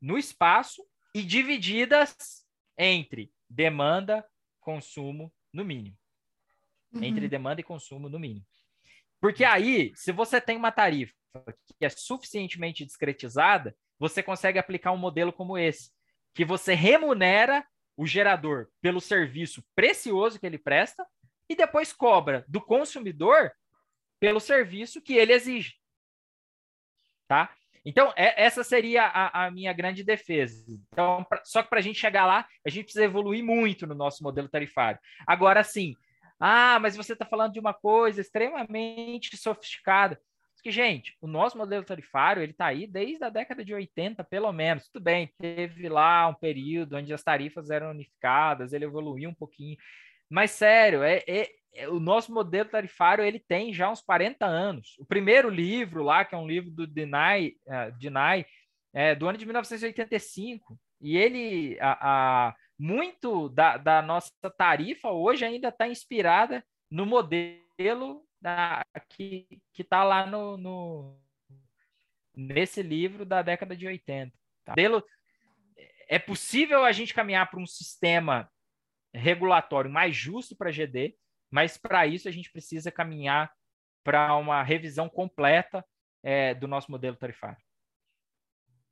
no 0.00 0.18
espaço 0.18 0.84
e 1.14 1.22
divididas 1.22 2.44
entre 2.76 3.32
demanda, 3.48 4.26
consumo, 4.60 5.32
no 5.52 5.64
mínimo. 5.64 5.96
Uhum. 6.92 7.04
Entre 7.04 7.28
demanda 7.28 7.60
e 7.60 7.64
consumo, 7.64 8.08
no 8.08 8.18
mínimo. 8.18 8.44
Porque 9.20 9.44
aí, 9.44 9.92
se 9.94 10.12
você 10.12 10.40
tem 10.40 10.56
uma 10.56 10.72
tarifa 10.72 11.14
que 11.78 11.84
é 11.84 11.88
suficientemente 11.88 12.84
discretizada, 12.84 13.76
você 13.98 14.22
consegue 14.22 14.58
aplicar 14.58 14.92
um 14.92 14.98
modelo 14.98 15.32
como 15.32 15.56
esse, 15.56 15.90
que 16.34 16.44
você 16.44 16.74
remunera 16.74 17.64
o 17.96 18.06
gerador 18.06 18.68
pelo 18.80 19.00
serviço 19.00 19.64
precioso 19.74 20.38
que 20.38 20.46
ele 20.46 20.58
presta 20.58 21.06
e 21.48 21.54
depois 21.54 21.92
cobra 21.92 22.44
do 22.48 22.60
consumidor 22.60 23.52
pelo 24.18 24.40
serviço 24.40 25.00
que 25.00 25.14
ele 25.14 25.32
exige. 25.32 25.74
Tá? 27.28 27.54
Então, 27.84 28.12
é, 28.16 28.42
essa 28.42 28.64
seria 28.64 29.04
a, 29.04 29.44
a, 29.44 29.50
minha 29.50 29.72
grande 29.72 30.02
defesa. 30.02 30.64
Então, 30.92 31.22
pra, 31.24 31.42
só 31.44 31.62
que 31.62 31.68
para 31.68 31.78
a 31.78 31.82
gente 31.82 31.98
chegar 31.98 32.24
lá, 32.24 32.46
a 32.66 32.70
gente 32.70 32.84
precisa 32.84 33.04
evoluir 33.04 33.44
muito 33.44 33.86
no 33.86 33.94
nosso 33.94 34.22
modelo 34.22 34.48
tarifário. 34.48 34.98
Agora, 35.26 35.62
sim, 35.62 35.94
ah, 36.40 36.78
mas 36.80 36.96
você 36.96 37.12
está 37.12 37.24
falando 37.24 37.52
de 37.52 37.60
uma 37.60 37.74
coisa 37.74 38.20
extremamente 38.20 39.36
sofisticada. 39.36 40.20
Que, 40.64 40.70
gente, 40.70 41.14
o 41.20 41.26
nosso 41.26 41.58
modelo 41.58 41.84
tarifário, 41.84 42.42
ele 42.42 42.52
está 42.52 42.64
aí 42.64 42.86
desde 42.86 43.22
a 43.22 43.28
década 43.28 43.62
de 43.62 43.74
80, 43.74 44.24
pelo 44.24 44.50
menos. 44.50 44.88
Tudo 44.88 45.02
bem, 45.02 45.30
teve 45.38 45.90
lá 45.90 46.26
um 46.26 46.32
período 46.32 46.96
onde 46.96 47.12
as 47.12 47.22
tarifas 47.22 47.68
eram 47.68 47.90
unificadas, 47.90 48.72
ele 48.72 48.86
evoluiu 48.86 49.28
um 49.28 49.34
pouquinho. 49.34 49.76
Mas, 50.26 50.52
sério, 50.52 51.02
é, 51.02 51.22
é, 51.28 51.50
é, 51.74 51.88
o 51.90 52.00
nosso 52.00 52.32
modelo 52.32 52.70
tarifário, 52.70 53.22
ele 53.22 53.38
tem 53.38 53.74
já 53.74 53.90
uns 53.90 54.00
40 54.00 54.46
anos. 54.46 54.96
O 54.98 55.04
primeiro 55.04 55.50
livro 55.50 56.02
lá, 56.02 56.24
que 56.24 56.34
é 56.34 56.38
um 56.38 56.48
livro 56.48 56.70
do 56.70 56.86
Denai, 56.86 57.52
uh, 57.66 58.44
é 58.94 59.14
do 59.14 59.28
ano 59.28 59.36
de 59.36 59.44
1985, 59.44 60.78
e 60.98 61.18
ele, 61.18 61.78
a, 61.78 62.48
a 62.48 62.54
muito 62.78 63.50
da, 63.50 63.76
da 63.76 64.00
nossa 64.00 64.30
tarifa 64.56 65.10
hoje 65.10 65.44
ainda 65.44 65.68
está 65.68 65.86
inspirada 65.86 66.64
no 66.90 67.04
modelo 67.04 68.24
da, 68.44 68.84
que 69.08 69.48
está 69.78 70.04
lá 70.04 70.26
no, 70.26 70.58
no, 70.58 71.18
nesse 72.36 72.82
livro 72.82 73.24
da 73.24 73.40
década 73.40 73.74
de 73.74 73.86
80. 73.86 74.30
Tá? 74.66 74.74
É 76.06 76.18
possível 76.18 76.84
a 76.84 76.92
gente 76.92 77.14
caminhar 77.14 77.50
para 77.50 77.58
um 77.58 77.66
sistema 77.66 78.46
regulatório 79.14 79.90
mais 79.90 80.14
justo 80.14 80.54
para 80.54 80.68
a 80.68 80.72
GD, 80.72 81.16
mas 81.50 81.78
para 81.78 82.06
isso 82.06 82.28
a 82.28 82.30
gente 82.30 82.52
precisa 82.52 82.92
caminhar 82.92 83.50
para 84.02 84.36
uma 84.36 84.62
revisão 84.62 85.08
completa 85.08 85.82
é, 86.22 86.52
do 86.52 86.68
nosso 86.68 86.90
modelo 86.90 87.16
tarifário. 87.16 87.56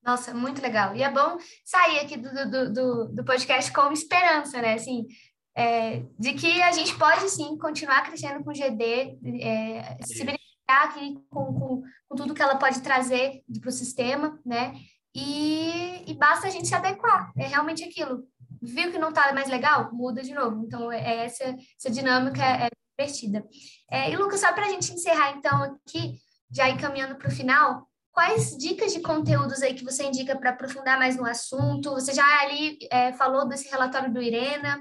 Nossa, 0.03 0.33
muito 0.33 0.63
legal. 0.63 0.97
E 0.97 1.03
é 1.03 1.11
bom 1.11 1.37
sair 1.63 1.99
aqui 2.01 2.17
do, 2.17 2.33
do, 2.33 2.73
do, 2.73 3.09
do 3.17 3.25
podcast 3.25 3.71
com 3.71 3.93
esperança, 3.93 4.63
né? 4.63 4.75
Assim, 4.75 5.07
é, 5.55 6.03
de 6.19 6.33
que 6.35 6.63
a 6.63 6.73
gente 6.73 6.97
pode 6.99 7.29
sim 7.29 7.57
continuar 7.59 8.03
crescendo 8.03 8.43
com 8.43 8.51
o 8.51 8.55
GD, 8.55 9.19
é, 9.43 9.99
se 10.03 10.25
beneficiar 10.25 10.43
aqui 10.69 11.19
com, 11.29 11.53
com, 11.53 11.83
com, 12.09 12.17
tudo 12.17 12.35
que 12.35 12.43
ela 12.43 12.57
pode 12.57 12.81
trazer 12.81 13.43
para 13.61 13.69
o 13.69 13.73
sistema, 13.73 14.41
né? 14.45 14.75
E, 15.15 16.11
e, 16.11 16.15
basta 16.15 16.47
a 16.47 16.51
gente 16.51 16.67
se 16.67 16.75
adequar. 16.75 17.33
É 17.37 17.47
realmente 17.47 17.85
aquilo. 17.85 18.25
Viu 18.63 18.91
que 18.91 18.99
não 18.99 19.11
está 19.11 19.33
mais 19.35 19.49
legal? 19.49 19.91
Muda 19.93 20.23
de 20.23 20.33
novo. 20.33 20.65
Então, 20.65 20.91
é, 20.91 21.01
é 21.01 21.25
essa, 21.27 21.45
essa 21.79 21.91
dinâmica 21.91 22.43
é, 22.43 22.67
é 22.67 22.69
divertida. 22.97 23.47
É, 23.91 24.11
e, 24.11 24.17
Lucas, 24.17 24.41
só 24.41 24.53
para 24.55 24.65
a 24.65 24.71
gente 24.71 24.91
encerrar, 24.91 25.33
então, 25.37 25.63
aqui, 25.87 26.15
já 26.51 26.71
encaminhando 26.71 27.17
para 27.17 27.29
o 27.29 27.33
final, 27.33 27.87
quais 28.11 28.57
dicas 28.57 28.95
de 28.95 29.01
conteúdos 29.01 29.63
aí 29.63 29.75
que 29.75 29.85
você 29.85 30.05
indica 30.05 30.35
para 30.35 30.51
aprofundar 30.51 30.99
mais 30.99 31.17
no 31.17 31.27
assunto? 31.27 31.91
Você 31.91 32.15
já 32.15 32.25
ali 32.41 32.79
é, 32.91 33.13
falou 33.13 33.47
desse 33.47 33.69
relatório 33.69 34.13
do 34.13 34.23
Irena, 34.23 34.81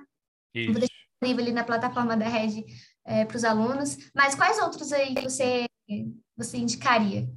isso. 0.54 0.72
Vou 0.72 0.80
deixar 0.80 0.96
disponível 1.12 1.44
ali 1.44 1.54
na 1.54 1.64
plataforma 1.64 2.18
da 2.18 2.28
Rede 2.28 2.66
é, 3.06 3.26
para 3.26 3.38
os 3.38 3.44
alunos. 3.44 3.98
Mas 4.14 4.36
quais 4.36 4.60
outros 4.60 4.92
aí 4.92 5.14
você, 5.16 5.66
você 6.36 6.58
indicaria? 6.58 7.28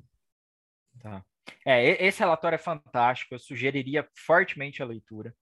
Tá. 1.00 1.24
É, 1.66 2.04
esse 2.06 2.20
relatório 2.20 2.56
é 2.56 2.58
fantástico, 2.58 3.34
eu 3.34 3.38
sugeriria 3.38 4.08
fortemente 4.14 4.82
a 4.82 4.86
leitura. 4.86 5.34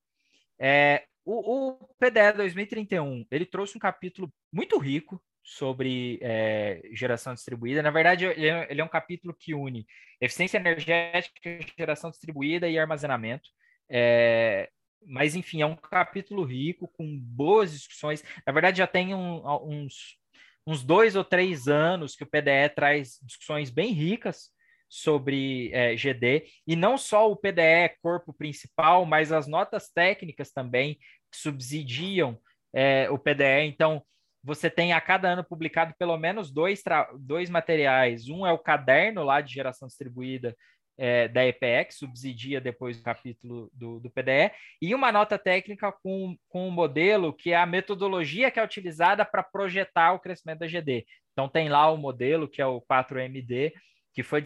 É, 0.59 1.05
o, 1.25 1.69
o 1.69 1.89
PDE 1.99 2.33
2031, 2.37 3.27
ele 3.31 3.47
trouxe 3.47 3.77
um 3.77 3.81
capítulo 3.81 4.33
muito 4.53 4.79
rico 4.79 5.23
sobre 5.43 6.19
é, 6.23 6.81
geração 6.93 7.35
distribuída. 7.35 7.83
Na 7.83 7.91
verdade, 7.91 8.25
ele 8.25 8.49
é, 8.49 8.67
ele 8.71 8.81
é, 8.81 8.85
um 8.85 8.89
capítulo 8.89 9.35
que 9.35 9.55
une 9.55 9.87
eficiência 10.21 10.59
energética, 10.59 11.59
geração 11.77 12.11
distribuída 12.11 12.69
e 12.69 12.79
armazenamento. 12.79 13.49
É, 13.89 14.71
mas 15.07 15.35
enfim, 15.35 15.63
é 15.63 15.67
um 15.67 15.77
capítulo 15.77 16.45
rico, 16.45 16.89
com 16.89 17.19
boas 17.19 17.73
discussões. 17.73 18.23
Na 18.47 18.53
verdade, 18.53 18.79
já 18.79 18.87
tem 18.87 19.15
um, 19.15 19.43
uns, 19.65 20.19
uns 20.67 20.83
dois 20.83 21.17
ou 21.17 21.25
três 21.25 21.69
anos 21.69 22.15
que 22.15 22.25
o 22.25 22.27
PDE 22.27 22.69
traz 22.75 23.19
discussões 23.23 23.71
bem 23.71 23.93
ricas 23.93 24.51
sobre 24.89 25.71
é, 25.73 25.97
GD, 25.97 26.45
e 26.67 26.77
não 26.77 26.99
só 26.99 27.31
o 27.31 27.37
PDE 27.37 27.97
corpo 28.03 28.31
principal, 28.31 29.07
mas 29.07 29.33
as 29.33 29.47
notas 29.47 29.89
técnicas 29.89 30.53
também 30.53 30.97
que 31.31 31.39
subsidiam 31.39 32.39
é, 32.75 33.09
o 33.11 33.19
PDE. 33.19 33.65
Então, 33.65 34.05
você 34.45 34.69
tem 34.69 34.93
a 34.93 35.01
cada 35.01 35.31
ano 35.31 35.45
publicado 35.45 35.95
pelo 35.99 36.19
menos 36.19 36.51
dois, 36.51 36.83
dois 37.19 37.49
materiais. 37.49 38.29
Um 38.29 38.47
é 38.47 38.53
o 38.53 38.59
caderno 38.59 39.23
lá 39.23 39.41
de 39.41 39.55
geração 39.55 39.89
distribuída, 39.89 40.55
é, 41.03 41.27
da 41.27 41.45
EPE, 41.45 41.87
que 41.89 41.95
subsidia 41.95 42.61
depois 42.61 42.97
o 42.97 43.03
capítulo 43.03 43.69
do, 43.75 43.99
do 43.99 44.09
PDE, 44.09 44.53
e 44.81 44.95
uma 44.95 45.11
nota 45.11 45.37
técnica 45.37 45.91
com, 45.91 46.37
com 46.49 46.69
um 46.69 46.71
modelo 46.71 47.33
que 47.33 47.51
é 47.51 47.57
a 47.57 47.67
metodologia 47.67 48.53
que 48.53 48.61
é 48.61 48.65
utilizada 48.65 49.25
para 49.25 49.43
projetar 49.43 50.13
o 50.13 50.21
crescimento 50.21 50.61
da 50.61 50.69
GD. 50.69 51.05
Então, 51.33 51.49
tem 51.49 51.69
lá 51.69 51.91
o 51.91 51.97
modelo, 51.97 52.47
que 52.47 52.63
é 52.63 52.67
o 52.67 52.81
4MD, 52.81 53.73
que 54.15 54.23
foi, 54.23 54.45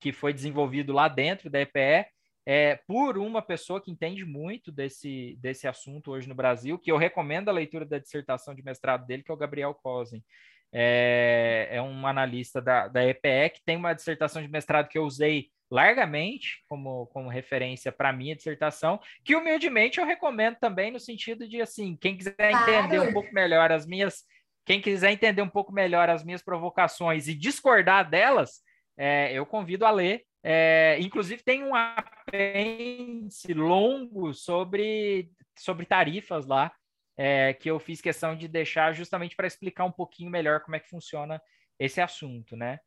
que 0.00 0.10
foi 0.10 0.32
desenvolvido 0.32 0.94
lá 0.94 1.08
dentro 1.08 1.50
da 1.50 1.60
EPE, 1.60 2.06
é, 2.46 2.76
por 2.86 3.18
uma 3.18 3.42
pessoa 3.42 3.78
que 3.78 3.90
entende 3.90 4.24
muito 4.24 4.72
desse, 4.72 5.36
desse 5.42 5.68
assunto 5.68 6.10
hoje 6.12 6.26
no 6.26 6.34
Brasil, 6.34 6.78
que 6.78 6.90
eu 6.90 6.96
recomendo 6.96 7.50
a 7.50 7.52
leitura 7.52 7.84
da 7.84 7.98
dissertação 7.98 8.54
de 8.54 8.62
mestrado 8.62 9.06
dele, 9.06 9.22
que 9.22 9.30
é 9.30 9.34
o 9.34 9.38
Gabriel 9.38 9.74
Cosen. 9.74 10.24
É, 10.72 11.68
é 11.70 11.82
um 11.82 12.06
analista 12.06 12.62
da, 12.62 12.88
da 12.88 13.04
EPE, 13.04 13.50
que 13.56 13.62
tem 13.62 13.76
uma 13.76 13.92
dissertação 13.92 14.40
de 14.40 14.48
mestrado 14.48 14.88
que 14.88 14.96
eu 14.96 15.04
usei 15.04 15.50
largamente 15.70 16.62
como, 16.68 17.06
como 17.08 17.28
referência 17.28 17.92
para 17.92 18.12
minha 18.12 18.34
dissertação, 18.34 19.00
que 19.24 19.36
humildemente 19.36 19.98
eu 19.98 20.06
recomendo 20.06 20.56
também 20.56 20.90
no 20.90 20.98
sentido 20.98 21.46
de 21.48 21.60
assim, 21.60 21.96
quem 21.96 22.16
quiser 22.16 22.36
entender 22.38 23.00
um 23.00 23.12
pouco 23.12 23.32
melhor 23.32 23.70
as 23.70 23.86
minhas, 23.86 24.24
quem 24.64 24.80
quiser 24.80 25.12
entender 25.12 25.42
um 25.42 25.48
pouco 25.48 25.72
melhor 25.72 26.08
as 26.08 26.24
minhas 26.24 26.42
provocações 26.42 27.28
e 27.28 27.34
discordar 27.34 28.08
delas, 28.08 28.62
é, 28.96 29.32
eu 29.32 29.46
convido 29.46 29.84
a 29.84 29.90
ler. 29.90 30.24
É, 30.42 30.96
inclusive 31.00 31.42
tem 31.42 31.64
um 31.64 31.74
apêndice 31.74 33.52
longo 33.52 34.32
sobre, 34.32 35.30
sobre 35.58 35.84
tarifas 35.84 36.46
lá, 36.46 36.72
é, 37.16 37.52
que 37.52 37.68
eu 37.68 37.78
fiz 37.80 38.00
questão 38.00 38.36
de 38.36 38.46
deixar 38.46 38.92
justamente 38.94 39.34
para 39.34 39.48
explicar 39.48 39.84
um 39.84 39.92
pouquinho 39.92 40.30
melhor 40.30 40.60
como 40.60 40.76
é 40.76 40.80
que 40.80 40.88
funciona 40.88 41.42
esse 41.78 42.00
assunto, 42.00 42.56
né? 42.56 42.78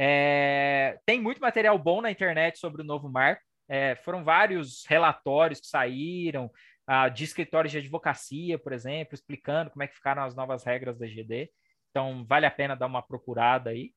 É, 0.00 0.96
tem 1.04 1.20
muito 1.20 1.40
material 1.40 1.76
bom 1.76 2.00
na 2.00 2.10
internet 2.10 2.58
sobre 2.60 2.82
o 2.82 2.84
novo 2.84 3.08
marco. 3.08 3.42
É, 3.68 3.96
foram 3.96 4.22
vários 4.22 4.84
relatórios 4.86 5.60
que 5.60 5.66
saíram 5.66 6.48
ah, 6.86 7.08
de 7.08 7.24
escritórios 7.24 7.72
de 7.72 7.78
advocacia, 7.78 8.58
por 8.58 8.72
exemplo, 8.72 9.14
explicando 9.14 9.70
como 9.70 9.82
é 9.82 9.88
que 9.88 9.96
ficaram 9.96 10.22
as 10.22 10.36
novas 10.36 10.64
regras 10.64 10.98
da 10.98 11.06
GD. 11.06 11.50
Então, 11.90 12.24
vale 12.26 12.46
a 12.46 12.50
pena 12.50 12.76
dar 12.76 12.86
uma 12.86 13.02
procurada 13.02 13.70
aí. 13.70 13.92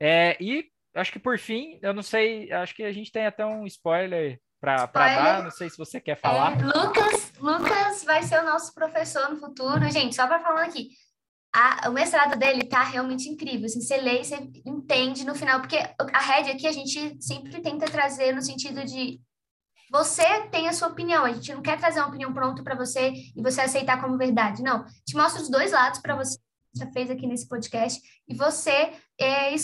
É, 0.00 0.36
e 0.40 0.68
acho 0.94 1.12
que 1.12 1.18
por 1.20 1.38
fim, 1.38 1.78
eu 1.82 1.94
não 1.94 2.02
sei, 2.02 2.50
acho 2.52 2.74
que 2.74 2.82
a 2.82 2.92
gente 2.92 3.12
tem 3.12 3.24
até 3.24 3.46
um 3.46 3.64
spoiler 3.64 4.40
para 4.60 4.86
dar, 4.86 5.42
não 5.44 5.50
sei 5.50 5.70
se 5.70 5.78
você 5.78 6.00
quer 6.00 6.16
falar. 6.16 6.60
É, 6.60 6.64
Lucas, 6.64 7.32
Lucas 7.38 8.04
vai 8.04 8.22
ser 8.24 8.40
o 8.40 8.44
nosso 8.44 8.74
professor 8.74 9.30
no 9.30 9.38
futuro. 9.38 9.88
Gente, 9.90 10.14
só 10.14 10.26
para 10.26 10.40
falar 10.40 10.64
aqui, 10.64 10.88
a, 11.52 11.88
o 11.88 11.92
mestrado 11.92 12.38
dele 12.38 12.64
tá 12.64 12.82
realmente 12.82 13.28
incrível. 13.28 13.66
Assim, 13.66 13.80
você 13.80 13.96
lê, 13.96 14.22
você 14.22 14.36
entende 14.66 15.24
no 15.24 15.34
final, 15.34 15.60
porque 15.60 15.78
a 15.78 16.20
rede 16.20 16.50
aqui 16.50 16.66
a 16.66 16.72
gente 16.72 17.16
sempre 17.20 17.60
tenta 17.60 17.86
trazer 17.86 18.34
no 18.34 18.42
sentido 18.42 18.84
de 18.84 19.20
você 19.90 20.46
tem 20.50 20.68
a 20.68 20.72
sua 20.72 20.88
opinião, 20.88 21.24
a 21.24 21.32
gente 21.32 21.54
não 21.54 21.62
quer 21.62 21.78
trazer 21.78 22.00
uma 22.00 22.08
opinião 22.08 22.32
pronta 22.32 22.62
para 22.62 22.76
você 22.76 23.10
e 23.34 23.42
você 23.42 23.62
aceitar 23.62 24.00
como 24.00 24.18
verdade. 24.18 24.62
Não, 24.62 24.84
te 25.06 25.16
mostra 25.16 25.42
os 25.42 25.48
dois 25.48 25.72
lados 25.72 26.00
para 26.00 26.14
você, 26.14 26.38
já 26.74 26.86
fez 26.92 27.10
aqui 27.10 27.26
nesse 27.26 27.48
podcast, 27.48 27.98
e 28.28 28.34
você 28.34 28.92
é, 29.18 29.54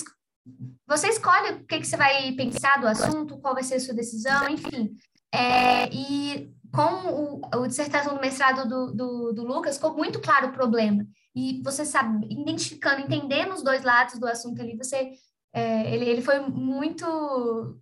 você 0.86 1.08
escolhe 1.08 1.52
o 1.52 1.66
que, 1.66 1.78
que 1.78 1.86
você 1.86 1.96
vai 1.96 2.32
pensar 2.32 2.80
do 2.80 2.88
assunto, 2.88 3.38
qual 3.38 3.52
vai 3.52 3.62
ser 3.62 3.74
a 3.74 3.80
sua 3.80 3.94
decisão, 3.94 4.48
enfim. 4.48 4.96
É, 5.30 5.92
e 5.92 6.50
com 6.72 7.40
o, 7.42 7.58
o 7.58 7.66
dissertação 7.66 8.14
do 8.14 8.20
mestrado 8.20 8.66
do, 8.66 8.92
do, 8.94 9.32
do 9.32 9.44
Lucas, 9.44 9.76
ficou 9.76 9.94
muito 9.94 10.20
claro 10.20 10.48
o 10.48 10.52
problema 10.52 11.06
e 11.34 11.60
você 11.62 11.84
sabe, 11.84 12.26
identificando, 12.30 13.00
entendendo 13.00 13.52
os 13.52 13.62
dois 13.62 13.82
lados 13.82 14.18
do 14.18 14.26
assunto 14.26 14.62
ali, 14.62 14.76
você, 14.76 15.12
é, 15.52 15.92
ele, 15.92 16.04
ele 16.04 16.22
foi 16.22 16.38
muito 16.40 17.80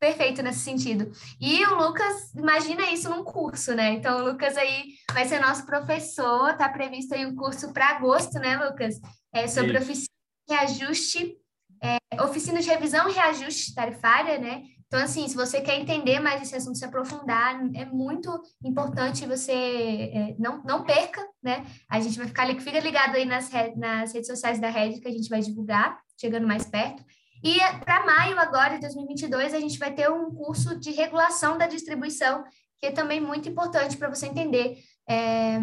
perfeito 0.00 0.42
nesse 0.42 0.60
sentido. 0.60 1.12
E 1.38 1.64
o 1.66 1.74
Lucas, 1.76 2.34
imagina 2.34 2.90
isso 2.90 3.08
num 3.10 3.22
curso, 3.22 3.74
né? 3.74 3.90
Então, 3.90 4.18
o 4.18 4.24
Lucas 4.30 4.56
aí 4.56 4.94
vai 5.12 5.26
ser 5.26 5.40
nosso 5.40 5.66
professor, 5.66 6.56
tá 6.56 6.68
previsto 6.68 7.14
aí 7.14 7.26
um 7.26 7.36
curso 7.36 7.72
para 7.72 7.90
agosto, 7.90 8.38
né, 8.38 8.56
Lucas? 8.56 8.98
É 9.32 9.46
sobre 9.46 9.78
isso. 9.78 9.82
oficina 9.82 10.08
de 10.48 10.54
reajuste, 10.54 11.36
é, 11.82 12.22
oficina 12.22 12.60
de 12.60 12.68
revisão 12.68 13.08
e 13.08 13.12
reajuste 13.12 13.74
tarifária, 13.74 14.38
né? 14.38 14.62
Então, 14.90 15.04
assim, 15.04 15.28
se 15.28 15.36
você 15.36 15.60
quer 15.60 15.78
entender 15.78 16.18
mais 16.18 16.42
esse 16.42 16.56
assunto, 16.56 16.76
se 16.76 16.84
aprofundar, 16.84 17.60
é 17.76 17.84
muito 17.84 18.28
importante 18.64 19.24
você 19.24 19.52
é, 19.52 20.34
não, 20.36 20.60
não 20.64 20.82
perca, 20.82 21.24
né? 21.40 21.64
A 21.88 22.00
gente 22.00 22.18
vai 22.18 22.26
ficar 22.26 22.48
fica 22.58 22.80
ligado 22.80 23.14
aí 23.14 23.24
nas, 23.24 23.48
nas 23.76 24.12
redes 24.12 24.26
sociais 24.26 24.60
da 24.60 24.68
Rede, 24.68 25.00
que 25.00 25.06
a 25.06 25.12
gente 25.12 25.28
vai 25.28 25.40
divulgar, 25.40 25.96
chegando 26.20 26.44
mais 26.44 26.64
perto. 26.64 27.04
E 27.40 27.60
para 27.84 28.04
maio 28.04 28.36
agora, 28.40 28.74
de 28.74 28.80
2022, 28.80 29.54
a 29.54 29.60
gente 29.60 29.78
vai 29.78 29.94
ter 29.94 30.10
um 30.10 30.34
curso 30.34 30.76
de 30.76 30.90
regulação 30.90 31.56
da 31.56 31.68
distribuição, 31.68 32.42
que 32.80 32.86
é 32.86 32.90
também 32.90 33.20
muito 33.20 33.48
importante 33.48 33.96
para 33.96 34.08
você 34.08 34.26
entender. 34.26 34.76
É... 35.08 35.60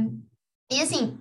E 0.71 0.81
assim, 0.81 1.19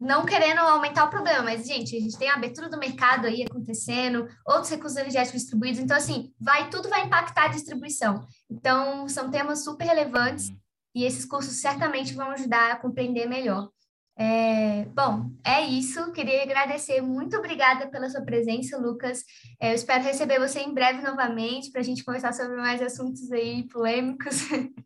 não 0.00 0.26
querendo 0.26 0.58
aumentar 0.58 1.04
o 1.04 1.10
problema, 1.10 1.42
mas, 1.42 1.66
gente, 1.66 1.96
a 1.96 2.00
gente 2.00 2.18
tem 2.18 2.28
a 2.28 2.34
abertura 2.34 2.68
do 2.68 2.78
mercado 2.78 3.26
aí 3.26 3.44
acontecendo, 3.44 4.28
outros 4.46 4.70
recursos 4.70 4.98
energéticos 4.98 5.40
distribuídos, 5.40 5.80
então, 5.80 5.96
assim, 5.96 6.32
vai, 6.40 6.68
tudo 6.68 6.88
vai 6.88 7.04
impactar 7.04 7.44
a 7.44 7.48
distribuição. 7.48 8.26
Então, 8.50 9.08
são 9.08 9.30
temas 9.30 9.64
super 9.64 9.84
relevantes 9.84 10.48
uhum. 10.48 10.56
e 10.94 11.04
esses 11.04 11.24
cursos 11.24 11.54
certamente 11.54 12.14
vão 12.14 12.30
ajudar 12.30 12.72
a 12.72 12.76
compreender 12.76 13.26
melhor. 13.26 13.70
É, 14.16 14.84
bom, 14.86 15.30
é 15.44 15.62
isso. 15.62 16.12
Queria 16.12 16.42
agradecer. 16.42 17.00
Muito 17.00 17.36
obrigada 17.36 17.88
pela 17.88 18.08
sua 18.08 18.22
presença, 18.24 18.78
Lucas. 18.78 19.24
É, 19.60 19.70
eu 19.70 19.74
espero 19.74 20.04
receber 20.04 20.38
você 20.38 20.60
em 20.60 20.72
breve 20.72 21.02
novamente 21.02 21.70
para 21.70 21.80
a 21.80 21.84
gente 21.84 22.04
conversar 22.04 22.32
sobre 22.32 22.56
mais 22.56 22.80
assuntos 22.80 23.30
aí 23.32 23.66
polêmicos. 23.68 24.36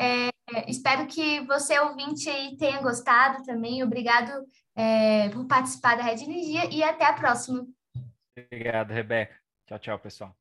É, 0.00 0.30
espero 0.68 1.08
que 1.08 1.40
você, 1.40 1.76
ouvinte, 1.80 2.30
aí, 2.30 2.56
tenha 2.56 2.80
gostado 2.80 3.42
também. 3.42 3.82
Obrigado 3.82 4.30
é, 4.76 5.28
por 5.30 5.44
participar 5.46 5.96
da 5.96 6.04
Rede 6.04 6.22
Energia 6.22 6.72
e 6.72 6.84
até 6.84 7.04
a 7.04 7.14
próxima. 7.14 7.66
Obrigado, 8.36 8.92
Rebeca. 8.92 9.34
Tchau, 9.66 9.78
tchau, 9.80 9.98
pessoal. 9.98 10.37